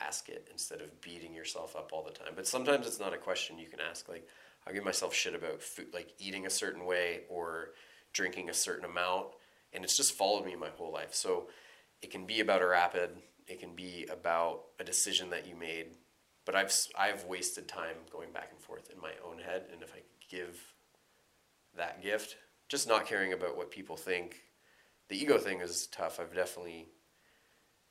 ask 0.00 0.28
it 0.28 0.48
instead 0.50 0.80
of 0.80 1.00
beating 1.00 1.34
yourself 1.34 1.74
up 1.74 1.90
all 1.92 2.02
the 2.02 2.10
time. 2.10 2.32
But 2.34 2.46
sometimes 2.46 2.86
it's 2.86 3.00
not 3.00 3.14
a 3.14 3.18
question 3.18 3.58
you 3.58 3.68
can 3.68 3.80
ask. 3.80 4.08
Like, 4.08 4.28
I 4.66 4.72
give 4.72 4.84
myself 4.84 5.14
shit 5.14 5.34
about 5.34 5.62
food, 5.62 5.86
like 5.94 6.12
eating 6.18 6.46
a 6.46 6.50
certain 6.50 6.84
way 6.84 7.20
or 7.28 7.70
drinking 8.12 8.50
a 8.50 8.54
certain 8.54 8.84
amount, 8.84 9.28
and 9.72 9.84
it's 9.84 9.96
just 9.96 10.12
followed 10.12 10.44
me 10.44 10.56
my 10.56 10.68
whole 10.76 10.92
life. 10.92 11.14
So 11.14 11.48
it 12.02 12.10
can 12.10 12.26
be 12.26 12.40
about 12.40 12.62
a 12.62 12.66
rapid, 12.66 13.10
it 13.46 13.60
can 13.60 13.74
be 13.74 14.06
about 14.10 14.64
a 14.80 14.84
decision 14.84 15.30
that 15.30 15.46
you 15.46 15.54
made. 15.54 15.96
But 16.44 16.54
I've 16.54 16.72
I've 16.98 17.24
wasted 17.24 17.68
time 17.68 17.96
going 18.12 18.32
back 18.32 18.50
and 18.52 18.60
forth 18.60 18.90
in 18.94 19.00
my 19.00 19.12
own 19.24 19.38
head, 19.38 19.64
and 19.72 19.82
if 19.82 19.92
I 19.94 20.02
give 20.30 20.60
that 21.76 22.02
gift, 22.02 22.36
just 22.68 22.88
not 22.88 23.06
caring 23.06 23.32
about 23.32 23.56
what 23.56 23.70
people 23.70 23.96
think, 23.96 24.42
the 25.08 25.20
ego 25.20 25.38
thing 25.38 25.60
is 25.60 25.86
tough. 25.88 26.18
I've 26.20 26.34
definitely 26.34 26.88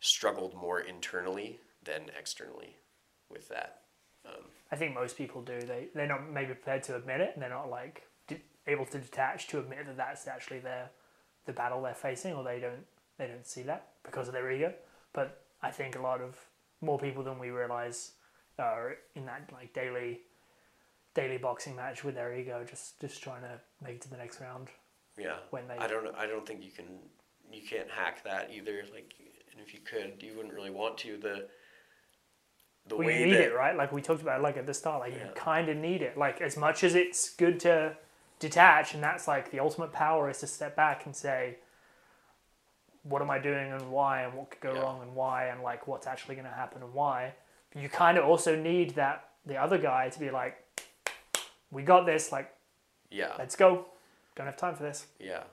struggled 0.06 0.54
more 0.56 0.80
internally 0.80 1.60
than 1.84 2.10
externally 2.18 2.76
with 3.30 3.48
that. 3.50 3.82
Um, 4.26 4.44
I 4.72 4.76
think 4.76 4.94
most 4.94 5.18
people 5.18 5.42
do. 5.42 5.60
They 5.62 5.88
they're 5.94 6.08
not 6.08 6.30
maybe 6.30 6.54
prepared 6.54 6.84
to 6.84 6.96
admit 6.96 7.22
it, 7.22 7.32
and 7.34 7.42
they're 7.42 7.50
not 7.50 7.70
like 7.70 8.04
d- 8.28 8.42
able 8.68 8.86
to 8.88 8.98
detach 9.00 9.48
to 9.48 9.60
admit 9.60 9.86
that 9.86 9.98
that's 9.98 10.28
actually 10.28 10.60
their 10.60 10.90
the 11.46 11.54
battle 11.54 11.82
they're 11.82 11.94
facing, 11.94 12.34
or 12.34 12.44
they 12.44 12.60
don't 12.60 12.86
they 13.18 13.28
don't 13.28 13.46
see 13.48 13.62
that 13.64 13.90
because 14.04 14.28
of 14.28 14.34
their 14.34 14.50
ego. 14.52 14.74
But 15.14 15.42
I 15.62 15.72
think 15.72 15.96
a 15.96 16.02
lot 16.02 16.22
of 16.22 16.38
more 16.82 16.98
people 17.00 17.24
than 17.24 17.40
we 17.40 17.50
realize 17.50 18.12
are 18.60 18.96
in 19.16 19.26
that 19.26 19.50
like 19.54 19.74
daily 19.74 20.22
daily 21.14 21.38
boxing 21.38 21.76
match 21.76 22.04
with 22.04 22.16
their 22.16 22.34
ego, 22.36 22.64
just 22.68 23.00
just 23.00 23.22
trying 23.22 23.42
to 23.42 23.60
make 23.84 23.96
it 23.96 24.02
to 24.02 24.10
the 24.10 24.18
next 24.18 24.42
round. 24.42 24.70
yeah, 25.18 25.38
When 25.52 25.68
they- 25.68 25.78
I 25.78 25.88
don't 25.88 26.14
I 26.16 26.26
don't 26.28 26.46
think 26.46 26.64
you 26.64 26.72
can 26.72 27.00
you 27.52 27.62
can't 27.62 27.90
hack 27.90 28.24
that 28.24 28.50
either. 28.52 28.84
Like, 28.92 29.14
and 29.56 29.66
if 29.66 29.74
you 29.74 29.80
could, 29.80 30.22
you 30.22 30.36
wouldn't 30.36 30.54
really 30.54 30.70
want 30.70 30.98
to. 31.00 31.18
The 31.18 31.48
the 32.88 32.96
Well, 32.98 33.08
way 33.08 33.20
you 33.20 33.26
need 33.26 33.34
that 33.36 33.46
it, 33.52 33.56
right? 33.56 33.76
Like 33.76 33.92
we 33.92 34.02
talked 34.02 34.22
about, 34.22 34.42
like 34.42 34.58
at 34.58 34.68
the 34.68 34.74
start, 34.74 35.00
like 35.00 35.14
Yeah. 35.16 35.26
you 35.26 35.32
kind 35.34 35.70
of 35.70 35.78
need 35.78 36.02
it. 36.04 36.18
Like 36.18 36.40
as 36.42 36.56
much 36.56 36.84
as 36.84 36.94
it's 36.96 37.30
good 37.34 37.60
to 37.62 37.98
detach, 38.40 38.94
and 38.94 39.02
that's 39.02 39.28
like 39.28 39.50
the 39.52 39.60
ultimate 39.60 39.92
power 39.92 40.30
is 40.30 40.40
to 40.42 40.48
step 40.48 40.76
back 40.76 41.06
and 41.06 41.16
say, 41.16 41.58
what 43.04 43.22
am 43.22 43.30
I 43.32 43.40
doing 43.40 43.72
and 43.72 43.92
why, 43.92 44.22
and 44.24 44.34
what 44.36 44.52
could 44.52 44.62
go 44.62 44.74
Yeah. 44.74 44.82
wrong 44.82 45.02
and 45.02 45.16
why, 45.16 45.46
and 45.48 45.62
like 45.64 45.88
what's 45.88 46.06
actually 46.08 46.36
going 46.36 46.48
to 46.48 46.54
happen 46.54 46.84
and 46.84 46.94
why. 46.94 47.34
But 47.72 47.82
you 47.82 47.90
kind 47.90 48.18
of 48.18 48.26
also 48.26 48.56
need 48.56 48.92
that 48.96 49.30
the 49.46 49.58
other 49.58 49.78
guy 49.78 50.10
to 50.10 50.20
be 50.20 50.30
like, 50.32 50.58
we 51.72 51.82
got 51.84 52.06
this. 52.06 52.32
Like 52.32 52.54
yeah 53.10 53.34
let's 53.38 53.56
go. 53.56 53.86
Don't 54.36 54.46
have 54.48 54.58
time 54.58 54.76
for 54.76 54.84
this. 54.84 55.08
yeah, 55.20 55.44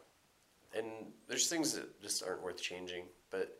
and 0.74 0.86
there's 1.28 1.48
things 1.48 1.72
that 1.74 2.00
just 2.02 2.22
aren't 2.22 2.42
worth 2.42 2.60
changing. 2.60 3.04
But 3.30 3.56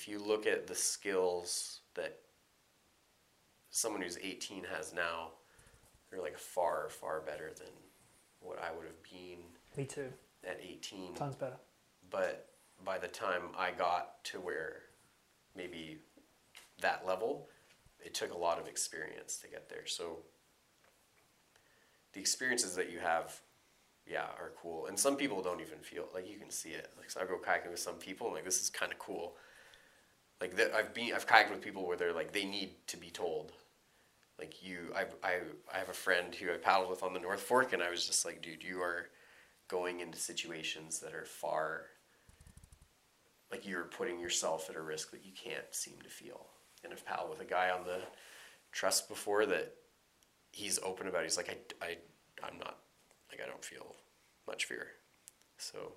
if 0.00 0.08
you 0.08 0.18
look 0.18 0.46
at 0.46 0.66
the 0.66 0.74
skills 0.74 1.80
that 1.94 2.20
someone 3.68 4.00
who's 4.00 4.16
18 4.16 4.64
has 4.74 4.94
now, 4.94 5.32
they're 6.10 6.22
like 6.22 6.38
far 6.38 6.88
far 6.88 7.20
better 7.20 7.50
than 7.54 7.68
what 8.40 8.58
I 8.58 8.74
would 8.74 8.86
have 8.86 9.02
been 9.02 9.40
Me 9.76 9.84
too. 9.84 10.10
at 10.42 10.58
18. 10.62 11.14
Tons 11.14 11.36
better. 11.36 11.58
but 12.10 12.46
by 12.82 12.96
the 12.96 13.08
time 13.08 13.42
I 13.58 13.72
got 13.72 14.24
to 14.24 14.40
where 14.40 14.84
maybe 15.54 15.98
that 16.80 17.06
level, 17.06 17.48
it 18.02 18.14
took 18.14 18.32
a 18.32 18.38
lot 18.38 18.58
of 18.58 18.66
experience 18.66 19.36
to 19.36 19.48
get 19.48 19.68
there. 19.68 19.84
So 19.84 20.20
the 22.14 22.20
experiences 22.20 22.74
that 22.76 22.90
you 22.90 23.00
have, 23.00 23.38
yeah, 24.06 24.24
are 24.38 24.52
cool. 24.62 24.86
And 24.86 24.98
some 24.98 25.16
people 25.16 25.42
don't 25.42 25.60
even 25.60 25.78
feel 25.80 26.06
like 26.14 26.26
you 26.26 26.38
can 26.38 26.50
see 26.50 26.70
it. 26.70 26.90
Like 26.96 27.10
so 27.10 27.20
I 27.20 27.26
go 27.26 27.36
kayaking 27.36 27.70
with 27.70 27.80
some 27.80 27.96
people, 27.96 28.28
and 28.28 28.36
like 28.36 28.46
this 28.46 28.62
is 28.62 28.70
kind 28.70 28.90
of 28.90 28.98
cool. 28.98 29.34
Like 30.40 30.56
that, 30.56 30.74
I've 30.74 30.94
been 30.94 31.12
I've 31.14 31.26
kayaked 31.26 31.50
with 31.50 31.60
people 31.60 31.86
where 31.86 31.96
they're 31.96 32.12
like 32.12 32.32
they 32.32 32.44
need 32.44 32.70
to 32.88 32.96
be 32.96 33.10
told. 33.10 33.52
Like 34.38 34.62
you, 34.62 34.92
I 34.96 35.02
I 35.26 35.40
I 35.72 35.78
have 35.78 35.90
a 35.90 35.94
friend 35.94 36.34
who 36.34 36.52
I 36.52 36.56
paddled 36.56 36.90
with 36.90 37.02
on 37.02 37.12
the 37.12 37.20
North 37.20 37.40
Fork, 37.40 37.72
and 37.72 37.82
I 37.82 37.90
was 37.90 38.06
just 38.06 38.24
like, 38.24 38.42
dude, 38.42 38.64
you 38.64 38.80
are 38.80 39.08
going 39.68 40.00
into 40.00 40.18
situations 40.18 40.98
that 41.00 41.14
are 41.14 41.24
far 41.24 41.84
like 43.50 43.66
you're 43.66 43.84
putting 43.84 44.20
yourself 44.20 44.70
at 44.70 44.76
a 44.76 44.80
risk 44.80 45.10
that 45.10 45.24
you 45.24 45.32
can't 45.32 45.64
seem 45.72 45.94
to 46.02 46.08
feel. 46.08 46.46
And 46.84 46.92
I've 46.92 47.04
paddled 47.04 47.30
with 47.30 47.40
a 47.40 47.44
guy 47.44 47.70
on 47.70 47.84
the 47.84 48.00
trust 48.72 49.08
before 49.08 49.44
that 49.46 49.74
he's 50.52 50.78
open 50.82 51.08
about. 51.08 51.22
It. 51.22 51.24
He's 51.24 51.36
like, 51.36 51.66
I, 51.82 51.84
I, 51.84 51.96
I'm 52.46 52.58
not 52.58 52.78
like 53.30 53.40
I 53.44 53.48
don't 53.48 53.64
feel 53.64 53.96
much 54.46 54.64
fear. 54.64 54.88
So 55.58 55.92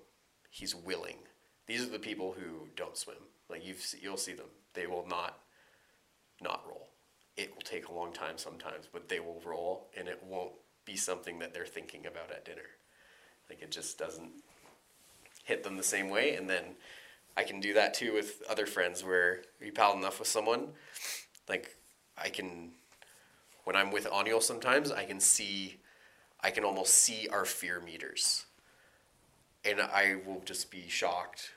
he's 0.50 0.74
willing. 0.74 1.18
These 1.66 1.82
are 1.82 1.90
the 1.90 1.98
people 1.98 2.34
who 2.38 2.68
don't 2.76 2.96
swim. 2.96 3.16
Like 3.48 3.66
you've 3.66 3.84
you'll 4.00 4.16
see 4.16 4.34
them. 4.34 4.48
They 4.74 4.86
will 4.86 5.06
not 5.08 5.38
not 6.40 6.62
roll. 6.66 6.88
It 7.36 7.54
will 7.54 7.62
take 7.62 7.88
a 7.88 7.92
long 7.92 8.12
time 8.12 8.38
sometimes, 8.38 8.88
but 8.92 9.08
they 9.08 9.20
will 9.20 9.42
roll, 9.44 9.88
and 9.96 10.08
it 10.08 10.22
won't 10.24 10.52
be 10.84 10.96
something 10.96 11.38
that 11.38 11.52
they're 11.52 11.66
thinking 11.66 12.06
about 12.06 12.30
at 12.30 12.44
dinner. 12.44 12.68
Like 13.48 13.62
it 13.62 13.70
just 13.70 13.98
doesn't 13.98 14.30
hit 15.44 15.62
them 15.62 15.76
the 15.76 15.82
same 15.82 16.10
way. 16.10 16.34
And 16.34 16.48
then 16.48 16.64
I 17.36 17.44
can 17.44 17.60
do 17.60 17.74
that 17.74 17.94
too 17.94 18.12
with 18.12 18.42
other 18.48 18.66
friends 18.66 19.04
where 19.04 19.42
you 19.60 19.72
paddle 19.72 19.96
enough 19.96 20.18
with 20.18 20.28
someone, 20.28 20.68
like 21.48 21.76
I 22.16 22.28
can, 22.28 22.72
when 23.64 23.76
I'm 23.76 23.90
with 23.90 24.06
Aniol 24.06 24.42
sometimes, 24.42 24.90
I 24.90 25.04
can 25.04 25.20
see, 25.20 25.78
I 26.40 26.50
can 26.50 26.64
almost 26.64 26.94
see 26.94 27.28
our 27.28 27.44
fear 27.44 27.80
meters. 27.80 28.46
And 29.64 29.80
I 29.80 30.16
will 30.26 30.42
just 30.44 30.70
be 30.70 30.88
shocked 30.88 31.50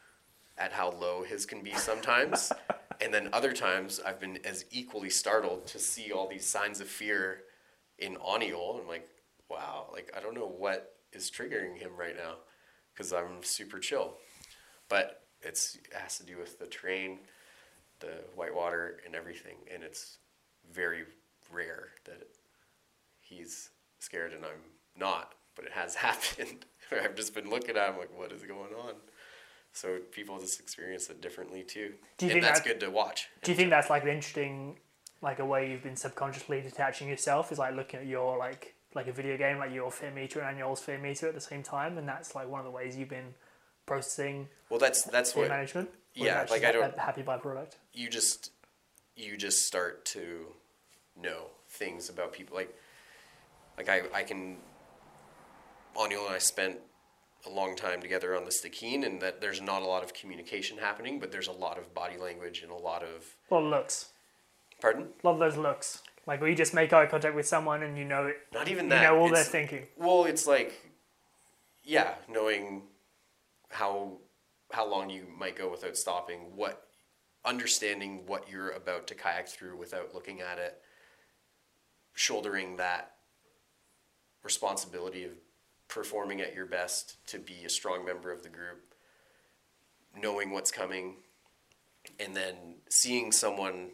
at 0.57 0.73
how 0.73 0.91
low 0.91 1.23
his 1.23 1.45
can 1.45 1.61
be 1.61 1.73
sometimes. 1.73 2.51
and 3.01 3.13
then 3.13 3.29
other 3.33 3.53
times 3.53 3.99
I've 4.05 4.19
been 4.19 4.39
as 4.45 4.65
equally 4.71 5.09
startled 5.09 5.67
to 5.67 5.79
see 5.79 6.11
all 6.11 6.27
these 6.27 6.45
signs 6.45 6.81
of 6.81 6.87
fear 6.87 7.41
in 7.99 8.15
Aniol. 8.15 8.79
I'm 8.81 8.87
like, 8.87 9.07
wow, 9.49 9.87
like 9.91 10.11
I 10.15 10.19
don't 10.19 10.35
know 10.35 10.47
what 10.47 10.95
is 11.13 11.31
triggering 11.31 11.77
him 11.77 11.91
right 11.97 12.15
now 12.15 12.35
because 12.93 13.13
I'm 13.13 13.43
super 13.43 13.79
chill. 13.79 14.15
But 14.89 15.23
it's 15.41 15.75
it 15.75 15.93
has 15.93 16.17
to 16.17 16.25
do 16.25 16.37
with 16.37 16.59
the 16.59 16.65
terrain, 16.65 17.19
the 17.99 18.23
whitewater, 18.35 18.99
and 19.05 19.15
everything. 19.15 19.57
And 19.73 19.83
it's 19.83 20.17
very 20.71 21.03
rare 21.51 21.89
that 22.05 22.27
he's 23.21 23.69
scared 23.99 24.33
and 24.33 24.45
I'm 24.45 24.71
not. 24.97 25.33
But 25.55 25.65
it 25.65 25.71
has 25.73 25.95
happened. 26.07 26.65
I've 26.91 27.15
just 27.15 27.33
been 27.33 27.49
looking 27.49 27.75
at 27.77 27.89
him 27.89 27.97
like, 27.97 28.17
what 28.17 28.31
is 28.31 28.43
going 28.43 28.73
on? 28.73 28.93
So 29.77 29.99
people 30.11 30.39
just 30.39 30.59
experience 30.59 31.07
it 31.11 31.21
differently 31.21 31.61
too. 31.63 31.93
Do 32.17 32.25
you 32.25 32.31
and 32.31 32.41
think 32.41 32.45
that's 32.45 32.61
that- 32.61 32.67
good 32.67 32.79
to 32.79 32.89
watch. 32.89 33.29
Do 33.43 33.51
you 33.51 33.57
think 33.57 33.69
that's 33.69 33.89
like 33.91 34.01
an 34.03 34.09
interesting, 34.09 34.77
like 35.21 35.37
a 35.37 35.45
way 35.45 35.69
you've 35.69 35.83
been 35.83 35.95
subconsciously 35.95 36.61
detaching 36.61 37.07
yourself 37.07 37.51
is 37.51 37.59
like 37.59 37.75
looking 37.75 37.99
at 37.99 38.07
your 38.07 38.37
like 38.39 38.73
like 38.95 39.07
a 39.07 39.11
video 39.11 39.37
game, 39.37 39.59
like 39.59 39.71
your 39.71 39.91
fear 39.91 40.09
meter 40.09 40.39
and 40.39 40.57
Aniol's 40.57 40.79
fear 40.81 40.97
meter 40.97 41.27
at 41.27 41.35
the 41.35 41.41
same 41.41 41.61
time, 41.61 41.99
and 41.99 42.07
that's 42.07 42.33
like 42.33 42.49
one 42.49 42.59
of 42.59 42.65
the 42.65 42.71
ways 42.71 42.97
you've 42.97 43.09
been 43.09 43.35
processing 43.85 44.47
Well, 44.69 44.79
that's 44.79 45.03
that's 45.03 45.35
what 45.35 45.47
management. 45.49 45.89
Yeah, 46.15 46.45
like 46.49 46.63
I 46.63 46.71
don't- 46.71 46.97
happy 46.97 47.21
byproduct. 47.21 47.73
you 47.93 48.09
just 48.09 48.51
you 49.15 49.37
just 49.37 49.65
start 49.67 50.05
to 50.05 50.47
know 51.15 51.51
things 51.69 52.09
about 52.09 52.33
people 52.33 52.55
like 52.57 52.75
like 53.77 53.89
I, 53.89 54.01
I 54.13 54.23
can 54.23 54.57
Aniol 55.95 56.25
and 56.25 56.35
I 56.35 56.39
spent 56.39 56.77
a 57.47 57.53
long 57.53 57.75
time 57.75 58.01
together 58.01 58.35
on 58.35 58.45
the 58.45 58.51
Stikine 58.51 59.05
and 59.05 59.21
that 59.21 59.41
there's 59.41 59.61
not 59.61 59.81
a 59.81 59.85
lot 59.85 60.03
of 60.03 60.13
communication 60.13 60.77
happening, 60.77 61.19
but 61.19 61.31
there's 61.31 61.47
a 61.47 61.51
lot 61.51 61.77
of 61.77 61.93
body 61.93 62.17
language 62.17 62.61
and 62.61 62.71
a 62.71 62.75
lot 62.75 63.03
of 63.03 63.35
A 63.49 63.53
lot 63.55 63.63
of 63.63 63.69
looks, 63.69 64.09
pardon? 64.81 65.07
a 65.23 65.27
lot 65.27 65.33
of 65.33 65.39
those 65.39 65.57
looks. 65.57 66.01
Like 66.25 66.41
where 66.41 66.49
you 66.49 66.55
just 66.55 66.73
make 66.73 66.91
eye 66.91 67.05
contact 67.05 67.35
with 67.35 67.47
someone 67.47 67.83
and 67.83 67.97
you 67.97 68.03
know 68.03 68.25
it, 68.27 68.35
Not 68.53 68.67
even 68.67 68.85
you 68.85 68.89
that. 68.89 69.03
know 69.03 69.17
all 69.19 69.29
they're 69.29 69.43
thinking. 69.43 69.87
Well, 69.97 70.25
it's 70.25 70.45
like, 70.45 70.73
yeah, 71.83 72.15
knowing 72.27 72.83
how 73.69 74.17
how 74.71 74.85
long 74.89 75.09
you 75.09 75.25
might 75.39 75.55
go 75.55 75.69
without 75.71 75.95
stopping, 75.95 76.39
what 76.55 76.83
understanding 77.45 78.23
what 78.25 78.49
you're 78.51 78.71
about 78.71 79.07
to 79.07 79.15
kayak 79.15 79.47
through 79.47 79.77
without 79.77 80.13
looking 80.13 80.41
at 80.41 80.57
it, 80.57 80.81
shouldering 82.13 82.75
that 82.75 83.11
responsibility 84.43 85.23
of 85.23 85.31
performing 85.87 86.41
at 86.41 86.53
your 86.53 86.65
best 86.65 87.17
to 87.27 87.39
be 87.39 87.63
a 87.65 87.69
strong 87.69 88.05
member 88.05 88.31
of 88.31 88.43
the 88.43 88.49
group, 88.49 88.93
knowing 90.15 90.51
what's 90.51 90.71
coming, 90.71 91.17
and 92.19 92.35
then 92.35 92.75
seeing 92.89 93.31
someone 93.31 93.91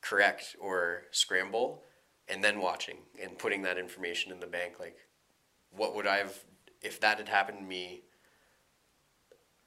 correct 0.00 0.56
or 0.60 1.02
scramble 1.10 1.82
and 2.28 2.44
then 2.44 2.60
watching 2.60 2.98
and 3.20 3.38
putting 3.38 3.62
that 3.62 3.78
information 3.78 4.30
in 4.30 4.38
the 4.38 4.46
bank 4.46 4.74
like 4.78 4.96
what 5.70 5.94
would 5.94 6.06
i 6.06 6.18
have 6.18 6.38
if 6.82 7.00
that 7.00 7.18
had 7.18 7.28
happened 7.28 7.58
to 7.58 7.64
me 7.64 8.02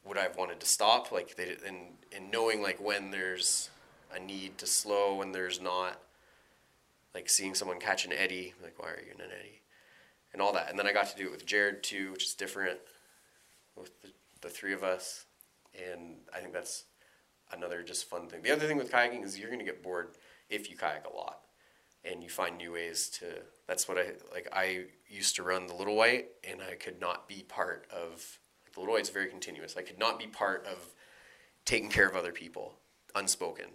would 0.06 0.18
i 0.18 0.24
have 0.24 0.38
wanted 0.38 0.60
to 0.60 0.66
stop? 0.66 1.12
Like 1.12 1.36
they 1.36 1.56
and 1.66 1.98
and 2.16 2.32
knowing 2.32 2.62
like 2.62 2.80
when 2.80 3.12
there's 3.12 3.70
a 4.14 4.20
need 4.20 4.58
to 4.58 4.66
slow 4.66 5.16
when 5.16 5.32
there's 5.32 5.62
not 5.62 6.00
like 7.14 7.30
seeing 7.30 7.54
someone 7.54 7.80
catch 7.80 8.06
an 8.06 8.14
eddy 8.14 8.54
like 8.62 8.78
why 8.78 8.90
are 8.90 9.00
you 9.00 9.14
in 9.14 9.22
an 9.22 9.30
eddy 9.38 9.61
and 10.34 10.42
all 10.42 10.54
that. 10.54 10.70
And 10.70 10.78
then 10.78 10.88
i 10.88 10.94
got 10.94 11.10
to 11.10 11.18
do 11.18 11.26
it 11.26 11.32
with 11.32 11.46
jared 11.46 11.84
too 11.84 12.12
which 12.12 12.26
is 12.26 12.34
different 12.34 12.80
with 13.76 14.02
the, 14.02 14.10
the 14.42 14.50
three 14.50 14.74
of 14.74 14.84
us. 14.84 15.26
And 15.76 16.18
i 16.34 16.40
think 16.40 16.54
that's 16.54 16.86
another 17.52 17.84
just 17.84 18.10
fun 18.10 18.28
thing. 18.28 18.42
The 18.42 18.52
other 18.52 18.68
thing 18.68 18.78
with 18.78 18.92
kayaking 18.92 19.24
is 19.24 19.38
you're 19.38 19.50
going 19.50 19.60
to 19.60 19.66
get 19.66 19.84
bored 19.84 20.16
if 20.50 20.70
you 20.70 20.78
kayak 20.78 21.06
a 21.12 21.16
lot 21.16 21.42
and 22.04 22.24
you 22.24 22.30
find 22.30 22.58
new 22.58 22.74
ways 22.74 23.10
to 23.10 23.26
that's 23.68 23.88
what 23.88 23.98
i 23.98 24.06
like 24.34 24.48
i 24.52 24.86
used 25.08 25.36
to 25.36 25.44
run 25.44 25.68
the 25.68 25.76
little 25.76 25.96
white 25.96 26.30
and 26.50 26.60
i 26.62 26.74
could 26.74 27.00
not 27.00 27.28
be 27.28 27.44
part 27.44 27.86
of 27.92 28.40
the 28.74 28.80
little 28.80 28.96
white's 28.96 29.10
very 29.10 29.28
continuous. 29.28 29.76
I 29.78 29.82
could 29.82 30.00
not 30.00 30.20
be 30.20 30.28
part 30.28 30.66
of 30.66 30.78
taking 31.66 31.90
care 31.90 32.08
of 32.08 32.16
other 32.16 32.32
people 32.32 32.76
unspoken. 33.16 33.66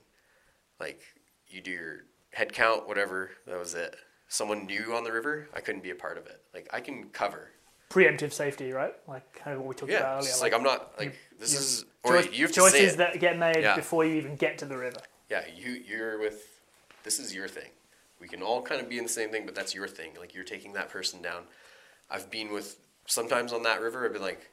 Like 0.81 1.03
you 1.49 1.61
do 1.61 1.71
your 1.71 2.05
head 2.33 2.53
count 2.53 2.89
whatever 2.89 3.31
that 3.47 3.59
was 3.59 3.75
it 3.75 3.97
someone 4.29 4.67
new 4.67 4.95
on 4.95 5.05
the 5.05 5.13
river 5.13 5.49
i 5.55 5.61
couldn't 5.61 5.83
be 5.83 5.91
a 5.91 5.95
part 5.95 6.19
of 6.19 6.27
it 6.27 6.41
like 6.55 6.69
i 6.73 6.81
can 6.81 7.05
cover 7.11 7.51
Preemptive 7.89 8.33
safety, 8.33 8.73
right? 8.73 8.93
Like 9.07 9.33
kind 9.33 9.55
of 9.57 9.61
what 9.63 9.69
we 9.69 9.75
talked 9.77 9.93
yeah 9.93 9.99
about 9.99 10.17
earlier. 10.19 10.29
it's 10.31 10.41
like, 10.43 10.53
i'm 10.53 10.65
not 10.65 10.93
like 10.99 11.17
this 11.39 11.55
is 11.59 11.85
or 12.03 12.21
choice- 12.21 12.33
you 12.37 12.45
have 12.47 12.53
choices 12.53 12.97
that 12.97 13.21
get 13.21 13.39
made 13.39 13.59
Yeah. 13.63 13.77
before 13.77 14.05
you 14.05 14.17
even 14.17 14.35
get 14.35 14.59
to 14.59 14.65
the 14.65 14.77
river. 14.77 14.99
yeah 15.31 15.43
you 15.57 15.71
you're 15.89 16.19
with 16.19 16.61
this 17.05 17.21
is 17.21 17.33
your 17.33 17.47
thing 17.47 17.71
we 18.21 18.27
can 18.27 18.43
all 18.43 18.61
kind 18.61 18.81
of 18.81 18.89
be 18.89 18.99
in 18.99 19.05
the 19.05 19.09
same 19.09 19.31
thing 19.31 19.47
but 19.47 19.55
that's 19.55 19.73
your 19.73 19.87
thing 19.87 20.11
like 20.19 20.35
you're 20.35 20.43
taking 20.45 20.73
that 20.73 20.89
person 20.89 21.23
down 21.23 21.45
i've 22.11 22.29
been 22.29 22.53
with 22.53 22.77
sometimes 23.07 23.53
on 23.53 23.63
that 23.63 23.81
river 23.81 24.05
i've 24.05 24.13
been 24.13 24.21
like 24.21 24.51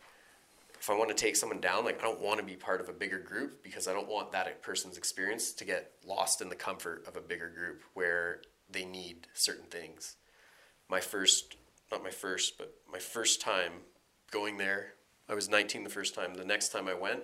if 0.80 0.90
i 0.92 0.94
want 0.96 1.10
to 1.10 1.16
take 1.16 1.36
someone 1.36 1.60
down 1.60 1.84
like 1.86 2.00
i 2.00 2.04
don't 2.04 2.22
want 2.22 2.40
to 2.40 2.46
be 2.46 2.56
part 2.56 2.80
of 2.82 2.88
a 2.88 2.94
bigger 2.94 3.18
group 3.18 3.64
because 3.64 3.88
i 3.88 3.94
don't 3.94 4.08
want 4.08 4.32
that 4.32 4.62
person's 4.62 4.96
experience 4.96 5.52
to 5.52 5.66
get 5.66 5.92
lost 6.06 6.40
in 6.40 6.50
the 6.50 6.56
comfort 6.56 7.04
of 7.08 7.16
a 7.18 7.22
bigger 7.22 7.50
group 7.50 7.82
where 7.96 8.42
they 8.74 8.86
need 8.86 9.28
certain 9.34 9.66
things. 9.66 10.16
My 10.90 11.00
first 11.00 11.56
not 11.92 12.04
my 12.04 12.10
first 12.10 12.58
but 12.58 12.74
my 12.92 12.98
first 12.98 13.40
time 13.40 13.72
going 14.32 14.58
there 14.58 14.94
i 15.30 15.36
was 15.36 15.48
19 15.48 15.84
the 15.84 15.90
first 15.90 16.16
time. 16.16 16.34
The 16.34 16.46
next 16.46 16.70
time 16.70 16.88
i 16.88 16.94
went 16.94 17.22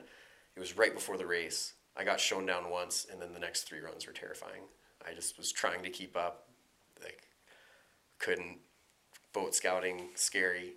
it 0.56 0.60
was 0.60 0.78
right 0.78 0.94
before 0.94 1.18
the 1.18 1.26
race. 1.26 1.74
I 1.98 2.04
got 2.04 2.20
shown 2.20 2.46
down 2.46 2.70
once 2.70 3.08
and 3.12 3.22
then 3.22 3.34
the 3.34 3.40
next 3.40 3.64
three 3.64 3.80
runs 3.80 4.06
were 4.06 4.14
terrifying. 4.14 4.64
I 5.08 5.14
just 5.14 5.38
was 5.38 5.52
trying 5.52 5.84
to 5.84 5.90
keep 5.90 6.16
up 6.16 6.50
like 7.02 7.28
couldn't. 8.20 8.60
Boat 9.32 9.54
scouting 9.54 10.10
scary. 10.16 10.74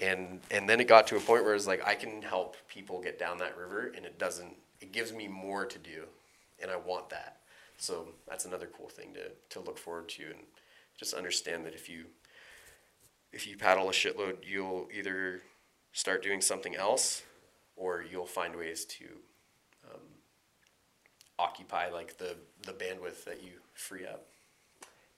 And 0.00 0.40
and 0.50 0.68
then 0.68 0.80
it 0.80 0.88
got 0.88 1.06
to 1.08 1.16
a 1.16 1.20
point 1.20 1.44
where 1.44 1.54
it's 1.54 1.66
like 1.66 1.86
i 1.86 1.94
can 1.94 2.22
help 2.22 2.56
people 2.68 3.00
get 3.00 3.18
down 3.18 3.38
that 3.38 3.56
river 3.56 3.92
and 3.94 4.06
it 4.06 4.18
doesn't 4.18 4.56
it 4.80 4.92
gives 4.92 5.12
me 5.12 5.28
more 5.28 5.66
to 5.66 5.78
do 5.78 6.04
and 6.60 6.70
i 6.70 6.76
want 6.76 7.10
that 7.10 7.41
so 7.82 8.06
that's 8.28 8.44
another 8.44 8.68
cool 8.78 8.88
thing 8.88 9.12
to 9.12 9.30
to 9.50 9.64
look 9.64 9.76
forward 9.76 10.08
to 10.08 10.22
and 10.22 10.38
just 10.96 11.14
understand 11.14 11.66
that 11.66 11.74
if 11.74 11.88
you 11.88 12.04
if 13.32 13.46
you 13.46 13.56
paddle 13.56 13.88
a 13.88 13.92
shitload 13.92 14.36
you'll 14.44 14.88
either 14.94 15.42
start 15.92 16.22
doing 16.22 16.40
something 16.40 16.76
else 16.76 17.22
or 17.76 18.04
you'll 18.08 18.24
find 18.24 18.54
ways 18.54 18.84
to 18.84 19.04
um, 19.92 20.00
occupy 21.40 21.90
like 21.90 22.18
the 22.18 22.36
the 22.62 22.72
bandwidth 22.72 23.24
that 23.24 23.42
you 23.42 23.54
free 23.74 24.06
up 24.06 24.26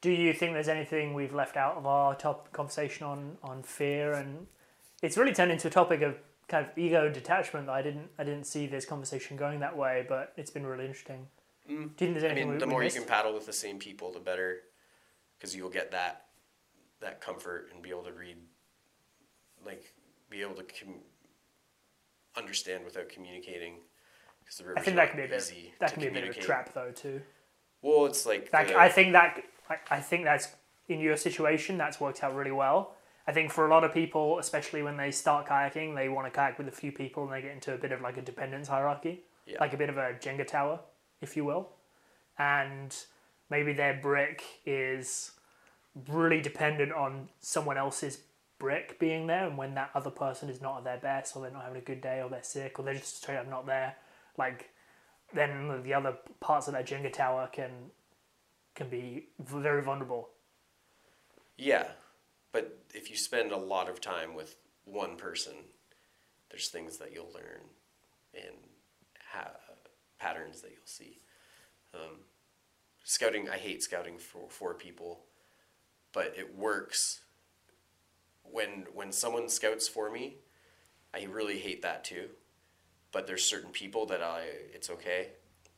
Do 0.01 0.11
you 0.11 0.33
think 0.33 0.55
there's 0.55 0.69
anything 0.69 1.12
we've 1.12 1.35
left 1.35 1.59
out 1.59 1.77
of 1.77 1.87
our 1.87 2.15
top 2.15 2.51
conversation 2.53 3.07
on, 3.07 3.37
on 3.43 3.62
fear 3.62 4.15
and 4.15 4.47
it's 5.03 5.19
really 5.19 5.35
turned 5.35 5.53
into 5.53 5.69
a 5.69 5.71
topic 5.71 6.01
of 6.01 6.15
kind 6.49 6.67
of 6.67 6.79
ego 6.79 7.11
detachment 7.11 7.67
that 7.67 7.73
I 7.73 7.83
didn't 7.83 8.09
I 8.19 8.25
didn't 8.25 8.45
see 8.45 8.67
this 8.67 8.87
conversation 8.87 9.37
going 9.37 9.61
that 9.61 9.77
way, 9.77 10.07
but 10.09 10.33
it's 10.39 10.51
been 10.51 10.65
really 10.65 10.87
interesting. 10.87 11.27
Do 11.67 11.73
you 11.75 11.91
think 11.97 12.19
there's 12.19 12.31
I 12.31 12.35
mean, 12.35 12.59
the 12.59 12.67
we 12.67 12.71
more 12.73 12.85
you 12.85 12.91
can 12.91 13.05
paddle 13.05 13.33
with 13.33 13.47
the 13.47 13.53
same 13.53 13.79
people, 13.79 14.12
the 14.12 14.21
better, 14.21 14.59
because 15.39 15.57
you'll 15.57 15.71
get 15.71 15.91
that 15.93 16.27
that 17.01 17.21
comfort 17.21 17.69
and 17.73 17.83
be 17.83 17.91
able 17.91 18.05
to 18.05 18.12
read, 18.12 18.37
like, 19.65 19.93
be 20.31 20.41
able 20.43 20.55
to 20.55 20.62
com- 20.62 21.01
understand 22.37 22.85
without 22.85 23.09
communicating. 23.09 23.75
Because 24.41 24.59
the 24.59 24.65
I 24.65 24.69
river's 24.69 24.85
think 24.85 24.97
that 24.97 25.09
can 25.11 25.17
be 25.19 25.25
a 25.25 25.29
bit 25.29 25.41
easy 25.41 25.73
that 25.81 25.93
can 25.93 26.03
be 26.03 26.09
a 26.09 26.12
bit 26.12 26.25
of 26.29 26.37
a 26.37 26.41
trap 26.41 26.75
though 26.75 26.91
too. 26.91 27.23
Well, 27.83 28.07
it's 28.07 28.27
like 28.27 28.51
That, 28.51 28.69
the- 28.69 28.79
I 28.79 28.89
think 28.89 29.12
that 29.12 29.43
I, 29.71 29.77
I 29.91 30.01
think 30.01 30.25
that's 30.25 30.49
in 30.89 31.01
your 31.01 31.17
situation 31.17 31.79
that's 31.79 31.99
worked 32.01 32.23
out 32.23 32.35
really 32.35 32.53
well. 32.53 32.95
I 33.27 33.33
think 33.33 33.51
for 33.51 33.67
a 33.67 33.71
lot 33.71 33.85
of 33.85 33.95
people, 33.95 34.39
especially 34.39 34.83
when 34.83 34.99
they 34.99 35.11
start 35.11 35.47
kayaking, 35.47 35.95
they 35.95 36.11
want 36.11 36.27
to 36.27 36.31
kayak 36.31 36.59
with 36.59 36.69
a 36.69 36.73
few 36.73 36.93
people 36.93 37.25
and 37.25 37.33
they 37.33 37.41
get 37.41 37.53
into 37.53 37.73
a 37.73 37.79
bit 37.79 37.91
of 37.93 38.03
like 38.03 38.19
a 38.19 38.23
dependence 38.23 38.69
hierarchy, 38.69 39.23
Yeah. 39.47 39.57
like 39.61 39.73
a 39.73 39.79
bit 39.79 39.89
of 39.89 39.97
a 39.97 40.12
Jenga 40.21 40.47
tower, 40.47 40.81
if 41.25 41.37
you 41.37 41.45
will. 41.45 41.70
And 42.39 42.95
maybe 43.51 43.72
their 43.72 43.95
brick 44.01 44.45
is 44.64 45.33
really 46.09 46.41
dependent 46.41 46.93
on 46.93 47.29
someone 47.41 47.77
else's 47.77 48.18
brick 48.59 48.99
being 48.99 49.27
there, 49.27 49.47
and 49.47 49.59
when 49.59 49.75
that 49.75 49.91
other 49.95 50.11
person 50.11 50.49
is 50.49 50.61
not 50.61 50.79
at 50.79 50.85
their 50.85 50.99
best, 50.99 51.37
or 51.37 51.43
they're 51.43 51.51
not 51.51 51.64
having 51.64 51.79
a 51.79 51.85
good 51.85 52.01
day, 52.01 52.22
or 52.22 52.31
they're 52.31 52.43
sick, 52.43 52.79
or 52.79 52.85
they're 52.85 52.95
just 52.95 53.18
straight 53.18 53.37
up 53.37 53.49
not 53.49 53.66
there, 53.66 53.97
like 54.39 54.70
then 55.33 55.83
the 55.83 55.95
other 55.95 56.16
parts 56.41 56.68
of 56.68 56.75
that 56.75 56.87
Jenga 56.87 57.12
tower 57.12 57.49
can 57.53 57.91
can 58.75 58.89
be 58.89 59.29
very 59.39 59.83
vulnerable. 59.83 60.31
Yeah, 61.57 61.87
but 62.53 62.79
if 62.93 63.11
you 63.11 63.16
spend 63.16 63.53
a 63.53 63.57
lot 63.57 63.89
of 63.89 64.01
time 64.01 64.35
with 64.35 64.57
one 64.85 65.16
person, 65.16 65.55
there's 66.51 66.68
things 66.68 66.99
that 66.99 67.12
you'll 67.12 67.33
learn 67.33 67.61
and 68.35 68.57
ha- 69.31 69.53
patterns 70.25 70.62
that 70.62 70.70
you'll 70.70 70.81
see. 70.87 71.18
Um, 71.93 72.20
scouting, 73.05 73.49
I 73.51 73.59
hate 73.59 73.83
scouting 73.83 74.16
for 74.18 74.49
for 74.49 74.72
people, 74.72 75.20
but 76.12 76.35
it 76.37 76.57
works. 76.57 77.20
When 78.43 78.87
when 78.95 79.12
someone 79.12 79.49
scouts 79.49 79.87
for 79.87 80.11
me, 80.11 80.37
I 81.12 81.27
really 81.31 81.59
hate 81.59 81.83
that 81.83 82.05
too. 82.05 82.29
But 83.12 83.27
there's 83.27 83.45
certain 83.45 83.70
people 83.70 84.07
that 84.07 84.22
I 84.22 84.45
it's 84.72 84.91
okay. 84.91 85.29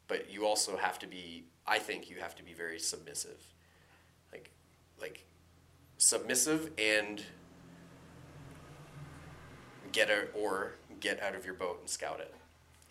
But 0.08 0.30
you 0.30 0.46
also 0.46 0.76
have 0.76 0.98
to 1.00 1.06
be. 1.06 1.46
I 1.66 1.78
think 1.80 2.08
you 2.08 2.16
have 2.20 2.36
to 2.36 2.44
be 2.44 2.52
very 2.52 2.78
submissive, 2.78 3.42
like 4.32 4.52
like 5.00 5.24
submissive 5.98 6.70
and 6.78 7.24
get 9.90 10.10
out 10.10 10.28
or 10.34 10.74
get 11.00 11.20
out 11.20 11.34
of 11.34 11.44
your 11.44 11.54
boat 11.54 11.78
and 11.80 11.90
scout 11.90 12.20
it. 12.20 12.32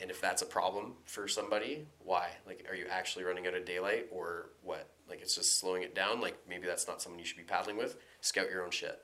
And 0.02 0.12
if 0.12 0.20
that's 0.20 0.42
a 0.42 0.46
problem 0.46 0.94
for 1.06 1.28
somebody, 1.28 1.88
why? 2.04 2.30
Like, 2.46 2.66
are 2.70 2.76
you 2.76 2.86
actually 2.90 3.24
running 3.24 3.48
out 3.48 3.54
of 3.56 3.66
daylight 3.66 4.08
or 4.12 4.50
what? 4.62 4.90
Like, 5.08 5.22
it's 5.22 5.36
just 5.36 5.58
slowing 5.60 5.84
it 5.84 5.96
down. 5.96 6.20
Like, 6.20 6.38
maybe 6.50 6.68
that's 6.68 6.88
not 6.88 7.02
someone 7.02 7.20
you 7.20 7.26
should 7.26 7.38
be 7.38 7.44
paddling 7.44 7.78
with. 7.78 7.98
Scout 8.22 8.50
your 8.50 8.64
own 8.64 8.72
shit 8.72 9.00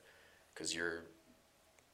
because 0.53 0.75
you're 0.75 1.03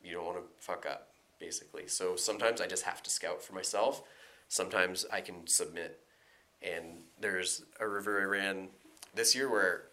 you 0.03 0.13
don't 0.13 0.25
want 0.25 0.37
to 0.37 0.43
fuck 0.57 0.85
up. 0.85 1.09
basically. 1.39 1.87
So 1.87 2.15
sometimes 2.15 2.61
I 2.61 2.67
just 2.67 2.83
have 2.83 3.03
to 3.03 3.09
scout 3.09 3.41
for 3.41 3.53
myself. 3.53 4.03
Sometimes 4.47 5.05
I 5.11 5.21
can 5.21 5.47
submit. 5.47 5.99
And 6.61 7.03
there's 7.19 7.63
a 7.79 7.87
river 7.87 8.21
I 8.21 8.25
ran 8.25 8.69
this 9.13 9.35
year 9.35 9.49
where 9.49 9.83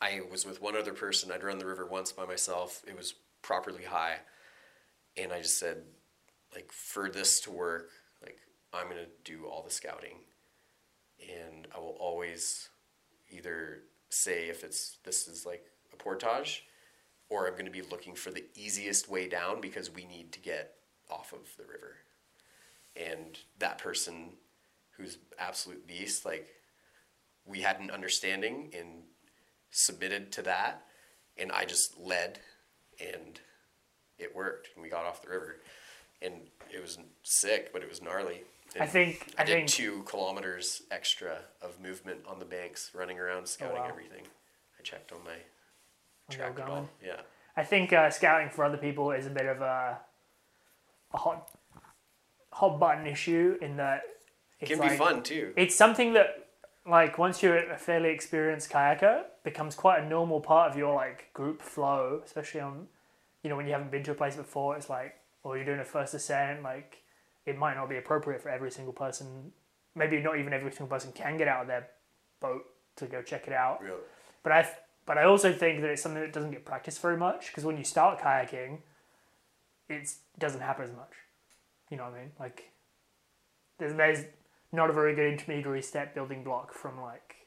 I 0.00 0.20
was 0.30 0.44
with 0.44 0.60
one 0.60 0.76
other 0.76 0.92
person. 0.92 1.32
I'd 1.32 1.42
run 1.42 1.58
the 1.58 1.66
river 1.66 1.86
once 1.86 2.12
by 2.12 2.26
myself. 2.26 2.82
It 2.86 2.96
was 2.96 3.14
properly 3.42 3.84
high. 3.84 4.16
And 5.16 5.32
I 5.32 5.40
just 5.40 5.58
said, 5.58 5.78
like, 6.54 6.70
for 6.72 7.08
this 7.08 7.40
to 7.42 7.50
work, 7.50 7.90
I'm 8.72 8.86
going 8.86 8.96
to 8.96 9.30
do 9.30 9.46
all 9.46 9.62
the 9.62 9.70
scouting. 9.70 10.18
And 11.20 11.66
I 11.74 11.78
will 11.78 11.96
always 11.98 12.68
either 13.30 13.82
say 14.10 14.48
if 14.48 14.64
it's 14.64 14.98
this 15.04 15.28
is 15.28 15.44
like 15.44 15.64
a 15.92 15.96
portage 15.96 16.64
or 17.28 17.46
I'm 17.46 17.52
going 17.52 17.66
to 17.66 17.70
be 17.70 17.82
looking 17.82 18.14
for 18.14 18.30
the 18.30 18.44
easiest 18.54 19.08
way 19.08 19.28
down 19.28 19.60
because 19.60 19.90
we 19.90 20.04
need 20.04 20.32
to 20.32 20.40
get 20.40 20.74
off 21.10 21.32
of 21.32 21.56
the 21.56 21.64
river. 21.64 21.96
And 22.96 23.38
that 23.58 23.78
person 23.78 24.30
who's 24.96 25.18
absolute 25.38 25.86
beast, 25.86 26.24
like 26.24 26.48
we 27.44 27.60
had 27.60 27.80
an 27.80 27.90
understanding 27.90 28.70
and 28.76 29.02
submitted 29.70 30.32
to 30.32 30.42
that, 30.42 30.82
and 31.36 31.52
I 31.52 31.64
just 31.64 31.98
led, 31.98 32.40
and 32.98 33.38
it 34.18 34.34
worked, 34.34 34.70
and 34.74 34.82
we 34.82 34.88
got 34.88 35.04
off 35.04 35.22
the 35.22 35.30
river, 35.30 35.56
and 36.20 36.34
it 36.74 36.82
was 36.82 36.98
sick, 37.22 37.72
but 37.72 37.82
it 37.82 37.88
was 37.88 38.02
gnarly. 38.02 38.42
I 38.78 38.86
think 38.86 39.34
I, 39.38 39.42
I 39.42 39.44
did 39.44 39.52
think 39.52 39.68
two 39.68 40.02
kilometers 40.04 40.82
extra 40.90 41.38
of 41.62 41.80
movement 41.80 42.20
on 42.26 42.38
the 42.38 42.44
banks, 42.44 42.90
running 42.94 43.18
around, 43.18 43.46
scouting 43.46 43.78
wow. 43.78 43.88
everything. 43.88 44.22
I 44.78 44.82
checked 44.82 45.12
on 45.12 45.18
my 45.24 45.36
track 46.30 46.58
it 46.58 46.68
all. 46.68 46.88
Yeah. 47.04 47.20
I 47.56 47.64
think 47.64 47.92
uh, 47.92 48.10
scouting 48.10 48.50
for 48.50 48.64
other 48.64 48.76
people 48.76 49.10
is 49.10 49.26
a 49.26 49.30
bit 49.30 49.46
of 49.46 49.60
a 49.60 49.98
a 51.12 51.16
hot 51.16 51.50
hot 52.52 52.78
button 52.78 53.06
issue 53.06 53.56
in 53.60 53.76
that 53.76 54.02
It 54.60 54.68
can 54.68 54.78
like, 54.78 54.92
be 54.92 54.96
fun 54.96 55.22
too. 55.22 55.52
It's 55.56 55.74
something 55.74 56.12
that 56.14 56.48
like 56.86 57.18
once 57.18 57.42
you're 57.42 57.70
a 57.70 57.76
fairly 57.76 58.10
experienced 58.10 58.70
kayaker 58.70 59.24
becomes 59.44 59.74
quite 59.74 60.02
a 60.02 60.08
normal 60.08 60.40
part 60.40 60.70
of 60.70 60.76
your 60.76 60.94
like 60.94 61.32
group 61.32 61.62
flow, 61.62 62.20
especially 62.24 62.60
on 62.60 62.86
you 63.42 63.50
know 63.50 63.56
when 63.56 63.66
you 63.66 63.72
haven't 63.72 63.90
been 63.90 64.02
to 64.04 64.12
a 64.12 64.14
place 64.14 64.36
before. 64.36 64.76
It's 64.76 64.90
like 64.90 65.14
or 65.42 65.56
you're 65.56 65.66
doing 65.66 65.80
a 65.80 65.84
first 65.84 66.14
ascent, 66.14 66.62
like 66.62 66.98
it 67.48 67.58
might 67.58 67.74
not 67.74 67.88
be 67.88 67.96
appropriate 67.96 68.42
for 68.42 68.50
every 68.50 68.70
single 68.70 68.92
person. 68.92 69.52
Maybe 69.94 70.20
not 70.20 70.38
even 70.38 70.52
every 70.52 70.70
single 70.70 70.88
person 70.88 71.12
can 71.12 71.36
get 71.36 71.48
out 71.48 71.62
of 71.62 71.68
their 71.68 71.88
boat 72.40 72.64
to 72.96 73.06
go 73.06 73.22
check 73.22 73.46
it 73.46 73.52
out. 73.52 73.82
Real. 73.82 73.96
But 74.42 74.52
I, 74.52 74.68
but 75.06 75.18
I 75.18 75.24
also 75.24 75.52
think 75.52 75.80
that 75.80 75.90
it's 75.90 76.02
something 76.02 76.20
that 76.20 76.32
doesn't 76.32 76.50
get 76.50 76.64
practiced 76.64 77.00
very 77.00 77.16
much 77.16 77.48
because 77.48 77.64
when 77.64 77.78
you 77.78 77.84
start 77.84 78.20
kayaking, 78.20 78.78
it 79.88 80.12
doesn't 80.38 80.60
happen 80.60 80.84
as 80.84 80.92
much. 80.92 81.12
You 81.90 81.96
know 81.96 82.04
what 82.04 82.14
I 82.14 82.20
mean? 82.20 82.32
Like, 82.38 82.70
there's, 83.78 83.94
there's 83.94 84.26
not 84.72 84.90
a 84.90 84.92
very 84.92 85.14
good 85.14 85.32
intermediary 85.32 85.82
step 85.82 86.14
building 86.14 86.44
block 86.44 86.74
from 86.74 87.00
like 87.00 87.46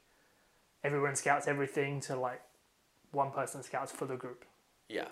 everyone 0.83 1.15
scouts 1.15 1.47
everything 1.47 1.99
to 2.01 2.15
like 2.15 2.41
one 3.11 3.31
person 3.31 3.61
scouts 3.61 3.91
for 3.91 4.05
the 4.05 4.15
group. 4.15 4.45
Yeah, 4.89 5.07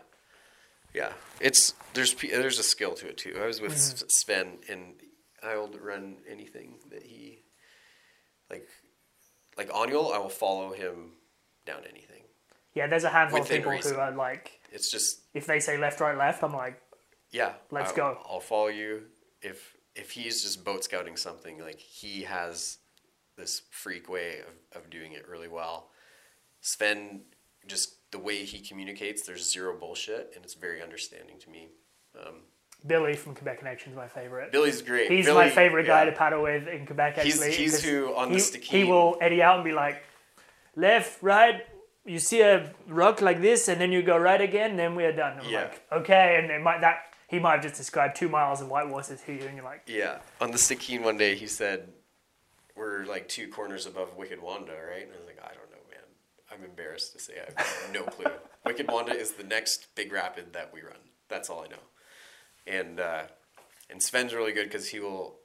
yeah. 0.93 1.13
It's 1.39 1.73
there's 1.93 2.13
there's 2.15 2.59
a 2.59 2.63
skill 2.63 2.93
to 2.95 3.07
it 3.07 3.17
too. 3.17 3.37
I 3.41 3.45
was 3.45 3.61
with 3.61 3.73
Mm-hmm. 3.73 4.05
Sven, 4.09 4.57
and 4.69 4.95
I'll 5.43 5.69
run 5.81 6.17
anything 6.29 6.75
that 6.91 7.03
he 7.03 7.43
like. 8.49 8.67
Like 9.57 9.69
Aniol, 9.71 10.13
I 10.13 10.19
will 10.19 10.29
follow 10.29 10.71
him 10.71 11.11
down 11.65 11.81
anything. 11.89 12.23
Yeah, 12.75 12.87
there's 12.87 13.03
a 13.03 13.09
handful 13.09 13.41
Within 13.41 13.57
of 13.57 13.61
people 13.63 13.71
reason. 13.73 13.93
who 13.95 13.99
are 13.99 14.11
like, 14.11 14.51
It's 14.71 14.89
just 14.89 15.21
if 15.33 15.45
they 15.47 15.59
say 15.59 15.77
left, 15.77 15.99
right, 15.99 16.17
left, 16.17 16.43
I'm 16.43 16.53
like, 16.53 16.79
yeah. 17.31 17.53
Let's 17.69 17.91
I- 17.91 17.95
go. 17.95 18.17
I'll 18.29 18.39
follow 18.39 18.67
you 18.67 19.01
if 19.41 19.75
if 19.95 20.11
he's 20.11 20.43
just 20.43 20.63
boat 20.63 20.85
scouting 20.85 21.17
something 21.17 21.59
like 21.59 21.79
he 21.79 22.21
has 22.23 22.77
this 23.37 23.63
freak 23.71 24.07
way 24.09 24.39
of, 24.39 24.81
of 24.83 24.89
doing 24.89 25.11
it 25.11 25.27
really 25.27 25.49
well. 25.49 25.89
Sven, 26.61 27.21
just 27.67 27.95
the 28.11 28.19
way 28.19 28.43
he 28.45 28.59
communicates, 28.59 29.21
there's 29.23 29.49
zero 29.49 29.77
bullshit, 29.77 30.31
and 30.35 30.43
it's 30.43 30.53
very 30.55 30.81
understanding 30.81 31.37
to 31.39 31.49
me. 31.49 31.69
Um, 32.19 32.35
Billy 32.87 33.15
from 33.15 33.35
Quebec 33.35 33.59
Connection 33.59 33.91
is 33.91 33.97
my 33.97 34.07
favorite. 34.07 34.51
Billy's 34.51 34.81
great. 34.81 35.11
He's 35.11 35.25
Billy- 35.25 35.37
my 35.45 35.49
favorite 35.49 35.85
guy 35.85 36.03
yeah. 36.05 36.09
to 36.11 36.15
paddle 36.15 36.41
with 36.43 36.67
in 36.67 36.85
Quebec. 36.85 37.17
He's- 37.19 37.41
Actually, 37.41 37.91
who 37.91 38.15
on 38.15 38.31
the 38.31 38.39
he, 38.39 38.79
he 38.79 38.83
will 38.85 39.17
eddy 39.21 39.41
out 39.43 39.55
and 39.55 39.65
be 39.65 39.73
like, 39.73 40.01
left, 40.75 41.21
right. 41.21 41.65
You 42.05 42.19
see 42.19 42.41
a 42.41 42.73
rock 42.87 43.21
like 43.21 43.41
this, 43.41 43.67
and 43.67 43.79
then 43.79 43.91
you 43.91 44.01
go 44.01 44.17
right 44.17 44.39
again. 44.41 44.77
Then 44.77 44.95
we 44.95 45.03
are 45.03 45.11
done. 45.11 45.39
I'm 45.39 45.49
Yeah. 45.49 45.63
like, 45.63 45.85
okay, 45.91 46.39
and 46.41 46.49
it 46.49 46.61
might 46.61 46.81
that 46.81 47.13
he 47.27 47.37
might 47.37 47.55
have 47.55 47.61
just 47.63 47.75
described 47.75 48.15
two 48.15 48.29
miles 48.29 48.61
of 48.61 48.69
whitewater 48.69 49.15
to 49.15 49.33
you, 49.33 49.43
and 49.45 49.55
you're 49.55 49.65
like, 49.65 49.83
Yeah. 49.85 50.19
On 50.41 50.49
the 50.49 50.57
Stikine 50.57 51.03
one 51.03 51.17
day, 51.17 51.35
he 51.35 51.45
said, 51.45 51.93
"We're 52.75 53.05
like 53.05 53.27
two 53.27 53.49
corners 53.49 53.85
above 53.85 54.15
Wicked 54.15 54.41
Wanda, 54.41 54.71
right?" 54.71 55.03
And 55.03 55.13
I 55.13 55.17
was 55.17 55.27
like, 55.27 55.37
"I 55.43 55.53
don't. 55.53 55.68
I'm 56.51 56.63
embarrassed 56.63 57.13
to 57.13 57.19
say 57.19 57.33
I 57.35 57.61
have 57.61 57.93
no 57.93 58.03
clue. 58.03 58.31
Wicked 58.65 58.89
Wanda 58.91 59.13
is 59.13 59.33
the 59.33 59.43
next 59.43 59.87
big 59.95 60.11
rapid 60.11 60.53
that 60.53 60.73
we 60.73 60.81
run. 60.81 60.97
That's 61.27 61.49
all 61.49 61.63
I 61.63 61.67
know." 61.67 61.83
And 62.67 62.99
uh, 62.99 63.23
and 63.89 64.01
Sven's 64.01 64.33
really 64.33 64.51
good 64.51 64.65
because 64.65 64.89
he 64.89 64.99
will. 64.99 65.37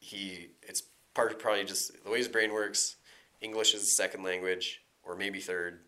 He 0.00 0.50
it's 0.62 0.82
part 1.14 1.38
probably 1.38 1.64
just 1.64 2.04
the 2.04 2.10
way 2.10 2.18
his 2.18 2.28
brain 2.28 2.52
works. 2.52 2.96
English 3.40 3.74
is 3.74 3.94
second 3.94 4.22
language, 4.22 4.82
or 5.02 5.16
maybe 5.16 5.40
third, 5.40 5.80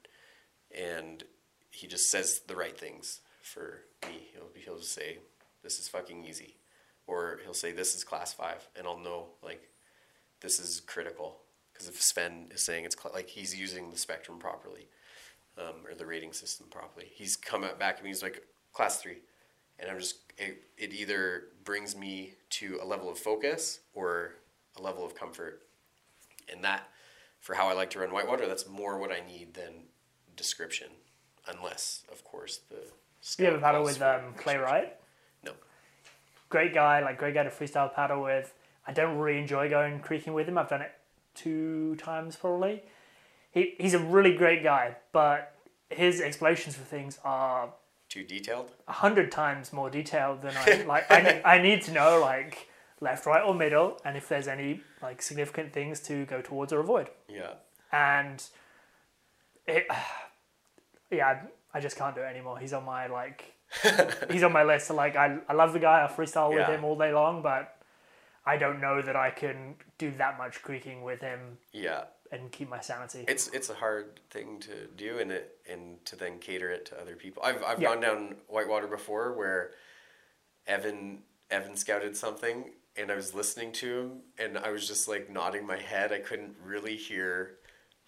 and 0.77 1.25
he 1.71 1.87
just 1.87 2.11
says 2.11 2.41
the 2.47 2.57
right 2.57 2.79
things 2.79 3.21
for 3.43 3.83
me. 4.07 4.29
He'll 4.33 4.51
he'll 4.55 4.79
just 4.79 4.93
say, 4.93 5.19
"This 5.63 5.79
is 5.79 5.89
fucking 5.89 6.25
easy," 6.25 6.57
or 7.07 7.41
he'll 7.45 7.55
say, 7.55 7.73
"This 7.73 7.95
is 7.95 8.05
class 8.05 8.33
five, 8.33 8.69
and 8.77 8.87
I'll 8.87 8.99
know 8.99 9.29
like 9.43 9.69
this 10.41 10.59
is 10.59 10.81
critical 10.81 11.41
because 11.81 11.95
if 11.95 12.03
Sven 12.03 12.49
is 12.51 12.61
saying 12.61 12.85
it's 12.85 12.97
like 13.15 13.29
he's 13.29 13.59
using 13.59 13.91
the 13.91 13.97
spectrum 13.97 14.39
properly 14.39 14.89
um, 15.57 15.87
or 15.89 15.95
the 15.95 16.05
rating 16.05 16.35
system 16.35 16.67
properly, 16.71 17.07
he's 17.11 17.37
come 17.37 17.65
back 17.79 17.99
and 17.99 18.07
he's 18.07 18.23
like 18.23 18.47
class 18.75 19.01
three, 19.01 19.21
and 19.79 19.91
I'm 19.91 19.99
just 19.99 20.17
it, 20.37 20.63
it 20.77 20.93
either 20.93 21.45
brings 21.65 21.97
me 21.97 22.35
to 22.51 22.79
a 22.83 22.85
level 22.85 23.09
of 23.09 23.19
focus 23.19 23.81
or 23.95 24.35
a 24.77 24.83
level 24.83 25.07
of 25.07 25.15
comfort, 25.15 25.63
and 26.53 26.63
that 26.65 26.87
for 27.41 27.55
how 27.55 27.67
I 27.67 27.73
like 27.73 27.89
to 27.91 28.01
run 28.01 28.13
whitewater, 28.13 28.47
that's 28.47 28.69
more 28.69 28.99
what 28.99 29.11
I 29.11 29.27
need 29.27 29.55
than 29.55 29.85
description, 30.37 30.89
unless 31.49 32.03
of 32.13 32.25
course 32.25 32.61
the 32.69 32.77
you 33.39 33.49
ever 33.49 33.57
scout 33.57 33.63
paddle 33.63 33.85
with 33.85 34.03
um, 34.03 34.35
Clay. 34.37 34.59
Wright? 34.59 34.97
No. 35.43 35.53
Great 36.51 36.75
guy, 36.75 37.01
like 37.01 37.17
great 37.17 37.33
guy 37.33 37.45
to 37.45 37.51
freestyle 37.51 37.95
paddle 37.95 38.23
with. 38.23 38.53
I 38.87 38.93
don't 38.93 39.17
really 39.17 39.39
enjoy 39.39 39.71
going 39.71 40.01
creeking 40.01 40.35
with 40.35 40.47
him. 40.47 40.59
I've 40.59 40.69
done 40.69 40.83
it 40.83 40.93
two 41.43 41.97
times 41.97 42.37
probably. 42.37 42.83
He 43.53 43.75
he's 43.79 43.95
a 43.95 43.99
really 43.99 44.35
great 44.43 44.63
guy, 44.63 44.97
but 45.13 45.55
his 45.91 46.21
explanations 46.21 46.75
for 46.77 46.85
things 46.85 47.19
are 47.25 47.71
Too 48.09 48.25
detailed. 48.25 48.69
a 48.87 48.93
hundred 49.05 49.33
times 49.33 49.73
more 49.73 49.91
detailed 49.91 50.43
than 50.43 50.55
I 50.57 50.83
like. 50.93 51.05
I, 51.11 51.21
ne- 51.21 51.43
I 51.45 51.57
need 51.63 51.83
to 51.83 51.93
know 51.93 52.21
like 52.21 52.69
left, 53.01 53.27
right, 53.27 53.43
or 53.43 53.55
middle, 53.55 53.99
and 54.05 54.17
if 54.17 54.29
there's 54.29 54.47
any 54.49 54.81
like 55.03 55.23
significant 55.23 55.73
things 55.73 56.01
to 56.09 56.25
go 56.27 56.41
towards 56.43 56.73
or 56.73 56.81
avoid. 56.81 57.09
Yeah. 57.29 57.55
And 57.93 58.39
it, 59.67 59.87
yeah, 61.11 61.27
I, 61.75 61.79
I 61.79 61.81
just 61.81 61.97
can't 61.97 62.15
do 62.15 62.21
it 62.23 62.27
anymore. 62.27 62.59
He's 62.59 62.73
on 62.73 62.85
my 62.85 63.07
like, 63.09 63.53
he's 64.31 64.43
on 64.45 64.53
my 64.53 64.63
list. 64.65 64.87
So 64.89 64.95
like, 64.95 65.17
I 65.17 65.39
I 65.49 65.55
love 65.55 65.73
the 65.73 65.79
guy. 65.81 66.05
I 66.05 66.09
freestyle 66.13 66.51
with 66.51 66.59
Yeah. 66.61 66.71
him 66.77 66.85
all 66.85 66.97
day 66.97 67.13
long, 67.13 67.43
but 67.43 67.77
I 68.51 68.57
don't 68.57 68.81
know 68.81 69.01
that 69.01 69.15
I 69.15 69.31
can 69.31 69.77
do 69.99 70.11
that 70.19 70.37
much 70.37 70.61
creeking 70.63 71.03
with 71.03 71.21
him 71.21 71.59
Yeah. 71.73 72.05
and 72.33 72.51
keep 72.51 72.69
my 72.69 72.81
sanity. 72.81 73.25
It's 73.29 73.47
it's 73.49 73.71
a 73.71 73.75
hard 73.75 74.19
thing 74.31 74.59
to 74.61 74.87
do 75.05 75.19
and 75.21 75.31
it 75.31 75.59
and 75.73 76.05
to 76.07 76.17
then 76.17 76.39
cater 76.41 76.69
it 76.71 76.85
to 76.87 77.01
other 77.01 77.15
people. 77.15 77.43
I've 77.45 77.63
I've 77.63 77.81
Yeah. 77.81 77.89
gone 77.91 78.01
down 78.01 78.37
whitewater 78.49 78.89
before 78.89 79.33
where 79.41 79.71
Evan 80.67 81.23
Evan 81.51 81.77
scouted 81.77 82.17
something 82.17 82.73
and 82.97 83.11
I 83.13 83.15
was 83.15 83.35
listening 83.35 83.71
to 83.83 83.99
him 84.01 84.23
and 84.39 84.59
I 84.59 84.71
was 84.71 84.87
just 84.89 85.07
like 85.07 85.31
nodding 85.31 85.65
my 85.67 85.79
head. 85.79 86.13
I 86.13 86.19
couldn't 86.19 86.57
really 86.63 86.97
hear 86.97 87.59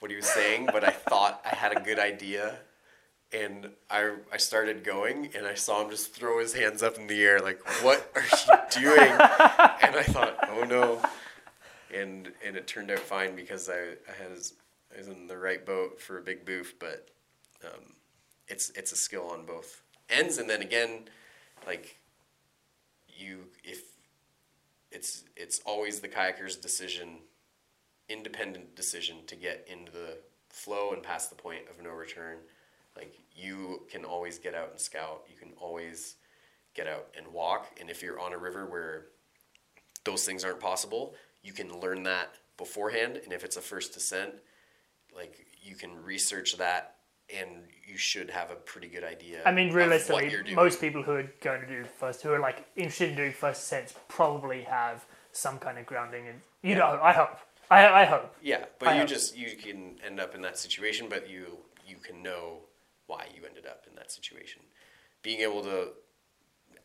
what 0.01 0.11
he 0.11 0.17
was 0.17 0.27
saying, 0.27 0.67
but 0.67 0.83
I 0.83 0.91
thought 1.11 1.41
I 1.45 1.55
had 1.55 1.77
a 1.77 1.81
good 1.81 2.01
idea. 2.01 2.59
And 3.33 3.71
I 3.91 4.17
I 4.31 4.37
started 4.37 4.85
going 4.85 5.31
and 5.35 5.47
I 5.47 5.55
saw 5.55 5.83
him 5.83 5.91
just 5.91 6.15
throw 6.15 6.39
his 6.39 6.53
hands 6.53 6.83
up 6.83 6.99
in 6.99 7.07
the 7.07 7.23
air 7.23 7.41
like, 7.41 7.61
"What 7.83 8.11
are 8.15 8.23
you 8.23 8.59
doing?" 8.83 9.11
and 9.11 9.97
I 9.97 10.05
thought, 10.07 10.37
"Oh 10.49 10.65
no." 10.65 11.01
and 11.93 12.33
and 12.45 12.57
it 12.57 12.67
turned 12.67 12.91
out 12.91 12.99
fine 12.99 13.37
because 13.37 13.69
I, 13.69 13.75
I 14.09 14.23
had 14.23 14.31
I 14.95 14.99
was 14.99 15.09
in 15.09 15.27
the 15.27 15.37
right 15.37 15.65
boat 15.65 16.01
for 16.01 16.19
a 16.19 16.23
big 16.23 16.45
boof, 16.45 16.75
but 16.79 17.09
um, 17.65 17.95
it's 18.49 18.71
it's 18.71 18.93
a 18.93 18.97
skill 18.97 19.29
on 19.31 19.47
both 19.47 19.83
ends, 20.09 20.39
and 20.39 20.49
then 20.49 20.63
again, 20.63 21.09
like 21.67 21.99
you 23.09 23.45
if 23.65 23.83
it's 24.91 25.25
it's 25.37 25.61
always 25.65 26.01
the 26.01 26.09
kayaker's 26.09 26.57
decision, 26.57 27.19
independent 28.09 28.75
decision 28.75 29.19
to 29.27 29.37
get 29.37 29.67
into 29.71 29.93
the 29.93 30.19
flow 30.49 30.93
and 30.93 31.03
past 31.03 31.31
the 31.31 31.37
point 31.37 31.63
of 31.71 31.83
no 31.83 31.91
return. 31.91 32.39
Like 32.97 33.15
you 33.35 33.87
can 33.91 34.05
always 34.05 34.39
get 34.39 34.55
out 34.55 34.71
and 34.71 34.81
scout. 34.81 35.23
You 35.31 35.37
can 35.37 35.53
always 35.61 36.17
get 36.75 36.87
out 36.87 37.09
and 37.17 37.27
walk. 37.33 37.69
And 37.81 37.91
if 37.91 38.03
you're 38.03 38.21
on 38.21 38.33
a 38.33 38.39
river 38.39 38.67
where 38.67 39.07
those 40.05 40.25
things 40.25 40.45
aren't 40.45 40.61
possible, 40.61 41.15
you 41.43 41.53
can 41.53 41.81
learn 41.81 42.03
that 42.05 42.35
beforehand. 42.57 43.21
And 43.23 43.33
if 43.33 43.45
it's 43.45 43.57
a 43.57 43.61
first 43.61 43.95
descent, 43.95 44.35
like 45.15 45.47
you 45.63 45.75
can 45.75 46.03
research 46.03 46.57
that 46.59 46.97
and 47.35 47.49
you 47.87 47.97
should 47.97 48.31
have 48.31 48.51
a 48.51 48.57
pretty 48.57 48.89
good 48.89 49.05
idea. 49.05 49.43
I 49.47 49.53
mean, 49.53 49.73
realistically, 49.73 50.55
most 50.55 50.81
people 50.81 51.03
who 51.03 51.13
are 51.13 51.33
going 51.41 51.61
to 51.63 51.67
do 51.67 51.85
first, 51.99 52.23
who 52.23 52.31
are 52.33 52.41
like 52.41 52.67
interested 52.77 53.11
in 53.11 53.17
doing 53.17 53.33
first 53.33 53.63
ascents, 53.63 53.95
probably 54.09 54.63
have 54.63 55.07
some 55.33 55.59
kind 55.59 55.79
of 55.79 55.87
grounding. 55.87 56.27
And 56.29 56.41
you 56.63 56.75
know, 56.75 56.99
I 57.03 57.13
hope. 57.13 57.39
I, 57.71 58.03
I 58.03 58.05
hope. 58.05 58.35
Yeah, 58.43 58.65
but 58.79 58.89
I 58.89 58.93
you 58.95 59.01
have- 59.01 59.09
just 59.09 59.37
you 59.37 59.57
can 59.57 59.97
end 60.05 60.21
up 60.21 60.35
in 60.35 60.43
that 60.43 60.59
situation, 60.59 61.07
but 61.09 61.31
you 61.31 61.59
you 61.87 61.97
can 61.97 62.23
know 62.23 62.59
why 63.07 63.27
you 63.35 63.47
ended 63.47 63.67
up 63.67 63.85
in 63.89 63.95
that 63.97 64.11
situation. 64.11 64.63
Being 65.23 65.41
able 65.41 65.63
to, 65.63 65.89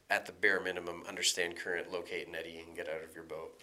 at 0.09 0.25
the 0.25 0.31
bare 0.31 0.59
minimum, 0.59 1.03
understand 1.07 1.55
current, 1.55 1.91
locate, 1.91 2.27
and 2.27 2.35
eddy, 2.35 2.63
and 2.65 2.75
get 2.75 2.87
out 2.87 3.03
of 3.03 3.15
your 3.15 3.23
boat, 3.23 3.61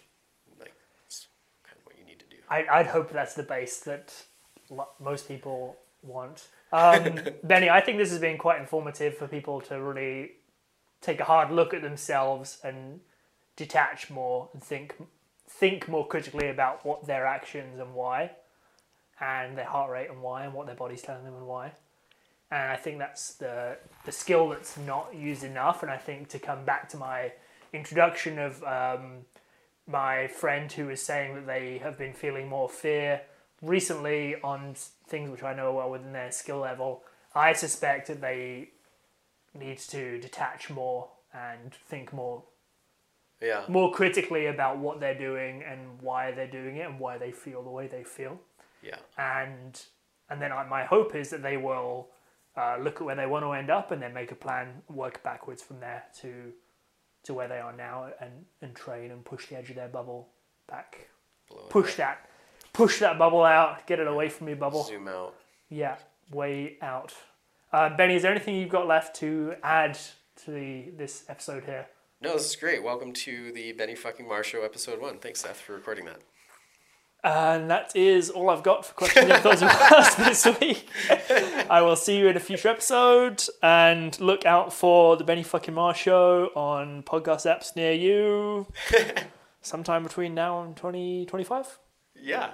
like 0.59 0.73
it's 1.05 1.27
kind 1.63 1.77
of 1.79 1.85
what 1.85 1.97
you 1.97 2.05
need 2.05 2.19
to 2.19 2.25
do. 2.25 2.37
I, 2.49 2.65
I'd 2.71 2.87
hope 2.87 3.11
that's 3.11 3.33
the 3.33 3.43
base 3.43 3.79
that 3.81 4.13
lo- 4.69 4.89
most 4.99 5.27
people 5.27 5.77
want. 6.03 6.47
Um, 6.71 7.19
Benny, 7.43 7.69
I 7.69 7.81
think 7.81 7.97
this 7.97 8.11
has 8.11 8.19
been 8.19 8.37
quite 8.37 8.59
informative 8.59 9.17
for 9.17 9.27
people 9.27 9.61
to 9.61 9.81
really 9.81 10.31
take 11.01 11.19
a 11.19 11.25
hard 11.25 11.51
look 11.51 11.73
at 11.73 11.81
themselves 11.81 12.59
and 12.63 12.99
detach 13.55 14.09
more 14.09 14.49
and 14.53 14.61
think 14.61 14.95
think 15.47 15.87
more 15.87 16.07
critically 16.07 16.49
about 16.49 16.85
what 16.85 17.05
their 17.05 17.25
actions 17.25 17.79
and 17.79 17.93
why, 17.93 18.31
and 19.21 19.57
their 19.57 19.65
heart 19.65 19.91
rate 19.91 20.09
and 20.09 20.21
why, 20.21 20.43
and 20.43 20.53
what 20.53 20.65
their 20.65 20.75
body's 20.75 21.01
telling 21.01 21.23
them 21.23 21.35
and 21.35 21.45
why. 21.45 21.71
And 22.51 22.71
I 22.71 22.75
think 22.75 22.99
that's 22.99 23.33
the 23.35 23.77
the 24.05 24.11
skill 24.11 24.49
that's 24.49 24.77
not 24.77 25.15
used 25.15 25.43
enough. 25.43 25.81
And 25.81 25.91
I 25.91 25.97
think 25.97 26.29
to 26.29 26.39
come 26.39 26.63
back 26.65 26.89
to 26.89 26.97
my 26.97 27.33
introduction 27.73 28.39
of 28.39 28.63
um, 28.63 29.25
my 29.87 30.27
friend 30.27 30.71
who 30.71 30.87
was 30.87 31.01
saying 31.01 31.35
that 31.35 31.47
they 31.47 31.79
have 31.79 31.97
been 31.97 32.13
feeling 32.13 32.47
more 32.47 32.69
fear 32.69 33.21
recently 33.61 34.35
on 34.43 34.75
things 35.07 35.29
which 35.29 35.43
I 35.43 35.53
know 35.53 35.67
are 35.67 35.73
well 35.73 35.91
within 35.91 36.13
their 36.13 36.31
skill 36.31 36.59
level. 36.59 37.03
I 37.33 37.53
suspect 37.53 38.07
that 38.07 38.21
they 38.21 38.69
need 39.53 39.79
to 39.79 40.19
detach 40.19 40.69
more 40.69 41.09
and 41.33 41.73
think 41.73 42.13
more 42.13 42.43
Yeah, 43.41 43.63
more 43.67 43.91
critically 43.91 44.45
about 44.47 44.77
what 44.77 44.99
they're 44.99 45.17
doing 45.17 45.63
and 45.63 46.01
why 46.01 46.31
they're 46.31 46.47
doing 46.47 46.77
it 46.77 46.87
and 46.87 46.99
why 46.99 47.17
they 47.17 47.31
feel 47.31 47.63
the 47.63 47.69
way 47.69 47.87
they 47.87 48.03
feel. 48.03 48.39
yeah, 48.81 48.97
And 49.17 49.81
and 50.29 50.41
then 50.41 50.51
I, 50.51 50.63
my 50.65 50.85
hope 50.85 51.15
is 51.15 51.29
that 51.31 51.43
they 51.43 51.57
will 51.57 52.09
uh, 52.57 52.77
look 52.81 52.95
at 53.01 53.05
where 53.05 53.15
they 53.15 53.25
want 53.25 53.43
to 53.45 53.51
end 53.51 53.69
up 53.69 53.91
and 53.91 54.01
then 54.01 54.13
make 54.13 54.31
a 54.31 54.35
plan, 54.35 54.81
work 54.89 55.21
backwards 55.23 55.61
from 55.61 55.79
there 55.79 56.03
to 56.21 56.51
to 57.23 57.33
where 57.33 57.47
they 57.47 57.57
are 57.57 57.73
now 57.75 58.07
and, 58.21 58.31
and 58.61 58.75
train 58.75 59.09
and 59.09 59.25
push 59.25 59.47
the 59.47 59.57
edge 59.57 59.71
of 59.71 59.75
their 59.75 59.87
bubble 59.87 60.27
back 60.67 61.09
blow 61.49 61.65
it 61.65 61.69
push 61.71 61.95
that 61.95 62.29
push 62.71 62.99
that 62.99 63.17
bubble 63.17 63.43
out 63.43 63.85
get 63.87 63.99
it 63.99 64.07
away 64.07 64.29
from 64.29 64.47
your 64.47 64.57
bubble 64.57 64.83
zoom 64.83 65.07
out. 65.07 65.33
yeah 65.69 65.95
way 66.31 66.77
out 66.83 67.13
uh, 67.73 67.89
benny 67.97 68.13
is 68.13 68.21
there 68.21 68.31
anything 68.31 68.53
you've 68.55 68.69
got 68.69 68.85
left 68.85 69.15
to 69.15 69.55
add 69.63 69.97
to 70.35 70.51
the 70.51 70.91
this 70.95 71.23
episode 71.27 71.63
here 71.63 71.87
No, 72.21 72.33
this 72.33 72.49
is 72.49 72.55
great. 72.55 72.81
Welcome 72.83 73.11
to 73.25 73.51
the 73.51 73.73
Benny 73.73 73.93
fucking 73.95 74.27
Marr 74.27 74.43
Show, 74.43 74.63
episode 74.63 75.01
one. 75.01 75.19
Thanks, 75.19 75.41
Seth, 75.41 75.59
for 75.59 75.73
recording 75.73 76.05
that. 76.05 76.21
And 77.25 77.71
that 77.71 77.95
is 77.95 78.29
all 78.29 78.51
i've 78.51 78.61
got 78.61 78.85
for 78.85 78.93
questions 78.93 79.31
and 79.31 79.41
thoughts 79.41 79.61
and 79.63 79.71
prayers 79.79 80.15
this 80.15 80.45
week 80.59 80.87
i 81.71 81.81
will 81.81 81.95
see 81.95 82.17
you 82.19 82.27
in 82.27 82.37
a 82.37 82.39
future 82.39 82.67
episode 82.69 83.43
and 83.63 84.19
look 84.21 84.45
out 84.45 84.71
for 84.71 85.17
the 85.17 85.23
benny 85.23 85.41
fucking 85.41 85.73
Marr 85.73 85.95
show 85.95 86.51
on 86.55 87.01
podcast 87.01 87.47
apps 87.51 87.75
near 87.75 87.91
you 87.93 88.67
sometime 89.61 90.03
between 90.03 90.35
now 90.35 90.61
and 90.61 90.75
2025 90.77 91.79
Yeah, 92.21 92.51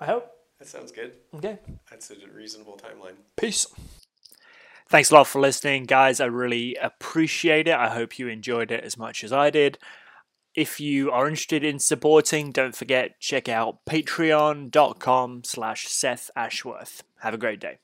i 0.00 0.06
hope 0.06 0.30
that 0.58 0.68
sounds 0.68 0.92
good. 0.92 1.12
okay 1.34 1.58
That's 1.90 2.10
a 2.10 2.14
reasonable 2.34 2.78
timeline. 2.82 3.16
Peace. 3.36 3.66
Thanks 4.88 5.10
a 5.10 5.14
lot 5.14 5.28
for 5.28 5.40
listening, 5.40 5.84
guys. 5.84 6.20
I 6.20 6.24
really 6.26 6.74
appreciate 6.74 7.68
it. 7.68 7.74
I 7.74 7.90
hope 7.90 8.18
you 8.18 8.26
enjoyed 8.26 8.72
it 8.72 8.82
as 8.82 8.96
much 8.98 9.22
as 9.22 9.32
I 9.32 9.48
did. 9.50 9.78
If 10.54 10.80
you 10.80 11.10
are 11.12 11.28
interested 11.28 11.64
in 11.64 11.78
supporting, 11.78 12.50
don't 12.50 12.74
forget 12.74 13.20
check 13.20 13.48
out 13.48 13.84
patreon.com 13.86 15.42
slash 15.44 15.86
Seth 15.86 16.30
Ashworth. 16.34 17.04
Have 17.20 17.34
a 17.34 17.38
great 17.38 17.60
day. 17.60 17.78